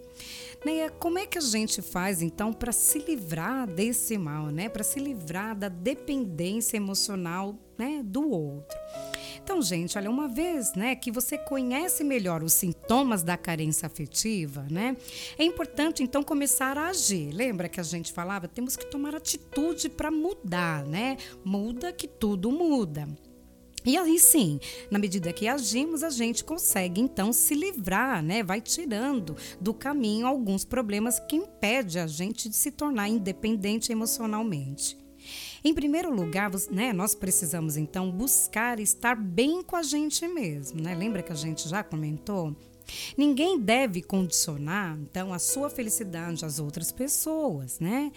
Né? 0.66 0.90
Como 0.90 1.18
é 1.18 1.26
que 1.26 1.38
a 1.38 1.42
gente 1.42 1.82
faz 1.82 2.22
então 2.22 2.52
para 2.52 2.72
se 2.72 3.00
livrar 3.00 3.66
desse 3.66 4.18
mal, 4.18 4.48
né? 4.48 4.68
Para 4.68 4.84
se 4.84 5.00
livrar 5.00 5.56
da 5.56 5.70
dependência 5.70 6.76
emocional, 6.76 7.56
né, 7.78 8.02
do 8.04 8.30
outro? 8.30 8.78
Então, 9.42 9.62
gente, 9.62 9.98
olha, 9.98 10.12
uma 10.12 10.28
vez, 10.28 10.74
né, 10.74 10.96
que 10.96 11.12
você 11.12 11.38
conhece 11.38 12.04
melhor 12.04 12.44
os 12.44 12.54
sintomas 12.54 13.24
da 13.24 13.38
carência 13.38 13.88
afetiva, 13.88 14.68
né? 14.70 14.98
É 15.38 15.44
importante 15.44 16.04
então 16.04 16.22
começar 16.22 16.78
a 16.78 16.90
agir. 16.90 17.32
Lembra 17.32 17.70
que 17.70 17.80
a 17.80 17.84
gente 17.84 18.12
falava, 18.12 18.48
temos 18.48 18.76
que 18.76 18.86
tomar 18.86 19.16
atitude 19.16 19.90
para 19.90 20.12
mudar, 20.12 20.86
né? 20.86 21.18
Muda 21.44 21.94
que 21.94 22.08
tudo 22.08 22.52
muda. 22.52 23.08
E 23.86 23.98
aí 23.98 24.20
sim, 24.20 24.60
na 24.92 25.00
medida 25.00 25.32
que 25.32 25.48
agimos, 25.48 26.04
a 26.04 26.10
gente 26.10 26.44
consegue 26.44 27.00
então 27.00 27.32
se 27.32 27.56
livrar, 27.56 28.22
né? 28.22 28.44
Vai 28.44 28.62
tirando 28.62 29.36
do 29.60 29.74
caminho 29.74 30.28
alguns 30.28 30.66
problemas 30.66 31.20
que 31.20 31.36
impedem 31.36 32.02
a 32.02 32.08
gente 32.08 32.50
de 32.50 32.56
se 32.56 32.72
tornar 32.72 33.08
independente 33.08 33.92
emocionalmente. 33.92 34.98
Em 35.64 35.74
primeiro 35.74 36.14
lugar, 36.14 36.52
né, 36.72 36.94
nós 36.94 37.14
precisamos 37.14 37.76
então 37.76 38.10
buscar 38.12 38.80
estar 38.80 39.16
bem 39.16 39.62
com 39.62 39.76
a 39.76 39.84
gente 39.84 40.28
mesmo, 40.28 40.82
né? 40.82 40.96
Lembra 40.96 41.22
que 41.22 41.32
a 41.32 41.36
gente 41.36 41.68
já 41.68 41.84
comentou? 41.84 42.56
Ninguém 43.18 43.60
deve 43.60 44.02
condicionar, 44.02 44.98
então, 45.02 45.34
a 45.34 45.40
sua 45.40 45.70
felicidade 45.70 46.46
às 46.46 46.60
outras 46.60 46.92
pessoas, 46.92 47.80
né? 47.80 48.12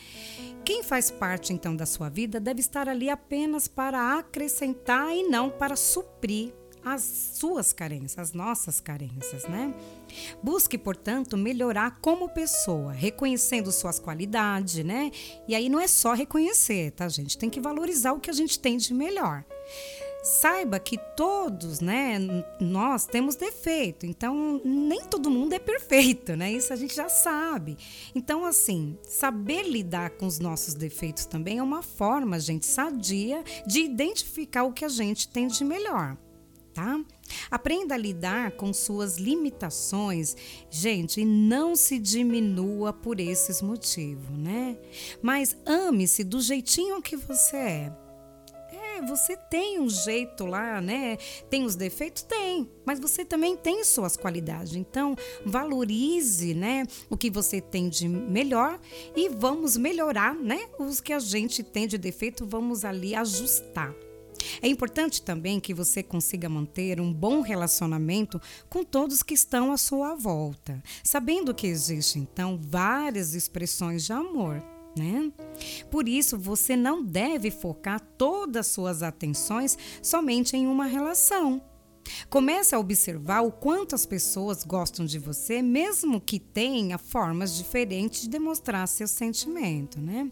Quem 0.64 0.82
faz 0.82 1.10
parte, 1.10 1.52
então, 1.52 1.74
da 1.74 1.86
sua 1.86 2.08
vida 2.08 2.40
deve 2.40 2.60
estar 2.60 2.88
ali 2.88 3.08
apenas 3.08 3.68
para 3.68 4.18
acrescentar 4.18 5.14
e 5.14 5.28
não 5.28 5.50
para 5.50 5.76
suprir 5.76 6.52
as 6.84 7.02
suas 7.34 7.72
carências, 7.72 8.18
as 8.18 8.32
nossas 8.32 8.80
carências, 8.80 9.44
né? 9.44 9.72
Busque, 10.42 10.76
portanto, 10.76 11.36
melhorar 11.36 11.98
como 12.00 12.28
pessoa, 12.28 12.92
reconhecendo 12.92 13.70
suas 13.70 13.98
qualidades, 13.98 14.84
né? 14.84 15.10
E 15.46 15.54
aí 15.54 15.68
não 15.68 15.80
é 15.80 15.86
só 15.86 16.12
reconhecer, 16.12 16.90
tá, 16.92 17.08
gente? 17.08 17.38
Tem 17.38 17.48
que 17.48 17.60
valorizar 17.60 18.12
o 18.12 18.20
que 18.20 18.30
a 18.30 18.34
gente 18.34 18.58
tem 18.58 18.76
de 18.76 18.92
melhor 18.92 19.44
saiba 20.22 20.78
que 20.78 20.96
todos, 21.16 21.80
né, 21.80 22.18
nós 22.60 23.04
temos 23.04 23.34
defeito. 23.34 24.06
Então, 24.06 24.60
nem 24.64 25.04
todo 25.04 25.30
mundo 25.30 25.52
é 25.52 25.58
perfeito, 25.58 26.36
né? 26.36 26.52
Isso 26.52 26.72
a 26.72 26.76
gente 26.76 26.94
já 26.94 27.08
sabe. 27.08 27.76
Então, 28.14 28.44
assim, 28.44 28.96
saber 29.02 29.64
lidar 29.64 30.10
com 30.10 30.26
os 30.26 30.38
nossos 30.38 30.74
defeitos 30.74 31.26
também 31.26 31.58
é 31.58 31.62
uma 31.62 31.82
forma, 31.82 32.38
gente, 32.38 32.66
sadia 32.66 33.42
de 33.66 33.80
identificar 33.80 34.62
o 34.62 34.72
que 34.72 34.84
a 34.84 34.88
gente 34.88 35.28
tem 35.28 35.48
de 35.48 35.64
melhor, 35.64 36.16
tá? 36.72 37.00
Aprenda 37.50 37.94
a 37.94 37.98
lidar 37.98 38.52
com 38.52 38.72
suas 38.72 39.16
limitações, 39.16 40.36
gente, 40.70 41.20
e 41.20 41.24
não 41.24 41.74
se 41.74 41.98
diminua 41.98 42.92
por 42.92 43.18
esses 43.18 43.60
motivos, 43.60 44.30
né? 44.36 44.76
Mas 45.20 45.56
ame-se 45.66 46.22
do 46.22 46.40
jeitinho 46.40 47.02
que 47.02 47.16
você 47.16 47.56
é 47.56 48.01
você 49.02 49.36
tem 49.36 49.80
um 49.80 49.88
jeito 49.88 50.46
lá, 50.46 50.80
né? 50.80 51.16
Tem 51.50 51.64
os 51.64 51.76
defeitos? 51.76 52.22
Tem, 52.22 52.68
mas 52.84 52.98
você 52.98 53.24
também 53.24 53.56
tem 53.56 53.84
suas 53.84 54.16
qualidades. 54.16 54.74
Então, 54.74 55.16
valorize, 55.44 56.54
né, 56.54 56.84
o 57.08 57.16
que 57.16 57.30
você 57.30 57.60
tem 57.60 57.88
de 57.88 58.08
melhor 58.08 58.78
e 59.14 59.28
vamos 59.28 59.76
melhorar, 59.76 60.34
né? 60.34 60.68
Os 60.78 61.00
que 61.00 61.12
a 61.12 61.18
gente 61.18 61.62
tem 61.62 61.86
de 61.86 61.98
defeito, 61.98 62.46
vamos 62.46 62.84
ali 62.84 63.14
ajustar. 63.14 63.94
É 64.60 64.68
importante 64.68 65.22
também 65.22 65.60
que 65.60 65.72
você 65.72 66.02
consiga 66.02 66.48
manter 66.48 67.00
um 67.00 67.12
bom 67.12 67.40
relacionamento 67.40 68.40
com 68.68 68.84
todos 68.84 69.22
que 69.22 69.34
estão 69.34 69.72
à 69.72 69.76
sua 69.76 70.14
volta, 70.14 70.82
sabendo 71.04 71.54
que 71.54 71.66
existem 71.66 72.22
então 72.22 72.58
várias 72.60 73.34
expressões 73.34 74.04
de 74.04 74.12
amor 74.12 74.62
né? 74.96 75.32
Por 75.90 76.08
isso, 76.08 76.38
você 76.38 76.76
não 76.76 77.02
deve 77.02 77.50
focar 77.50 78.00
todas 78.16 78.66
as 78.66 78.72
suas 78.72 79.02
atenções 79.02 79.76
somente 80.02 80.56
em 80.56 80.66
uma 80.66 80.86
relação. 80.86 81.62
Comece 82.28 82.74
a 82.74 82.78
observar 82.78 83.42
o 83.42 83.52
quanto 83.52 83.94
as 83.94 84.06
pessoas 84.06 84.64
gostam 84.64 85.04
de 85.04 85.18
você, 85.18 85.62
mesmo 85.62 86.20
que 86.20 86.38
tenha 86.38 86.98
formas 86.98 87.56
diferentes 87.56 88.22
de 88.22 88.28
demonstrar 88.28 88.86
seu 88.88 89.06
sentimento, 89.06 90.00
né? 90.00 90.28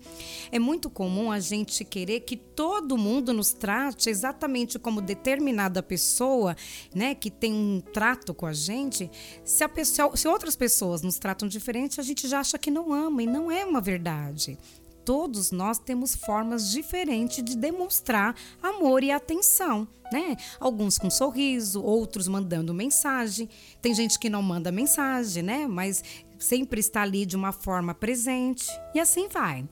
É 0.51 0.59
muito 0.59 0.89
comum 0.89 1.31
a 1.31 1.41
gente 1.41 1.85
querer 1.85 2.21
que 2.21 2.37
todo 2.37 2.97
mundo 2.97 3.33
nos 3.33 3.53
trate 3.53 4.09
exatamente 4.09 4.79
como 4.79 5.01
determinada 5.01 5.83
pessoa, 5.83 6.57
né, 6.95 7.15
que 7.15 7.31
tem 7.31 7.53
um 7.53 7.81
trato 7.81 8.35
com 8.35 8.47
a 8.47 8.53
gente. 8.53 9.11
Se, 9.45 9.65
a 9.65 9.69
pessoa, 9.69 10.17
se 10.17 10.29
outras 10.29 10.57
pessoas 10.57 11.03
nos 11.03 11.19
tratam 11.19 11.49
diferente, 11.49 12.01
a 12.01 12.03
gente 12.03 12.29
já 12.29 12.41
acha 12.41 12.59
que 12.59 12.71
não 12.71 12.93
ama 12.93 13.23
e 13.23 13.27
não 13.27 13.51
é 13.51 13.65
uma 13.65 13.81
verdade 13.81 14.59
todos 15.05 15.51
nós 15.51 15.79
temos 15.79 16.15
formas 16.15 16.71
diferentes 16.71 17.43
de 17.43 17.57
demonstrar 17.57 18.35
amor 18.63 19.03
e 19.03 19.11
atenção, 19.11 19.87
né? 20.13 20.37
Alguns 20.59 20.99
com 20.99 21.11
sorriso, 21.11 21.83
outros 21.83 22.29
mandando 22.29 22.75
mensagem. 22.75 23.49
Tem 23.81 23.95
gente 23.95 24.19
que 24.19 24.31
não 24.31 24.43
manda 24.43 24.73
mensagem, 24.73 25.43
né? 25.43 25.67
Mas 25.67 26.03
sempre 26.39 26.81
está 26.81 27.03
ali 27.03 27.27
de 27.27 27.37
uma 27.37 27.53
forma 27.53 27.95
presente. 27.95 28.67
E 28.95 29.01
assim 29.01 29.29
vai. 29.29 29.69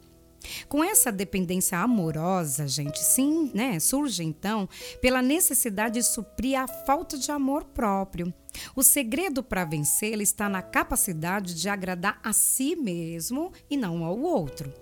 Com 0.68 0.82
essa 0.84 1.10
dependência 1.10 1.78
amorosa, 1.78 2.66
gente, 2.66 2.98
sim, 3.00 3.50
né, 3.52 3.80
surge 3.80 4.22
então 4.22 4.68
pela 5.00 5.20
necessidade 5.20 5.94
de 5.94 6.02
suprir 6.04 6.58
a 6.58 6.66
falta 6.66 7.18
de 7.18 7.30
amor 7.30 7.64
próprio. 7.64 8.32
O 8.74 8.82
segredo 8.82 9.42
para 9.42 9.64
vencê-la 9.64 10.22
está 10.22 10.48
na 10.48 10.62
capacidade 10.62 11.54
de 11.54 11.68
agradar 11.68 12.20
a 12.22 12.32
si 12.32 12.76
mesmo 12.76 13.52
e 13.68 13.76
não 13.76 14.04
ao 14.04 14.18
outro. 14.18 14.72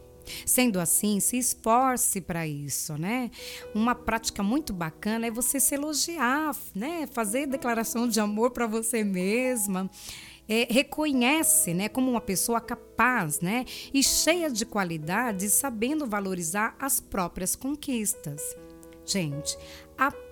Sendo 0.44 0.80
assim, 0.80 1.20
se 1.20 1.36
esforce 1.36 2.20
para 2.20 2.46
isso, 2.46 2.96
né? 2.96 3.30
Uma 3.74 3.94
prática 3.94 4.42
muito 4.42 4.72
bacana 4.72 5.26
é 5.26 5.30
você 5.30 5.60
se 5.60 5.74
elogiar, 5.74 6.54
né? 6.74 7.06
Fazer 7.12 7.46
declaração 7.46 8.08
de 8.08 8.20
amor 8.20 8.50
para 8.50 8.66
você 8.66 9.04
mesma. 9.04 9.90
É, 10.48 10.68
reconhece 10.70 11.74
né, 11.74 11.88
como 11.88 12.08
uma 12.08 12.20
pessoa 12.20 12.60
capaz 12.60 13.40
né, 13.40 13.64
e 13.92 14.00
cheia 14.00 14.48
de 14.48 14.64
qualidades, 14.64 15.52
sabendo 15.52 16.06
valorizar 16.06 16.76
as 16.78 17.00
próprias 17.00 17.56
conquistas. 17.56 18.40
Gente, 19.04 19.56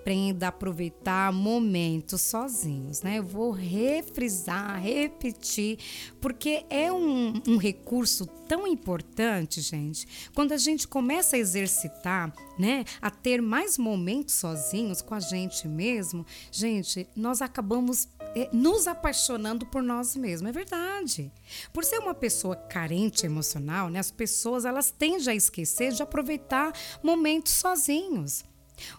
aprenda 0.05 0.45
a 0.45 0.49
aproveitar 0.49 1.33
momentos 1.33 2.21
sozinhos, 2.21 3.01
né? 3.01 3.17
Eu 3.17 3.23
vou 3.23 3.49
refrisar, 3.49 4.79
repetir, 4.79 5.79
porque 6.21 6.63
é 6.69 6.93
um, 6.93 7.33
um, 7.47 7.57
recurso 7.57 8.27
tão 8.47 8.67
importante, 8.67 9.61
gente. 9.61 10.29
Quando 10.35 10.51
a 10.51 10.57
gente 10.57 10.87
começa 10.87 11.35
a 11.35 11.39
exercitar, 11.39 12.31
né, 12.59 12.85
a 13.01 13.09
ter 13.09 13.41
mais 13.41 13.79
momentos 13.79 14.35
sozinhos 14.35 15.01
com 15.01 15.15
a 15.15 15.19
gente 15.19 15.67
mesmo, 15.67 16.23
gente, 16.51 17.09
nós 17.15 17.41
acabamos 17.41 18.07
é, 18.35 18.47
nos 18.53 18.87
apaixonando 18.87 19.65
por 19.65 19.81
nós 19.81 20.15
mesmos. 20.15 20.49
É 20.49 20.53
verdade. 20.53 21.31
Por 21.73 21.83
ser 21.83 21.97
uma 21.97 22.13
pessoa 22.13 22.55
carente 22.55 23.25
emocional, 23.25 23.89
né, 23.89 23.97
as 23.97 24.11
pessoas 24.11 24.65
elas 24.65 24.91
tendem 24.91 25.29
a 25.29 25.35
esquecer 25.35 25.93
de 25.93 26.03
aproveitar 26.03 26.71
momentos 27.01 27.53
sozinhos 27.53 28.45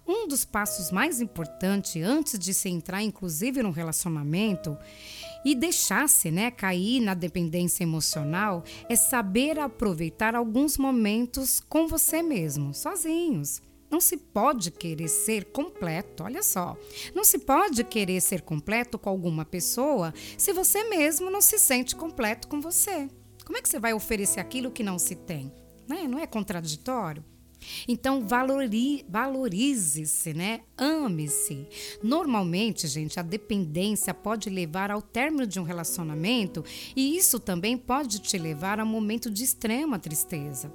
Um 0.06 0.26
dos 0.26 0.44
passos 0.44 0.90
mais 0.90 1.20
importantes 1.20 2.02
antes 2.02 2.38
de 2.38 2.52
se 2.54 2.68
entrar, 2.68 3.02
inclusive, 3.02 3.62
num 3.62 3.70
relacionamento 3.70 4.76
e 5.44 5.54
deixar-se 5.54 6.30
né, 6.30 6.50
cair 6.50 7.00
na 7.00 7.14
dependência 7.14 7.84
emocional 7.84 8.64
é 8.88 8.96
saber 8.96 9.58
aproveitar 9.58 10.34
alguns 10.34 10.76
momentos 10.76 11.60
com 11.60 11.86
você 11.86 12.22
mesmo, 12.22 12.74
sozinhos. 12.74 13.62
Não 13.88 14.00
se 14.00 14.16
pode 14.16 14.72
querer 14.72 15.08
ser 15.08 15.44
completo, 15.46 16.24
olha 16.24 16.42
só. 16.42 16.76
Não 17.14 17.22
se 17.22 17.38
pode 17.38 17.84
querer 17.84 18.20
ser 18.20 18.42
completo 18.42 18.98
com 18.98 19.08
alguma 19.08 19.44
pessoa 19.44 20.12
se 20.36 20.52
você 20.52 20.84
mesmo 20.84 21.30
não 21.30 21.40
se 21.40 21.58
sente 21.58 21.94
completo 21.94 22.48
com 22.48 22.60
você. 22.60 23.08
Como 23.44 23.56
é 23.56 23.62
que 23.62 23.68
você 23.68 23.78
vai 23.78 23.92
oferecer 23.94 24.40
aquilo 24.40 24.72
que 24.72 24.82
não 24.82 24.98
se 24.98 25.14
tem? 25.14 25.52
Né? 25.88 26.08
Não 26.08 26.18
é 26.18 26.26
contraditório? 26.26 27.24
Então 27.88 28.26
valori, 28.26 29.04
valorize-se, 29.08 30.34
né? 30.34 30.60
Ame-se. 30.76 31.66
Normalmente, 32.02 32.86
gente, 32.86 33.18
a 33.18 33.22
dependência 33.22 34.12
pode 34.14 34.50
levar 34.50 34.90
ao 34.90 35.02
término 35.02 35.46
de 35.46 35.58
um 35.58 35.62
relacionamento 35.62 36.64
e 36.94 37.16
isso 37.16 37.40
também 37.40 37.76
pode 37.76 38.20
te 38.20 38.38
levar 38.38 38.80
a 38.80 38.84
um 38.84 38.86
momento 38.86 39.30
de 39.30 39.44
extrema 39.44 39.98
tristeza. 39.98 40.72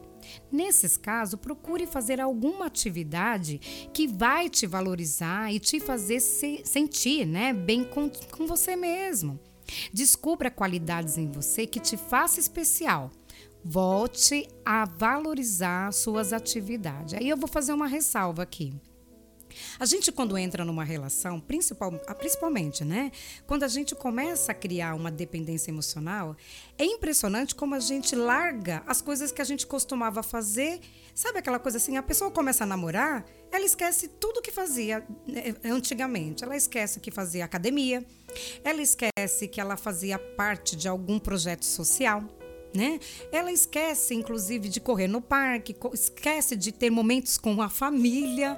Nesses 0.51 0.97
casos, 0.97 1.39
procure 1.39 1.87
fazer 1.87 2.21
alguma 2.21 2.67
atividade 2.67 3.59
que 3.93 4.07
vai 4.07 4.49
te 4.49 4.67
valorizar 4.67 5.51
e 5.53 5.59
te 5.59 5.79
fazer 5.79 6.19
se 6.19 6.61
sentir 6.63 7.25
né, 7.25 7.53
bem 7.53 7.83
com, 7.83 8.09
com 8.31 8.45
você 8.45 8.75
mesmo. 8.75 9.39
Descubra 9.93 10.51
qualidades 10.51 11.17
em 11.17 11.29
você 11.29 11.65
que 11.65 11.79
te 11.79 11.95
faça 11.95 12.39
especial. 12.39 13.09
Volte 13.63 14.47
a 14.65 14.85
valorizar 14.85 15.91
suas 15.93 16.33
atividades. 16.33 17.13
Aí 17.13 17.29
eu 17.29 17.37
vou 17.37 17.47
fazer 17.47 17.73
uma 17.73 17.87
ressalva 17.87 18.41
aqui. 18.41 18.73
A 19.79 19.85
gente, 19.85 20.11
quando 20.11 20.37
entra 20.37 20.63
numa 20.63 20.83
relação, 20.83 21.39
principal, 21.39 21.99
ah, 22.07 22.15
principalmente, 22.15 22.83
né? 22.83 23.11
Quando 23.45 23.63
a 23.63 23.67
gente 23.67 23.95
começa 23.95 24.51
a 24.51 24.55
criar 24.55 24.95
uma 24.95 25.11
dependência 25.11 25.71
emocional, 25.71 26.35
é 26.77 26.85
impressionante 26.85 27.55
como 27.55 27.75
a 27.75 27.79
gente 27.79 28.15
larga 28.15 28.83
as 28.87 29.01
coisas 29.01 29.31
que 29.31 29.41
a 29.41 29.45
gente 29.45 29.67
costumava 29.67 30.23
fazer. 30.23 30.79
Sabe 31.13 31.39
aquela 31.39 31.59
coisa 31.59 31.77
assim? 31.77 31.97
A 31.97 32.03
pessoa 32.03 32.31
começa 32.31 32.63
a 32.63 32.67
namorar, 32.67 33.25
ela 33.51 33.65
esquece 33.65 34.07
tudo 34.07 34.41
que 34.41 34.51
fazia 34.51 35.05
né, 35.27 35.53
antigamente. 35.63 36.43
Ela 36.43 36.55
esquece 36.55 36.99
que 36.99 37.11
fazia 37.11 37.45
academia, 37.45 38.05
ela 38.63 38.81
esquece 38.81 39.47
que 39.47 39.59
ela 39.59 39.75
fazia 39.75 40.17
parte 40.17 40.75
de 40.75 40.87
algum 40.87 41.19
projeto 41.19 41.65
social. 41.65 42.40
Né? 42.73 42.99
Ela 43.31 43.51
esquece, 43.51 44.13
inclusive, 44.13 44.69
de 44.69 44.79
correr 44.79 45.07
no 45.07 45.21
parque, 45.21 45.75
esquece 45.93 46.55
de 46.55 46.71
ter 46.71 46.89
momentos 46.89 47.37
com 47.37 47.61
a 47.61 47.69
família. 47.69 48.57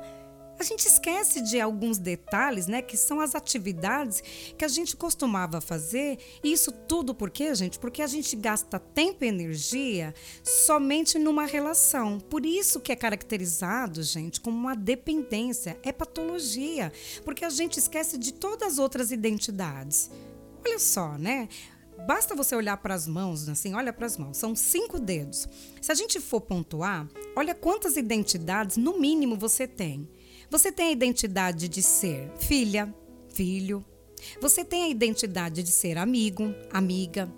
A 0.59 0.63
gente 0.63 0.87
esquece 0.87 1.41
de 1.41 1.59
alguns 1.59 1.97
detalhes, 1.97 2.67
né, 2.67 2.81
que 2.81 2.95
são 2.95 3.19
as 3.19 3.33
atividades 3.33 4.21
que 4.55 4.63
a 4.63 4.67
gente 4.67 4.95
costumava 4.95 5.59
fazer. 5.59 6.19
E 6.43 6.53
isso 6.53 6.71
tudo 6.71 7.13
por 7.13 7.31
quê, 7.31 7.53
gente? 7.55 7.79
Porque 7.79 8.01
a 8.01 8.07
gente 8.07 8.35
gasta 8.35 8.79
tempo 8.79 9.25
e 9.25 9.27
energia 9.27 10.13
somente 10.43 11.17
numa 11.17 11.45
relação. 11.45 12.19
Por 12.19 12.45
isso 12.45 12.79
que 12.79 12.91
é 12.91 12.95
caracterizado, 12.95 14.03
gente, 14.03 14.39
como 14.39 14.55
uma 14.55 14.75
dependência, 14.75 15.77
é 15.83 15.91
patologia, 15.91 16.93
porque 17.25 17.43
a 17.43 17.49
gente 17.49 17.79
esquece 17.79 18.17
de 18.17 18.31
todas 18.31 18.73
as 18.73 18.79
outras 18.79 19.11
identidades. 19.11 20.09
Olha 20.65 20.79
só, 20.79 21.17
né? 21.17 21.49
Basta 22.05 22.35
você 22.35 22.55
olhar 22.55 22.77
para 22.77 22.93
as 22.93 23.07
mãos, 23.07 23.47
assim, 23.47 23.73
olha 23.73 23.93
para 23.93 24.05
as 24.05 24.17
mãos, 24.17 24.37
são 24.37 24.55
cinco 24.55 24.99
dedos. 24.99 25.47
Se 25.81 25.91
a 25.91 25.95
gente 25.95 26.19
for 26.19 26.41
pontuar, 26.41 27.07
olha 27.35 27.55
quantas 27.55 27.95
identidades, 27.95 28.75
no 28.75 28.99
mínimo, 28.99 29.37
você 29.37 29.65
tem. 29.65 30.09
Você 30.49 30.71
tem 30.71 30.87
a 30.87 30.91
identidade 30.91 31.69
de 31.69 31.81
ser 31.81 32.29
filha, 32.39 32.93
filho. 33.33 33.85
Você 34.41 34.63
tem 34.65 34.83
a 34.83 34.89
identidade 34.89 35.63
de 35.63 35.71
ser 35.71 35.97
amigo, 35.97 36.53
amiga. 36.71 37.31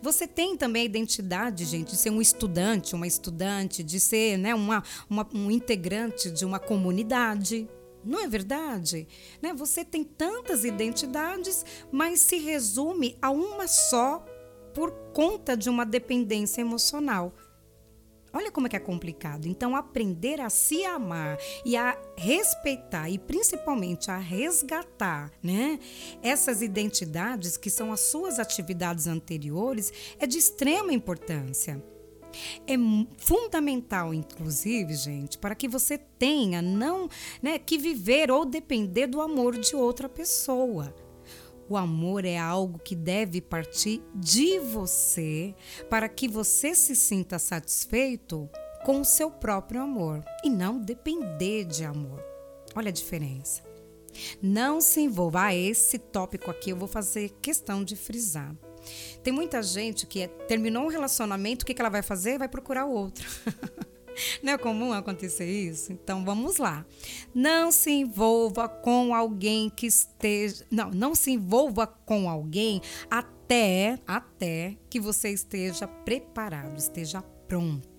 Você 0.00 0.26
tem 0.26 0.56
também 0.56 0.82
a 0.82 0.86
identidade, 0.86 1.64
gente, 1.64 1.90
de 1.90 1.96
ser 1.96 2.10
um 2.10 2.20
estudante, 2.20 2.94
uma 2.94 3.06
estudante, 3.06 3.82
de 3.82 4.00
ser 4.00 4.38
né, 4.38 4.54
uma, 4.54 4.82
uma, 5.08 5.26
um 5.34 5.50
integrante 5.50 6.30
de 6.30 6.44
uma 6.44 6.58
comunidade. 6.58 7.68
Não 8.06 8.20
é 8.20 8.28
verdade? 8.28 9.06
Né? 9.42 9.52
Você 9.54 9.84
tem 9.84 10.04
tantas 10.04 10.64
identidades, 10.64 11.64
mas 11.90 12.20
se 12.20 12.38
resume 12.38 13.18
a 13.20 13.30
uma 13.30 13.66
só 13.66 14.24
por 14.72 14.92
conta 15.12 15.56
de 15.56 15.68
uma 15.68 15.84
dependência 15.84 16.60
emocional. 16.60 17.34
Olha 18.32 18.52
como 18.52 18.66
é 18.66 18.70
que 18.70 18.76
é 18.76 18.80
complicado. 18.80 19.46
Então, 19.46 19.74
aprender 19.74 20.42
a 20.42 20.50
se 20.50 20.84
amar 20.84 21.38
e 21.64 21.74
a 21.74 21.98
respeitar 22.18 23.08
e 23.08 23.18
principalmente 23.18 24.10
a 24.10 24.18
resgatar, 24.18 25.32
né? 25.42 25.80
Essas 26.22 26.60
identidades 26.60 27.56
que 27.56 27.70
são 27.70 27.90
as 27.90 28.00
suas 28.00 28.38
atividades 28.38 29.06
anteriores 29.06 29.90
é 30.18 30.26
de 30.26 30.36
extrema 30.36 30.92
importância. 30.92 31.82
É 32.66 32.74
fundamental, 33.16 34.12
inclusive, 34.12 34.94
gente, 34.94 35.38
para 35.38 35.54
que 35.54 35.68
você 35.68 35.96
tenha 35.96 36.60
não, 36.60 37.08
né, 37.42 37.58
que 37.58 37.78
viver 37.78 38.30
ou 38.30 38.44
depender 38.44 39.06
do 39.06 39.20
amor 39.20 39.58
de 39.58 39.74
outra 39.74 40.08
pessoa. 40.08 40.94
O 41.68 41.76
amor 41.76 42.24
é 42.24 42.38
algo 42.38 42.78
que 42.78 42.94
deve 42.94 43.40
partir 43.40 44.00
de 44.14 44.60
você 44.60 45.54
para 45.90 46.08
que 46.08 46.28
você 46.28 46.74
se 46.74 46.94
sinta 46.94 47.38
satisfeito 47.38 48.48
com 48.84 49.00
o 49.00 49.04
seu 49.04 49.30
próprio 49.30 49.82
amor 49.82 50.24
e 50.44 50.50
não 50.50 50.78
depender 50.78 51.64
de 51.64 51.84
amor. 51.84 52.22
Olha 52.74 52.90
a 52.90 52.92
diferença. 52.92 53.64
Não 54.40 54.80
se 54.80 55.00
envolva. 55.00 55.46
Ah, 55.46 55.54
esse 55.54 55.98
tópico 55.98 56.50
aqui 56.50 56.70
eu 56.70 56.76
vou 56.76 56.88
fazer 56.88 57.30
questão 57.42 57.82
de 57.82 57.96
frisar. 57.96 58.54
Tem 59.22 59.32
muita 59.32 59.62
gente 59.62 60.06
que 60.06 60.22
é, 60.22 60.28
terminou 60.28 60.84
um 60.84 60.88
relacionamento, 60.88 61.62
o 61.62 61.66
que, 61.66 61.80
ela 61.80 61.88
vai 61.88 62.02
fazer? 62.02 62.38
Vai 62.38 62.48
procurar 62.48 62.86
outro. 62.86 63.28
Não 64.42 64.54
é 64.54 64.58
comum 64.58 64.92
acontecer 64.92 65.46
isso? 65.46 65.92
Então 65.92 66.24
vamos 66.24 66.56
lá. 66.56 66.86
Não 67.34 67.70
se 67.70 67.90
envolva 67.90 68.68
com 68.68 69.14
alguém 69.14 69.68
que 69.68 69.86
esteja. 69.86 70.64
Não, 70.70 70.90
não 70.90 71.14
se 71.14 71.32
envolva 71.32 71.86
com 71.86 72.28
alguém 72.28 72.80
até, 73.10 73.98
até 74.06 74.74
que 74.88 74.98
você 74.98 75.28
esteja 75.30 75.86
preparado, 75.86 76.78
esteja 76.78 77.20
pronto. 77.46 77.96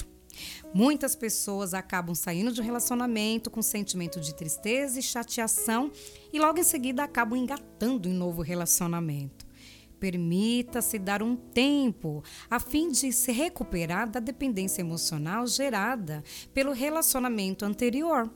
Muitas 0.74 1.16
pessoas 1.16 1.74
acabam 1.74 2.14
saindo 2.14 2.52
de 2.52 2.62
um 2.62 2.64
relacionamento 2.64 3.50
com 3.50 3.62
sentimento 3.62 4.20
de 4.20 4.36
tristeza 4.36 5.00
e 5.00 5.04
chateação 5.04 5.92
e 6.32 6.40
logo 6.40 6.60
em 6.60 6.64
seguida 6.64 7.04
acabam 7.04 7.38
engatando 7.38 8.08
em 8.08 8.12
um 8.12 8.18
novo 8.18 8.42
relacionamento. 8.42 9.47
Permita-se 10.00 11.00
dar 11.00 11.24
um 11.24 11.36
tempo 11.36 12.24
a 12.50 12.60
fim 12.60 12.90
de 12.90 13.12
se 13.12 13.32
recuperar 13.32 14.10
da 14.10 14.20
dependência 14.20 14.82
emocional 14.82 15.48
gerada 15.48 16.24
pelo 16.54 16.72
relacionamento 16.72 17.66
anterior. 17.66 18.32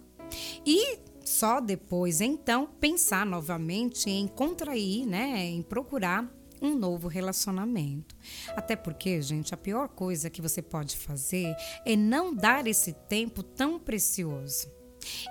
E 0.66 1.00
só 1.24 1.60
depois, 1.60 2.20
então, 2.22 2.68
pensar 2.80 3.26
novamente 3.26 4.10
em 4.10 4.28
contrair, 4.28 5.06
né, 5.06 5.46
em 5.46 5.62
procurar 5.62 6.30
um 6.62 6.76
novo 6.76 7.08
relacionamento. 7.08 8.16
Até 8.56 8.76
porque, 8.76 9.22
gente, 9.22 9.54
a 9.54 9.58
pior 9.58 9.90
coisa 9.90 10.30
que 10.30 10.42
você 10.42 10.62
pode 10.62 10.96
fazer 10.96 11.56
é 11.86 11.96
não 11.96 12.34
dar 12.34 12.68
esse 12.68 12.94
tempo 12.94 13.42
tão 13.42 13.80
precioso. 13.80 14.81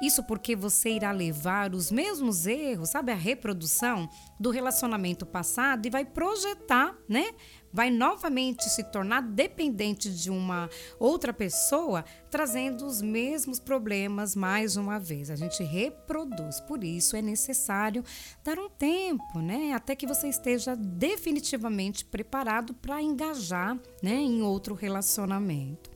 Isso 0.02 0.22
porque 0.24 0.56
você 0.56 0.90
irá 0.90 1.12
levar 1.12 1.74
os 1.74 1.90
mesmos 1.90 2.46
erros, 2.46 2.90
sabe, 2.90 3.12
a 3.12 3.16
reprodução 3.16 4.08
do 4.38 4.50
relacionamento 4.50 5.24
passado 5.24 5.86
e 5.86 5.90
vai 5.90 6.04
projetar, 6.04 6.96
né? 7.08 7.30
Vai 7.72 7.88
novamente 7.88 8.68
se 8.68 8.82
tornar 8.82 9.22
dependente 9.22 10.10
de 10.10 10.28
uma 10.28 10.68
outra 10.98 11.32
pessoa, 11.32 12.04
trazendo 12.28 12.84
os 12.84 13.00
mesmos 13.00 13.60
problemas 13.60 14.34
mais 14.34 14.76
uma 14.76 14.98
vez. 14.98 15.30
A 15.30 15.36
gente 15.36 15.62
reproduz. 15.62 16.60
Por 16.60 16.82
isso 16.82 17.14
é 17.14 17.22
necessário 17.22 18.02
dar 18.42 18.58
um 18.58 18.68
tempo, 18.68 19.38
né? 19.38 19.72
Até 19.72 19.94
que 19.94 20.06
você 20.06 20.28
esteja 20.28 20.74
definitivamente 20.74 22.04
preparado 22.04 22.74
para 22.74 23.00
engajar, 23.00 23.78
né, 24.02 24.14
em 24.14 24.42
outro 24.42 24.74
relacionamento. 24.74 25.90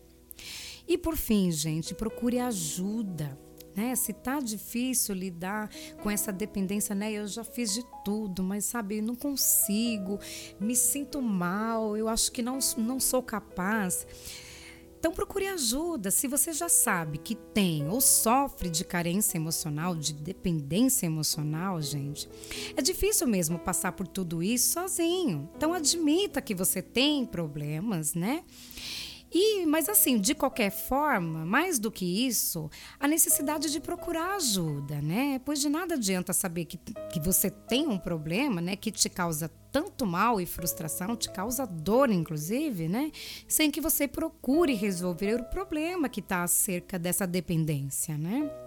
E 0.87 0.97
por 0.99 1.17
fim, 1.17 1.51
gente, 1.51 1.95
procure 1.95 2.39
ajuda 2.39 3.39
né? 3.77 3.95
Se 3.95 4.13
tá 4.13 4.41
difícil 4.41 5.15
lidar 5.15 5.71
com 6.03 6.11
essa 6.11 6.33
dependência, 6.33 6.95
né? 6.95 7.13
Eu 7.13 7.27
já 7.27 7.45
fiz 7.45 7.73
de 7.73 7.85
tudo, 8.05 8.43
mas 8.43 8.65
sabe, 8.65 9.01
não 9.01 9.15
consigo, 9.15 10.19
me 10.61 10.77
sinto 10.77 11.21
mal, 11.21 11.97
eu 11.97 12.09
acho 12.09 12.31
que 12.33 12.43
não, 12.43 12.59
não 12.77 13.01
sou 13.01 13.23
capaz. 13.23 14.07
Então 15.05 15.13
procure 15.13 15.47
ajuda. 15.49 16.11
Se 16.11 16.27
você 16.27 16.51
já 16.51 16.67
sabe 16.67 17.19
que 17.19 17.35
tem 17.35 17.87
ou 17.91 18.01
sofre 18.01 18.71
de 18.71 18.87
carência 18.87 19.37
emocional, 19.37 19.95
de 19.95 20.15
dependência 20.15 21.05
emocional, 21.05 21.79
gente, 21.83 22.27
é 22.75 22.81
difícil 22.81 23.27
mesmo 23.27 23.59
passar 23.59 23.93
por 23.93 24.09
tudo 24.09 24.43
isso 24.43 24.73
sozinho. 24.73 25.47
Então 25.55 25.75
admita 25.75 26.41
que 26.41 26.55
você 26.55 26.81
tem 26.81 27.27
problemas, 27.27 28.15
né? 28.15 28.45
E, 29.35 29.67
mas 29.67 29.89
assim, 29.89 30.17
de 30.17 30.33
qualquer 30.33 30.71
forma, 30.71 31.45
mais 31.45 31.81
do 31.81 31.91
que 31.91 32.27
isso, 32.27 32.71
a 33.01 33.09
necessidade 33.09 33.69
de 33.73 33.81
procurar 33.81 34.37
ajuda, 34.37 35.03
né? 35.03 35.41
Pois 35.45 35.61
de 35.61 35.69
nada 35.69 35.95
adianta 35.95 36.33
saber 36.33 36.67
que, 36.67 36.77
que 36.77 37.19
você 37.19 37.51
tem 37.51 37.89
um 37.89 37.99
problema, 37.99 38.61
né, 38.61 38.77
que 38.77 38.93
te 38.93 39.09
causa 39.09 39.51
tanto 39.73 40.07
mal 40.07 40.41
e 40.41 40.47
frustração, 40.47 41.17
te 41.17 41.29
causa 41.33 41.67
dor, 41.67 42.09
inclusive, 42.11 42.89
né? 42.89 43.11
Sem 43.49 43.73
que 43.73 43.81
você 43.81 44.07
procure 44.07 44.73
resolver 44.73 45.41
o 45.41 45.45
problema 45.51 46.09
que 46.09 46.21
está 46.21 46.45
acerca 46.45 46.97
dessa 46.97 47.27
dependência, 47.27 48.17
né? 48.17 48.64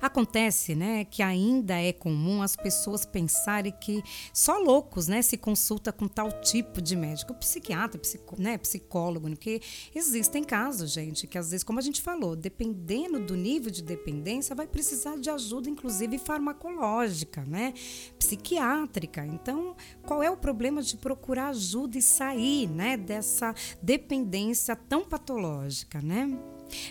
Acontece, 0.00 0.74
né, 0.74 1.04
que 1.04 1.22
ainda 1.22 1.80
é 1.80 1.92
comum 1.92 2.42
as 2.42 2.56
pessoas 2.56 3.04
pensarem 3.04 3.72
que 3.72 4.02
só 4.32 4.58
loucos, 4.58 5.08
né, 5.08 5.22
se 5.22 5.36
consulta 5.36 5.92
com 5.92 6.08
tal 6.08 6.30
tipo 6.40 6.80
de 6.80 6.96
médico, 6.96 7.34
psiquiatra, 7.34 7.98
psico, 7.98 8.40
né, 8.40 8.58
psicólogo, 8.58 9.28
né, 9.28 9.34
porque 9.34 9.60
existem 9.94 10.42
casos, 10.42 10.92
gente, 10.92 11.26
que 11.26 11.38
às 11.38 11.50
vezes, 11.50 11.64
como 11.64 11.78
a 11.78 11.82
gente 11.82 12.00
falou, 12.00 12.36
dependendo 12.36 13.20
do 13.20 13.36
nível 13.36 13.70
de 13.70 13.82
dependência, 13.82 14.54
vai 14.54 14.66
precisar 14.66 15.16
de 15.16 15.30
ajuda, 15.30 15.68
inclusive 15.68 16.18
farmacológica, 16.18 17.42
né, 17.44 17.74
psiquiátrica. 18.18 19.24
Então, 19.26 19.76
qual 20.06 20.22
é 20.22 20.30
o 20.30 20.36
problema 20.36 20.82
de 20.82 20.96
procurar 20.96 21.48
ajuda 21.48 21.98
e 21.98 22.02
sair, 22.02 22.68
né, 22.68 22.96
dessa 22.96 23.54
dependência 23.82 24.74
tão 24.76 25.04
patológica, 25.04 26.00
né? 26.00 26.38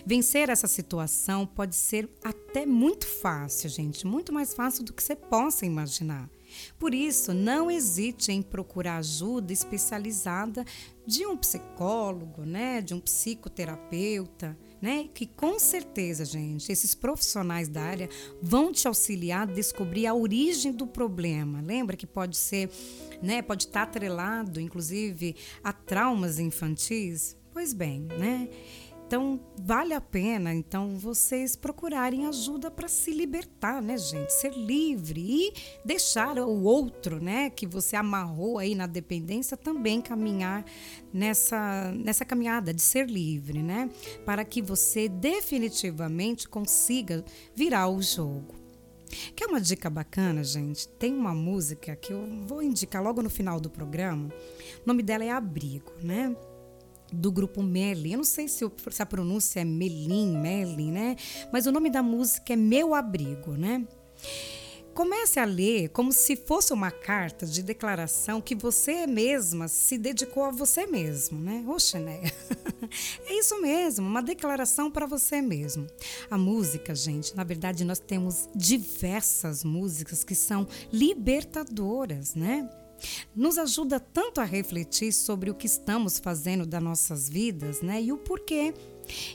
Vencer 0.04 0.48
essa 0.50 0.66
situação 0.66 1.46
pode 1.46 1.74
ser 1.76 2.08
até 2.22 2.66
muito 2.66 3.06
fácil, 3.06 3.68
gente, 3.68 4.06
muito 4.06 4.32
mais 4.32 4.54
fácil 4.54 4.84
do 4.84 4.92
que 4.92 5.02
você 5.02 5.16
possa 5.16 5.66
imaginar. 5.66 6.28
Por 6.78 6.94
isso, 6.94 7.32
não 7.32 7.70
hesite 7.70 8.32
em 8.32 8.42
procurar 8.42 8.98
ajuda 8.98 9.52
especializada 9.52 10.64
de 11.06 11.26
um 11.26 11.36
psicólogo, 11.36 12.44
né, 12.44 12.80
de 12.80 12.94
um 12.94 13.00
psicoterapeuta, 13.00 14.56
né, 14.80 15.08
que 15.12 15.26
com 15.26 15.58
certeza, 15.58 16.24
gente, 16.24 16.70
esses 16.70 16.94
profissionais 16.94 17.68
da 17.68 17.82
área 17.82 18.08
vão 18.42 18.72
te 18.72 18.86
auxiliar 18.88 19.42
a 19.42 19.52
descobrir 19.52 20.06
a 20.06 20.14
origem 20.14 20.72
do 20.72 20.86
problema. 20.86 21.60
Lembra 21.60 21.96
que 21.96 22.06
pode 22.06 22.36
ser, 22.36 22.70
né, 23.22 23.42
pode 23.42 23.64
estar 23.64 23.82
atrelado, 23.82 24.60
inclusive, 24.60 25.36
a 25.62 25.72
traumas 25.72 26.38
infantis? 26.38 27.36
Pois 27.52 27.72
bem, 27.72 28.02
né? 28.02 28.48
Então, 29.10 29.40
vale 29.56 29.92
a 29.92 30.00
pena 30.00 30.54
então 30.54 30.96
vocês 30.96 31.56
procurarem 31.56 32.26
ajuda 32.26 32.70
para 32.70 32.86
se 32.86 33.10
libertar, 33.10 33.82
né, 33.82 33.98
gente? 33.98 34.32
Ser 34.32 34.52
livre 34.52 35.20
e 35.20 35.52
deixar 35.84 36.38
o 36.38 36.62
outro, 36.62 37.20
né, 37.20 37.50
que 37.50 37.66
você 37.66 37.96
amarrou 37.96 38.56
aí 38.56 38.72
na 38.72 38.86
dependência 38.86 39.56
também 39.56 40.00
caminhar 40.00 40.64
nessa 41.12 41.90
nessa 41.90 42.24
caminhada 42.24 42.72
de 42.72 42.82
ser 42.82 43.10
livre, 43.10 43.64
né? 43.64 43.90
Para 44.24 44.44
que 44.44 44.62
você 44.62 45.08
definitivamente 45.08 46.48
consiga 46.48 47.24
virar 47.52 47.88
o 47.88 48.00
jogo. 48.00 48.54
Quer 49.34 49.46
uma 49.46 49.60
dica 49.60 49.90
bacana, 49.90 50.44
gente? 50.44 50.86
Tem 50.86 51.12
uma 51.12 51.34
música 51.34 51.96
que 51.96 52.12
eu 52.12 52.24
vou 52.46 52.62
indicar 52.62 53.02
logo 53.02 53.20
no 53.20 53.28
final 53.28 53.58
do 53.58 53.68
programa. 53.68 54.28
O 54.84 54.86
nome 54.86 55.02
dela 55.02 55.24
é 55.24 55.30
Abrigo, 55.30 55.90
né? 56.00 56.32
Do 57.12 57.30
grupo 57.30 57.62
Merlin. 57.62 58.12
Eu 58.12 58.18
não 58.18 58.24
sei 58.24 58.48
se, 58.48 58.64
se 58.90 59.02
a 59.02 59.06
pronúncia 59.06 59.60
é 59.60 59.64
Melin, 59.64 60.36
Merlin, 60.38 60.92
né? 60.92 61.16
Mas 61.52 61.66
o 61.66 61.72
nome 61.72 61.90
da 61.90 62.02
música 62.02 62.52
é 62.52 62.56
Meu 62.56 62.94
Abrigo, 62.94 63.52
né? 63.52 63.86
Comece 64.92 65.38
a 65.38 65.44
ler 65.44 65.88
como 65.90 66.12
se 66.12 66.34
fosse 66.36 66.72
uma 66.72 66.90
carta 66.90 67.46
de 67.46 67.62
declaração 67.62 68.40
que 68.40 68.54
você 68.54 69.06
mesma 69.06 69.68
se 69.68 69.96
dedicou 69.96 70.44
a 70.44 70.50
você 70.50 70.86
mesmo, 70.86 71.38
né? 71.38 71.64
Oxe, 71.66 71.98
né? 71.98 72.20
é 73.26 73.38
isso 73.38 73.60
mesmo, 73.62 74.06
uma 74.06 74.20
declaração 74.20 74.90
para 74.90 75.06
você 75.06 75.40
mesmo. 75.40 75.86
A 76.30 76.36
música, 76.36 76.94
gente, 76.94 77.36
na 77.36 77.44
verdade 77.44 77.84
nós 77.84 78.00
temos 78.00 78.48
diversas 78.54 79.62
músicas 79.62 80.24
que 80.24 80.34
são 80.34 80.66
libertadoras, 80.92 82.34
né? 82.34 82.68
Nos 83.34 83.58
ajuda 83.58 83.98
tanto 84.00 84.40
a 84.40 84.44
refletir 84.44 85.12
sobre 85.12 85.50
o 85.50 85.54
que 85.54 85.66
estamos 85.66 86.18
fazendo 86.18 86.66
das 86.66 86.82
nossas 86.82 87.28
vidas, 87.28 87.80
né? 87.82 88.02
E 88.02 88.12
o 88.12 88.18
porquê. 88.18 88.74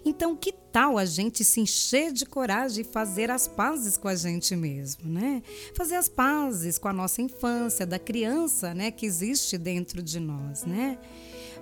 Então, 0.05 0.35
que 0.35 0.51
tal 0.51 0.97
a 0.97 1.05
gente 1.05 1.43
se 1.43 1.59
encher 1.59 2.11
de 2.11 2.25
coragem 2.25 2.81
e 2.81 2.87
fazer 2.87 3.29
as 3.29 3.47
pazes 3.47 3.97
com 3.97 4.07
a 4.07 4.15
gente 4.15 4.55
mesmo, 4.55 5.09
né? 5.09 5.41
Fazer 5.75 5.95
as 5.95 6.07
pazes 6.07 6.77
com 6.77 6.87
a 6.87 6.93
nossa 6.93 7.21
infância, 7.21 7.85
da 7.85 7.99
criança, 7.99 8.73
né, 8.73 8.91
que 8.91 9.05
existe 9.05 9.57
dentro 9.57 10.01
de 10.01 10.19
nós, 10.19 10.63
né? 10.63 10.97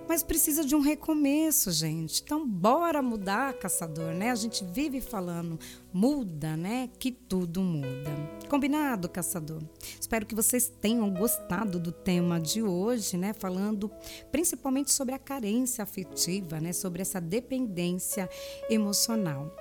Mas 0.08 0.22
precisa 0.22 0.66
de 0.66 0.76
um 0.76 0.82
recomeço, 0.82 1.72
gente. 1.72 2.22
Então, 2.24 2.48
bora 2.48 3.02
mudar, 3.02 3.54
caçador, 3.54 4.14
né? 4.14 4.32
A 4.32 4.36
gente 4.36 4.64
vive 4.64 5.00
falando, 5.00 5.58
muda, 5.92 6.58
né? 6.58 6.90
Que 7.00 7.12
tudo 7.12 7.62
muda. 7.62 8.12
Combinado, 8.50 9.08
caçador? 9.08 9.62
Espero 10.00 10.26
que 10.26 10.36
vocês 10.36 10.72
tenham 10.82 11.10
gostado 11.10 11.80
do 11.80 11.92
tema 11.92 12.40
de 12.40 12.62
hoje, 12.62 13.18
né? 13.18 13.34
Falando 13.34 13.90
principalmente 14.32 14.92
sobre 14.92 15.16
a 15.16 15.20
carência 15.20 15.84
afetiva, 15.84 16.60
né? 16.60 16.74
Sobre 16.74 17.02
essa 17.02 17.22
dependência 17.22 18.30
emocional. 18.70 19.56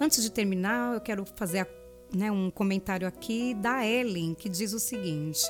Antes 0.00 0.22
de 0.22 0.30
terminar, 0.30 0.94
eu 0.94 1.00
quero 1.00 1.24
fazer 1.34 1.60
a, 1.60 1.66
né, 2.14 2.30
um 2.30 2.50
comentário 2.50 3.06
aqui 3.06 3.54
da 3.54 3.86
Ellen, 3.86 4.34
que 4.34 4.48
diz 4.48 4.72
o 4.72 4.78
seguinte: 4.78 5.48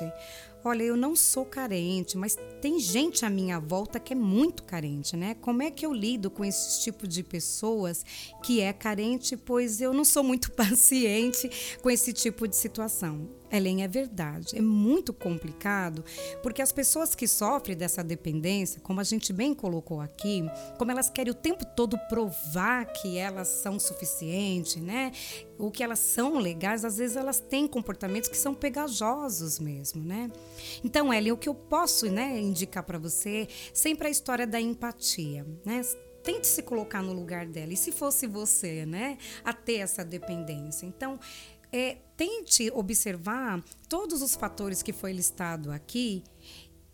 Olha, 0.65 0.83
eu 0.83 0.95
não 0.95 1.13
sou 1.13 1.45
carente, 1.45 2.17
mas 2.17 2.37
tem 2.61 2.79
gente 2.79 3.25
à 3.25 3.29
minha 3.29 3.59
volta 3.59 3.99
que 3.99 4.13
é 4.13 4.15
muito 4.15 4.63
carente, 4.63 5.17
né? 5.17 5.35
Como 5.41 5.61
é 5.61 5.69
que 5.69 5.85
eu 5.85 5.91
lido 5.91 6.31
com 6.31 6.45
esse 6.45 6.81
tipo 6.81 7.05
de 7.05 7.21
pessoas 7.21 8.05
que 8.41 8.61
é 8.61 8.71
carente, 8.71 9.35
pois 9.35 9.81
eu 9.81 9.93
não 9.93 10.05
sou 10.05 10.23
muito 10.23 10.51
paciente 10.55 11.77
com 11.81 11.89
esse 11.89 12.13
tipo 12.13 12.47
de 12.47 12.55
situação? 12.55 13.29
Ellen, 13.53 13.83
é 13.83 13.87
verdade. 13.87 14.57
É 14.57 14.61
muito 14.61 15.13
complicado, 15.13 16.03
porque 16.41 16.61
as 16.61 16.71
pessoas 16.71 17.13
que 17.13 17.27
sofrem 17.27 17.77
dessa 17.77 18.03
dependência, 18.03 18.81
como 18.81 18.99
a 18.99 19.03
gente 19.03 19.31
bem 19.31 19.53
colocou 19.53 20.01
aqui, 20.01 20.43
como 20.79 20.89
elas 20.89 21.09
querem 21.09 21.31
o 21.31 21.35
tempo 21.35 21.63
todo 21.63 21.97
provar 22.09 22.87
que 22.87 23.17
elas 23.17 23.47
são 23.47 23.79
suficientes, 23.79 24.81
né? 24.81 25.11
Ou 25.59 25.69
que 25.69 25.83
elas 25.83 25.99
são 25.99 26.39
legais, 26.39 26.83
às 26.83 26.97
vezes 26.97 27.15
elas 27.15 27.39
têm 27.39 27.67
comportamentos 27.67 28.27
que 28.27 28.37
são 28.37 28.55
pegajosos 28.55 29.59
mesmo, 29.59 30.03
né? 30.03 30.31
Então, 30.83 31.13
Ellen, 31.13 31.33
o 31.33 31.37
que 31.37 31.47
eu 31.47 31.53
posso 31.53 32.09
né, 32.09 32.41
indicar 32.41 32.83
para 32.83 32.97
você, 32.97 33.47
sempre 33.71 34.07
a 34.07 34.11
história 34.11 34.47
da 34.47 34.59
empatia, 34.59 35.45
né? 35.63 35.81
tente 36.23 36.47
se 36.47 36.63
colocar 36.63 37.03
no 37.03 37.13
lugar 37.13 37.45
dela. 37.45 37.73
E 37.73 37.77
se 37.77 37.91
fosse 37.91 38.25
você, 38.25 38.85
né, 38.85 39.17
a 39.43 39.51
ter 39.53 39.75
essa 39.75 40.03
dependência? 40.03 40.85
Então, 40.85 41.19
é, 41.73 41.97
tente 42.15 42.71
observar 42.71 43.63
todos 43.89 44.21
os 44.21 44.35
fatores 44.35 44.83
que 44.83 44.93
foi 44.93 45.11
listado 45.11 45.71
aqui 45.71 46.23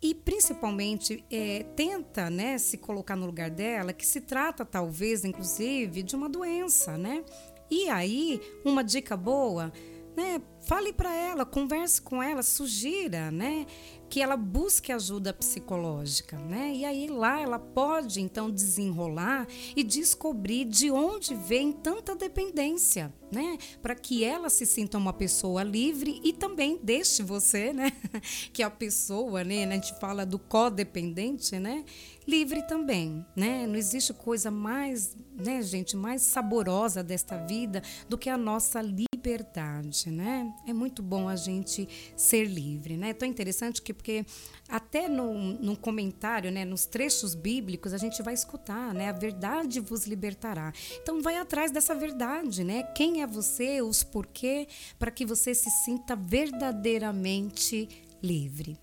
e 0.02 0.14
principalmente 0.14 1.22
é, 1.30 1.64
tenta 1.76 2.30
né, 2.30 2.56
se 2.56 2.78
colocar 2.78 3.14
no 3.14 3.26
lugar 3.26 3.50
dela 3.50 3.92
que 3.92 4.06
se 4.06 4.22
trata 4.22 4.64
talvez 4.64 5.24
inclusive 5.24 6.02
de 6.02 6.16
uma 6.16 6.28
doença, 6.28 6.96
né? 6.96 7.22
E 7.70 7.88
aí 7.90 8.40
uma 8.64 8.82
dica 8.82 9.16
boa, 9.16 9.70
né? 10.16 10.40
Fale 10.62 10.92
para 10.92 11.14
ela, 11.14 11.44
converse 11.44 12.00
com 12.00 12.22
ela, 12.22 12.42
sugira, 12.42 13.30
né? 13.30 13.66
Que 14.10 14.20
ela 14.20 14.36
busque 14.36 14.90
ajuda 14.90 15.32
psicológica, 15.32 16.36
né? 16.36 16.74
E 16.74 16.84
aí 16.84 17.06
lá 17.06 17.40
ela 17.40 17.60
pode 17.60 18.20
então 18.20 18.50
desenrolar 18.50 19.46
e 19.76 19.84
descobrir 19.84 20.64
de 20.64 20.90
onde 20.90 21.32
vem 21.36 21.70
tanta 21.70 22.16
dependência, 22.16 23.14
né? 23.30 23.56
Para 23.80 23.94
que 23.94 24.24
ela 24.24 24.50
se 24.50 24.66
sinta 24.66 24.98
uma 24.98 25.12
pessoa 25.12 25.62
livre 25.62 26.20
e 26.24 26.32
também 26.32 26.80
deixe 26.82 27.22
você, 27.22 27.72
né? 27.72 27.92
Que 28.52 28.64
a 28.64 28.70
pessoa, 28.70 29.44
né? 29.44 29.64
A 29.64 29.74
gente 29.74 29.94
fala 30.00 30.26
do 30.26 30.40
codependente, 30.40 31.56
né? 31.60 31.84
Livre 32.30 32.62
também, 32.62 33.26
né? 33.34 33.66
Não 33.66 33.74
existe 33.74 34.14
coisa 34.14 34.52
mais, 34.52 35.16
né, 35.36 35.60
gente, 35.62 35.96
mais 35.96 36.22
saborosa 36.22 37.02
desta 37.02 37.36
vida 37.44 37.82
do 38.08 38.16
que 38.16 38.30
a 38.30 38.38
nossa 38.38 38.80
liberdade, 38.80 40.12
né? 40.12 40.54
É 40.64 40.72
muito 40.72 41.02
bom 41.02 41.28
a 41.28 41.34
gente 41.34 41.88
ser 42.16 42.44
livre, 42.44 42.96
né? 42.96 43.10
É 43.10 43.14
tão 43.14 43.26
interessante 43.26 43.82
que 43.82 43.92
porque 43.92 44.24
até 44.68 45.08
no, 45.08 45.34
no 45.34 45.76
comentário, 45.76 46.52
né, 46.52 46.64
nos 46.64 46.86
trechos 46.86 47.34
bíblicos, 47.34 47.92
a 47.92 47.98
gente 47.98 48.22
vai 48.22 48.34
escutar, 48.34 48.94
né, 48.94 49.08
a 49.08 49.12
verdade 49.12 49.80
vos 49.80 50.06
libertará. 50.06 50.72
Então 51.02 51.20
vai 51.20 51.36
atrás 51.36 51.72
dessa 51.72 51.96
verdade, 51.96 52.62
né? 52.62 52.84
Quem 52.94 53.22
é 53.22 53.26
você, 53.26 53.82
os 53.82 54.04
porquê, 54.04 54.68
para 55.00 55.10
que 55.10 55.26
você 55.26 55.52
se 55.52 55.68
sinta 55.84 56.14
verdadeiramente 56.14 57.88
livre. 58.22 58.78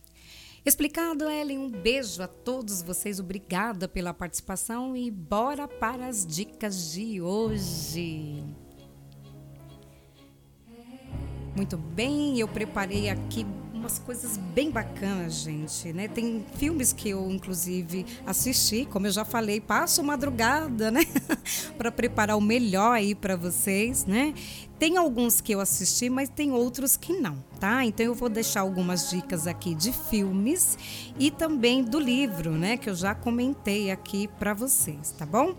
Explicado, 0.68 1.30
Ellen, 1.30 1.59
um 1.59 1.70
beijo 1.70 2.22
a 2.22 2.28
todos 2.28 2.82
vocês, 2.82 3.22
obrigada 3.22 3.88
pela 3.88 4.13
participação 4.13 4.97
e 4.97 5.09
bora 5.09 5.65
para 5.65 6.07
as 6.07 6.28
dicas 6.28 6.91
de 6.91 7.22
hoje. 7.22 8.43
Muito 11.55 11.78
bem, 11.78 12.38
eu 12.38 12.49
preparei 12.49 13.07
aqui 13.09 13.45
umas 13.78 14.00
coisas 14.00 14.38
bem 14.38 14.72
bacanas, 14.72 15.36
gente, 15.36 15.94
né? 15.94 16.08
Tem 16.08 16.44
filmes 16.58 16.92
que 16.92 17.10
eu, 17.10 17.30
inclusive, 17.30 18.06
assisti, 18.26 18.86
como 18.86 19.08
eu 19.08 19.12
já 19.12 19.24
falei, 19.24 19.62
passo 19.62 20.04
madrugada, 20.04 20.92
né? 20.92 21.02
para 21.78 21.92
preparar 21.92 22.38
o 22.38 22.42
melhor 22.42 22.92
aí 22.92 23.14
para 23.14 23.36
vocês, 23.36 24.06
né? 24.06 24.34
Tem 24.80 24.98
alguns 24.98 25.42
que 25.42 25.54
eu 25.54 25.60
assisti, 25.60 26.10
mas 26.10 26.30
tem 26.30 26.52
outros 26.52 26.98
que 26.98 27.14
não, 27.14 27.38
tá? 27.60 27.84
Então 27.86 28.06
eu 28.06 28.14
vou 28.14 28.30
deixar 28.30 28.62
algumas 28.62 29.10
dicas 29.10 29.48
aqui 29.48 29.74
de 29.74 29.92
filmes 29.92 30.78
e 31.20 31.32
também 31.32 31.84
do 31.84 32.00
livro, 32.00 32.52
né, 32.52 32.78
que 32.78 32.90
eu 32.90 32.96
já 32.96 33.16
comentei 33.16 33.90
aqui 33.90 34.28
para 34.40 34.54
vocês, 34.54 35.12
tá 35.18 35.26
bom? 35.26 35.56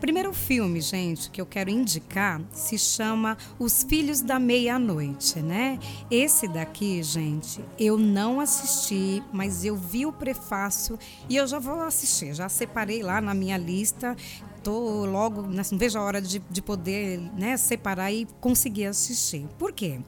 Primeiro 0.00 0.32
filme, 0.32 0.80
gente, 0.80 1.30
que 1.30 1.38
eu 1.40 1.44
quero 1.44 1.68
indicar 1.68 2.40
se 2.52 2.78
chama 2.78 3.36
Os 3.58 3.82
Filhos 3.82 4.22
da 4.22 4.38
Meia-Noite, 4.38 5.40
né? 5.40 5.78
Esse 6.10 6.48
daqui, 6.48 7.02
gente, 7.02 7.62
eu 7.78 7.98
não 7.98 8.40
assisti, 8.40 9.22
mas 9.30 9.62
eu 9.62 9.76
vi 9.76 10.06
o 10.06 10.12
prefácio 10.12 10.98
e 11.28 11.36
eu 11.36 11.46
já 11.46 11.58
vou 11.58 11.82
assistir. 11.82 12.32
Já 12.32 12.48
separei 12.48 13.02
lá 13.02 13.20
na 13.20 13.34
minha 13.34 13.58
lista 13.58 14.16
tô 14.62 15.06
logo, 15.06 15.42
não 15.42 15.64
vejo 15.78 15.98
a 15.98 16.02
hora 16.02 16.20
de, 16.20 16.38
de 16.50 16.62
poder 16.62 17.18
né, 17.36 17.56
separar 17.56 18.12
e 18.12 18.26
conseguir 18.40 18.86
assistir. 18.86 19.46
Por 19.58 19.72
quê? 19.72 20.00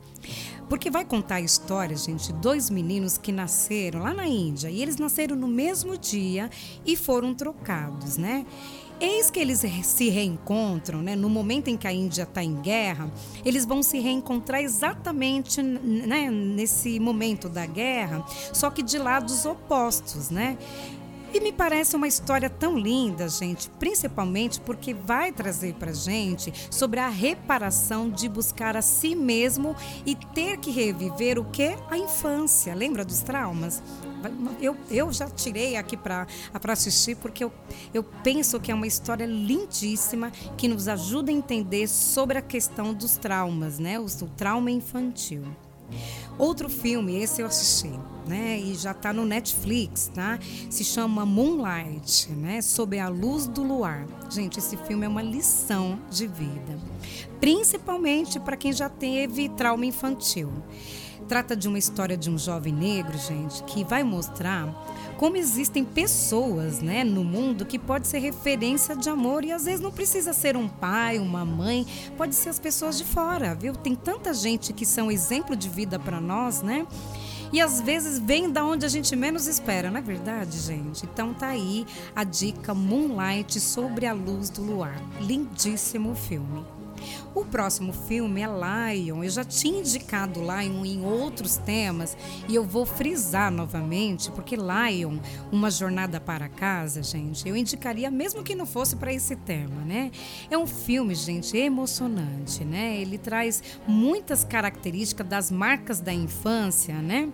Porque 0.68 0.90
vai 0.90 1.04
contar 1.04 1.36
a 1.36 1.40
história, 1.40 1.96
gente, 1.96 2.32
dois 2.32 2.70
meninos 2.70 3.18
que 3.18 3.32
nasceram 3.32 4.00
lá 4.00 4.14
na 4.14 4.26
Índia 4.26 4.70
e 4.70 4.80
eles 4.80 4.96
nasceram 4.96 5.36
no 5.36 5.48
mesmo 5.48 5.98
dia 5.98 6.48
e 6.86 6.96
foram 6.96 7.34
trocados, 7.34 8.16
né? 8.16 8.46
Eis 9.02 9.32
que 9.32 9.40
eles 9.40 9.64
se 9.82 10.10
reencontram, 10.10 11.02
né? 11.02 11.16
No 11.16 11.28
momento 11.28 11.66
em 11.66 11.76
que 11.76 11.88
a 11.88 11.92
Índia 11.92 12.22
está 12.22 12.40
em 12.40 12.54
guerra, 12.54 13.10
eles 13.44 13.64
vão 13.64 13.82
se 13.82 13.98
reencontrar 13.98 14.62
exatamente 14.62 15.60
né, 15.60 16.30
nesse 16.30 17.00
momento 17.00 17.48
da 17.48 17.66
guerra, 17.66 18.24
só 18.52 18.70
que 18.70 18.80
de 18.80 18.98
lados 18.98 19.44
opostos, 19.44 20.30
né? 20.30 20.56
E 21.34 21.40
me 21.40 21.50
parece 21.50 21.96
uma 21.96 22.06
história 22.06 22.48
tão 22.48 22.78
linda, 22.78 23.28
gente, 23.28 23.68
principalmente 23.70 24.60
porque 24.60 24.94
vai 24.94 25.32
trazer 25.32 25.74
para 25.74 25.92
gente 25.92 26.52
sobre 26.70 27.00
a 27.00 27.08
reparação 27.08 28.08
de 28.08 28.28
buscar 28.28 28.76
a 28.76 28.82
si 28.82 29.16
mesmo 29.16 29.74
e 30.06 30.14
ter 30.14 30.58
que 30.58 30.70
reviver 30.70 31.40
o 31.40 31.44
que? 31.46 31.74
A 31.90 31.98
infância. 31.98 32.72
Lembra 32.72 33.04
dos 33.04 33.20
traumas? 33.20 33.82
Eu, 34.60 34.76
eu 34.90 35.12
já 35.12 35.28
tirei 35.28 35.76
aqui 35.76 35.96
para 35.96 36.26
assistir 36.68 37.16
porque 37.16 37.44
eu, 37.44 37.52
eu 37.92 38.02
penso 38.02 38.60
que 38.60 38.70
é 38.70 38.74
uma 38.74 38.86
história 38.86 39.26
lindíssima 39.26 40.30
que 40.56 40.68
nos 40.68 40.88
ajuda 40.88 41.30
a 41.30 41.34
entender 41.34 41.88
sobre 41.88 42.38
a 42.38 42.42
questão 42.42 42.94
dos 42.94 43.16
traumas, 43.16 43.78
né? 43.78 43.98
O, 43.98 44.04
o 44.04 44.28
trauma 44.36 44.70
infantil. 44.70 45.44
Outro 46.38 46.68
filme, 46.68 47.22
esse 47.22 47.42
eu 47.42 47.46
assisti, 47.46 47.92
né? 48.26 48.58
E 48.58 48.74
já 48.74 48.92
está 48.92 49.12
no 49.12 49.26
Netflix, 49.26 50.10
tá? 50.14 50.38
Se 50.70 50.82
chama 50.82 51.26
Moonlight, 51.26 52.30
né? 52.30 52.62
Sob 52.62 52.98
a 52.98 53.08
luz 53.08 53.46
do 53.46 53.62
luar. 53.62 54.06
Gente, 54.30 54.58
esse 54.58 54.76
filme 54.78 55.04
é 55.04 55.08
uma 55.08 55.22
lição 55.22 55.98
de 56.10 56.26
vida, 56.26 56.78
principalmente 57.38 58.40
para 58.40 58.56
quem 58.56 58.72
já 58.72 58.88
teve 58.88 59.48
trauma 59.50 59.84
infantil. 59.84 60.50
Trata 61.28 61.56
de 61.56 61.68
uma 61.68 61.78
história 61.78 62.16
de 62.16 62.30
um 62.30 62.36
jovem 62.36 62.72
negro, 62.72 63.16
gente, 63.18 63.62
que 63.64 63.84
vai 63.84 64.02
mostrar 64.02 64.68
como 65.16 65.36
existem 65.36 65.84
pessoas, 65.84 66.80
né, 66.80 67.04
no 67.04 67.22
mundo 67.22 67.64
que 67.64 67.78
pode 67.78 68.08
ser 68.08 68.18
referência 68.18 68.96
de 68.96 69.08
amor 69.08 69.44
e 69.44 69.52
às 69.52 69.66
vezes 69.66 69.80
não 69.80 69.92
precisa 69.92 70.32
ser 70.32 70.56
um 70.56 70.68
pai, 70.68 71.20
uma 71.20 71.44
mãe, 71.44 71.86
pode 72.16 72.34
ser 72.34 72.48
as 72.48 72.58
pessoas 72.58 72.98
de 72.98 73.04
fora, 73.04 73.54
viu? 73.54 73.72
Tem 73.72 73.94
tanta 73.94 74.34
gente 74.34 74.72
que 74.72 74.84
são 74.84 75.12
exemplo 75.12 75.54
de 75.54 75.68
vida 75.68 75.96
para 75.96 76.20
nós, 76.20 76.60
né? 76.60 76.86
E 77.52 77.60
às 77.60 77.80
vezes 77.80 78.18
vem 78.18 78.50
da 78.50 78.64
onde 78.64 78.84
a 78.84 78.88
gente 78.88 79.14
menos 79.14 79.46
espera, 79.46 79.90
não 79.90 79.98
é 79.98 80.02
verdade, 80.02 80.58
gente? 80.58 81.04
Então 81.04 81.32
tá 81.32 81.48
aí 81.48 81.86
a 82.16 82.24
dica 82.24 82.74
Moonlight 82.74 83.60
sobre 83.60 84.06
a 84.06 84.12
luz 84.12 84.50
do 84.50 84.62
luar. 84.62 85.00
Lindíssimo 85.20 86.14
filme. 86.14 86.81
O 87.34 87.44
próximo 87.44 87.92
filme 87.92 88.42
é 88.42 88.46
Lion. 88.46 89.24
Eu 89.24 89.30
já 89.30 89.44
tinha 89.44 89.80
indicado 89.80 90.40
Lion 90.40 90.84
em 90.84 91.04
outros 91.04 91.56
temas 91.56 92.16
e 92.48 92.54
eu 92.54 92.64
vou 92.64 92.84
frisar 92.84 93.50
novamente, 93.50 94.30
porque 94.30 94.56
Lion, 94.56 95.18
uma 95.50 95.70
jornada 95.70 96.20
para 96.20 96.48
casa, 96.48 97.02
gente, 97.02 97.48
eu 97.48 97.56
indicaria 97.56 98.10
mesmo 98.10 98.42
que 98.42 98.54
não 98.54 98.66
fosse 98.66 98.96
para 98.96 99.12
esse 99.12 99.36
tema, 99.36 99.82
né? 99.84 100.10
É 100.50 100.58
um 100.58 100.66
filme, 100.66 101.14
gente, 101.14 101.56
emocionante, 101.56 102.64
né? 102.64 102.96
Ele 103.00 103.18
traz 103.18 103.62
muitas 103.86 104.44
características 104.44 105.26
das 105.26 105.50
marcas 105.50 106.00
da 106.00 106.12
infância, 106.12 106.94
né? 107.00 107.28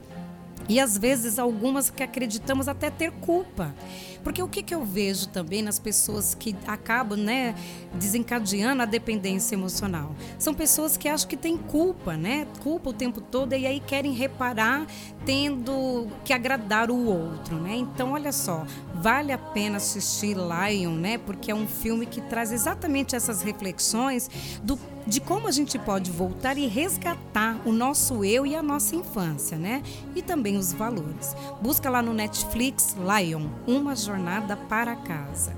E 0.68 0.78
às 0.78 0.98
vezes 0.98 1.38
algumas 1.38 1.88
que 1.88 2.02
acreditamos 2.02 2.68
até 2.68 2.90
ter 2.90 3.10
culpa. 3.12 3.74
Porque 4.22 4.42
o 4.42 4.48
que, 4.48 4.62
que 4.62 4.74
eu 4.74 4.84
vejo 4.84 5.28
também 5.28 5.62
nas 5.62 5.78
pessoas 5.78 6.34
que 6.34 6.54
acabam 6.66 7.18
né, 7.18 7.54
desencadeando 7.94 8.82
a 8.82 8.84
dependência 8.84 9.54
emocional? 9.54 10.14
São 10.38 10.52
pessoas 10.52 10.96
que 10.96 11.08
acham 11.08 11.28
que 11.28 11.36
têm 11.36 11.56
culpa, 11.56 12.16
né? 12.16 12.46
Culpa 12.62 12.90
o 12.90 12.92
tempo 12.92 13.20
todo 13.20 13.54
e 13.54 13.66
aí 13.66 13.80
querem 13.80 14.12
reparar 14.12 14.86
tendo 15.24 16.08
que 16.24 16.32
agradar 16.32 16.90
o 16.90 17.06
outro, 17.06 17.56
né? 17.56 17.74
Então, 17.76 18.12
olha 18.12 18.32
só, 18.32 18.66
vale 19.00 19.32
a 19.32 19.38
pena 19.38 19.76
assistir 19.76 20.36
Lion, 20.36 20.92
né? 20.92 21.18
Porque 21.18 21.50
é 21.50 21.54
um 21.54 21.66
filme 21.66 22.06
que 22.06 22.20
traz 22.20 22.52
exatamente 22.52 23.14
essas 23.14 23.42
reflexões 23.42 24.30
do 24.62 24.78
de 25.06 25.22
como 25.22 25.48
a 25.48 25.50
gente 25.50 25.78
pode 25.78 26.10
voltar 26.10 26.58
e 26.58 26.66
resgatar 26.66 27.58
o 27.64 27.72
nosso 27.72 28.22
eu 28.26 28.46
e 28.46 28.54
a 28.54 28.62
nossa 28.62 28.94
infância, 28.94 29.56
né? 29.56 29.82
E 30.14 30.20
também 30.20 30.58
os 30.58 30.70
valores. 30.74 31.34
Busca 31.62 31.88
lá 31.88 32.02
no 32.02 32.12
Netflix 32.12 32.94
Lion, 32.94 33.48
uma 33.66 33.96
jornada 33.96 34.54
para 34.54 34.94
casa. 34.94 35.56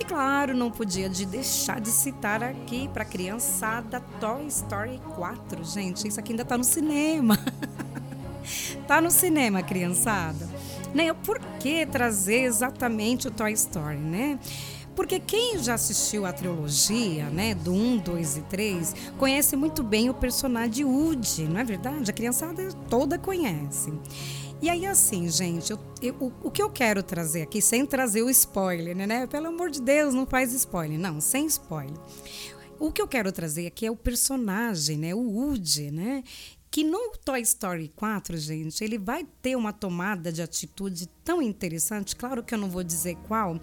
E 0.00 0.04
claro, 0.04 0.56
não 0.56 0.72
podia 0.72 1.08
de 1.08 1.24
deixar 1.24 1.80
de 1.80 1.90
citar 1.90 2.42
aqui 2.42 2.88
para 2.88 3.04
criançada 3.04 4.00
Toy 4.18 4.46
Story 4.48 5.00
4. 5.14 5.62
Gente, 5.62 6.08
isso 6.08 6.18
aqui 6.18 6.32
ainda 6.32 6.42
está 6.42 6.58
no 6.58 6.64
cinema. 6.64 7.38
tá 8.88 9.00
no 9.00 9.10
cinema, 9.10 9.62
criançada. 9.62 10.48
Né? 10.94 11.12
Por 11.12 11.38
que 11.58 11.86
trazer 11.86 12.42
exatamente 12.42 13.28
o 13.28 13.30
Toy 13.30 13.52
Story, 13.52 13.96
né? 13.96 14.38
Porque 14.94 15.20
quem 15.20 15.62
já 15.62 15.74
assistiu 15.74 16.26
a 16.26 16.32
trilogia, 16.32 17.30
né, 17.30 17.54
do 17.54 17.72
1, 17.72 17.98
2 17.98 18.36
e 18.36 18.42
3, 18.42 18.94
conhece 19.16 19.56
muito 19.56 19.82
bem 19.82 20.10
o 20.10 20.14
personagem 20.14 20.84
Woody, 20.84 21.44
não 21.44 21.60
é 21.60 21.64
verdade? 21.64 22.10
A 22.10 22.12
criançada 22.12 22.68
toda 22.88 23.18
conhece. 23.18 23.92
E 24.62 24.68
aí, 24.68 24.84
assim, 24.84 25.26
gente, 25.30 25.70
eu, 25.70 25.78
eu, 26.02 26.14
o, 26.20 26.48
o, 26.48 26.50
que 26.50 26.60
eu 26.60 26.68
quero 26.68 27.02
trazer 27.02 27.42
aqui, 27.42 27.62
sem 27.62 27.86
trazer 27.86 28.22
o 28.22 28.28
spoiler, 28.28 28.94
né? 28.94 29.26
Pelo 29.26 29.46
amor 29.46 29.70
de 29.70 29.80
Deus, 29.80 30.12
não 30.12 30.26
faz 30.26 30.52
spoiler. 30.52 30.98
Não, 30.98 31.18
sem 31.18 31.46
spoiler. 31.46 31.96
O 32.78 32.92
que 32.92 33.00
eu 33.00 33.08
quero 33.08 33.32
trazer 33.32 33.66
aqui 33.66 33.86
é 33.86 33.90
o 33.90 33.96
personagem, 33.96 34.98
né? 34.98 35.14
O 35.14 35.20
Woody, 35.20 35.90
né? 35.90 36.22
Que 36.70 36.84
no 36.84 37.12
Toy 37.24 37.40
Story 37.40 37.90
4, 37.96 38.36
gente, 38.38 38.84
ele 38.84 38.96
vai 38.96 39.26
ter 39.42 39.56
uma 39.56 39.72
tomada 39.72 40.30
de 40.30 40.40
atitude 40.40 41.08
tão 41.24 41.42
interessante, 41.42 42.14
claro 42.14 42.44
que 42.44 42.54
eu 42.54 42.58
não 42.58 42.70
vou 42.70 42.84
dizer 42.84 43.16
qual, 43.26 43.58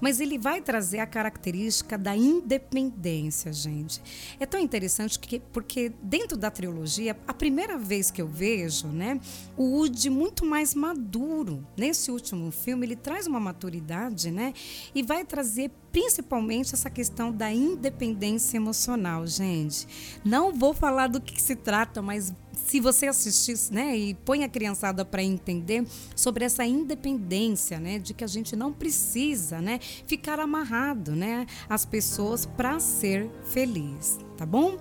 mas 0.00 0.20
ele 0.20 0.38
vai 0.38 0.60
trazer 0.60 0.98
a 0.98 1.06
característica 1.06 1.96
da 1.96 2.14
independência, 2.14 3.50
gente. 3.50 4.02
É 4.38 4.44
tão 4.44 4.60
interessante 4.60 5.18
que, 5.18 5.40
porque 5.40 5.90
dentro 6.02 6.36
da 6.36 6.50
trilogia, 6.50 7.16
a 7.26 7.32
primeira 7.32 7.78
vez 7.78 8.10
que 8.10 8.20
eu 8.20 8.28
vejo, 8.28 8.88
né, 8.88 9.18
o 9.56 9.64
Woody 9.76 10.10
muito 10.10 10.44
mais 10.44 10.74
maduro. 10.74 11.66
Nesse 11.76 12.10
último 12.10 12.50
filme, 12.50 12.86
ele 12.86 12.96
traz 12.96 13.26
uma 13.26 13.40
maturidade, 13.40 14.30
né, 14.30 14.52
e 14.94 15.02
vai 15.02 15.24
trazer 15.24 15.70
principalmente 15.92 16.74
essa 16.74 16.90
questão 16.90 17.32
da 17.32 17.52
independência 17.52 18.56
emocional, 18.56 19.26
gente. 19.26 19.86
Não 20.24 20.52
vou 20.52 20.72
falar 20.72 21.08
do 21.08 21.20
que 21.20 21.40
se 21.40 21.56
trata, 21.56 22.00
mas 22.00 22.32
se 22.52 22.80
você 22.80 23.06
assistir, 23.06 23.56
né, 23.72 23.96
e 23.96 24.14
põe 24.14 24.44
a 24.44 24.48
criançada 24.48 25.04
para 25.04 25.22
entender 25.22 25.84
sobre 26.14 26.44
essa 26.44 26.64
independência, 26.64 27.80
né, 27.80 27.98
de 27.98 28.14
que 28.14 28.22
a 28.22 28.28
gente 28.28 28.54
não 28.54 28.72
precisa, 28.72 29.60
né, 29.60 29.80
ficar 30.06 30.38
amarrado, 30.38 31.16
né, 31.16 31.46
às 31.68 31.84
pessoas 31.84 32.46
para 32.46 32.78
ser 32.78 33.28
feliz, 33.44 34.18
tá 34.36 34.46
bom? 34.46 34.78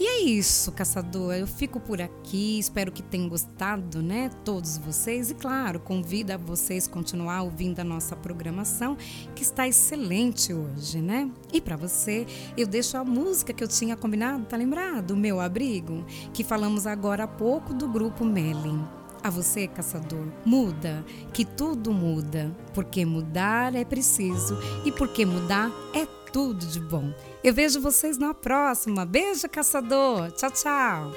E 0.00 0.06
é 0.06 0.20
isso, 0.20 0.70
caçador. 0.70 1.34
Eu 1.34 1.46
fico 1.46 1.80
por 1.80 2.00
aqui. 2.00 2.58
Espero 2.58 2.92
que 2.92 3.02
tenham 3.02 3.28
gostado, 3.28 4.00
né? 4.00 4.30
Todos 4.44 4.78
vocês. 4.78 5.30
E 5.30 5.34
claro, 5.34 5.80
convido 5.80 6.32
a 6.32 6.36
vocês 6.36 6.86
a 6.86 6.90
continuar 6.90 7.42
ouvindo 7.42 7.80
a 7.80 7.84
nossa 7.84 8.14
programação, 8.14 8.96
que 9.34 9.42
está 9.42 9.66
excelente 9.66 10.54
hoje, 10.54 11.00
né? 11.00 11.28
E 11.52 11.60
para 11.60 11.76
você, 11.76 12.26
eu 12.56 12.66
deixo 12.66 12.96
a 12.96 13.04
música 13.04 13.52
que 13.52 13.64
eu 13.64 13.68
tinha 13.68 13.96
combinado, 13.96 14.44
tá 14.44 14.56
lembrado? 14.56 15.16
Meu 15.16 15.40
abrigo, 15.40 16.04
que 16.32 16.44
falamos 16.44 16.86
agora 16.86 17.24
há 17.24 17.28
pouco 17.28 17.74
do 17.74 17.88
grupo 17.88 18.24
Melin. 18.24 18.84
A 19.20 19.30
você, 19.30 19.66
caçador, 19.66 20.28
muda, 20.44 21.04
que 21.32 21.44
tudo 21.44 21.92
muda, 21.92 22.56
porque 22.72 23.04
mudar 23.04 23.74
é 23.74 23.84
preciso 23.84 24.56
e 24.84 24.92
porque 24.92 25.26
mudar 25.26 25.72
é 25.92 26.06
tudo 26.32 26.66
de 26.66 26.80
bom. 26.80 27.12
Eu 27.42 27.54
vejo 27.54 27.80
vocês 27.80 28.18
na 28.18 28.34
próxima. 28.34 29.04
Beijo, 29.04 29.48
caçador. 29.48 30.30
Tchau, 30.32 30.50
tchau. 30.50 31.12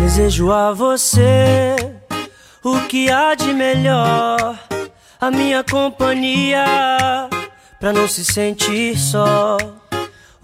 Desejo 0.00 0.52
a 0.52 0.72
você 0.72 1.76
o 2.62 2.80
que 2.86 3.10
há 3.10 3.34
de 3.34 3.52
melhor, 3.52 4.58
a 5.20 5.30
minha 5.30 5.64
companhia, 5.64 6.64
pra 7.80 7.92
não 7.92 8.06
se 8.06 8.24
sentir 8.24 8.96
só. 8.96 9.56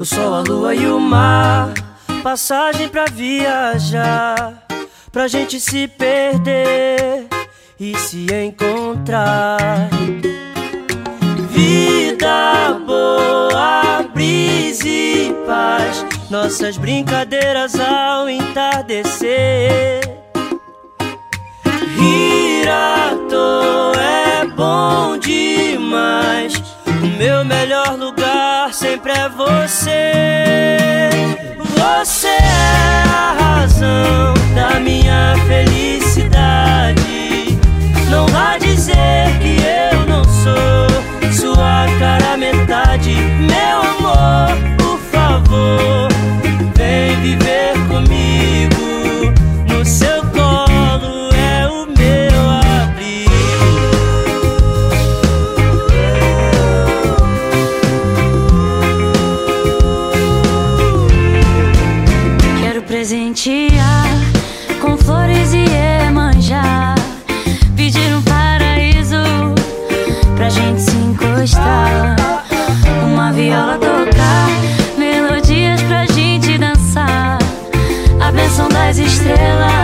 O 0.00 0.04
sol, 0.04 0.32
a 0.32 0.40
lua 0.42 0.76
e 0.76 0.86
o 0.86 1.00
mar, 1.00 1.74
passagem 2.22 2.88
pra 2.88 3.06
viajar, 3.06 4.64
pra 5.10 5.26
gente 5.26 5.58
se 5.58 5.88
perder 5.88 7.26
e 7.80 7.98
se 7.98 8.26
encontrar. 8.32 9.90
Vida 11.50 12.78
boa, 12.86 14.04
brisa 14.14 14.86
e 14.86 15.34
paz, 15.44 16.06
nossas 16.30 16.76
brincadeiras 16.76 17.74
ao 17.80 18.30
entardecer. 18.30 20.00
Rir 21.96 22.68
à 22.68 23.16
toa 23.28 24.00
é 24.00 24.46
bom 24.46 25.18
demais 25.18 26.56
meu 27.18 27.44
melhor 27.44 27.98
lugar 27.98 28.72
sempre 28.72 29.10
é 29.10 29.28
você. 29.28 31.10
Você 31.58 32.28
é 32.28 33.02
a 33.08 33.36
razão 33.40 34.34
da 34.54 34.78
minha 34.78 35.34
felicidade. 35.48 37.02
Não 38.08 38.24
vá 38.28 38.56
dizer 38.58 39.36
que 39.40 39.56
eu 39.92 40.06
não 40.06 40.22
sou 40.22 40.86
sua 41.32 41.86
cara 41.98 42.36
metade, 42.36 43.10
meu 43.10 43.82
amor. 43.96 44.07
as 78.88 78.98
estrelas. 78.98 79.77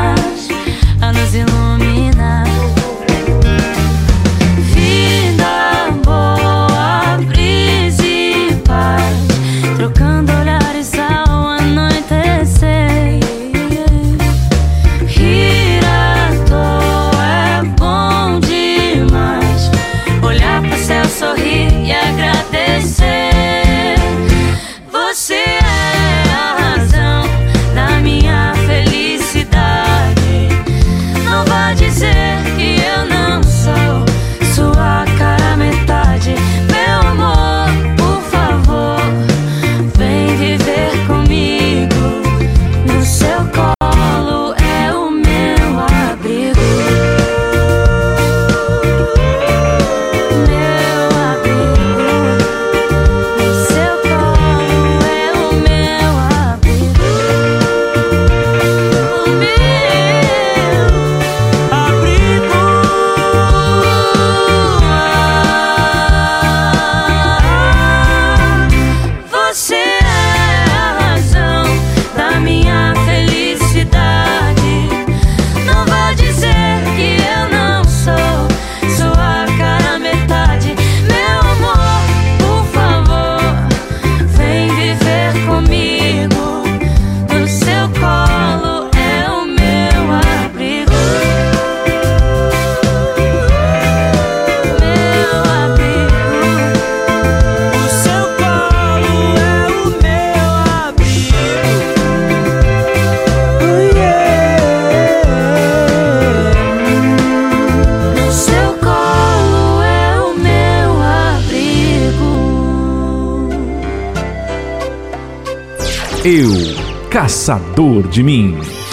Pensador 117.45 118.09
de 118.09 118.23
Mim. 118.23 118.84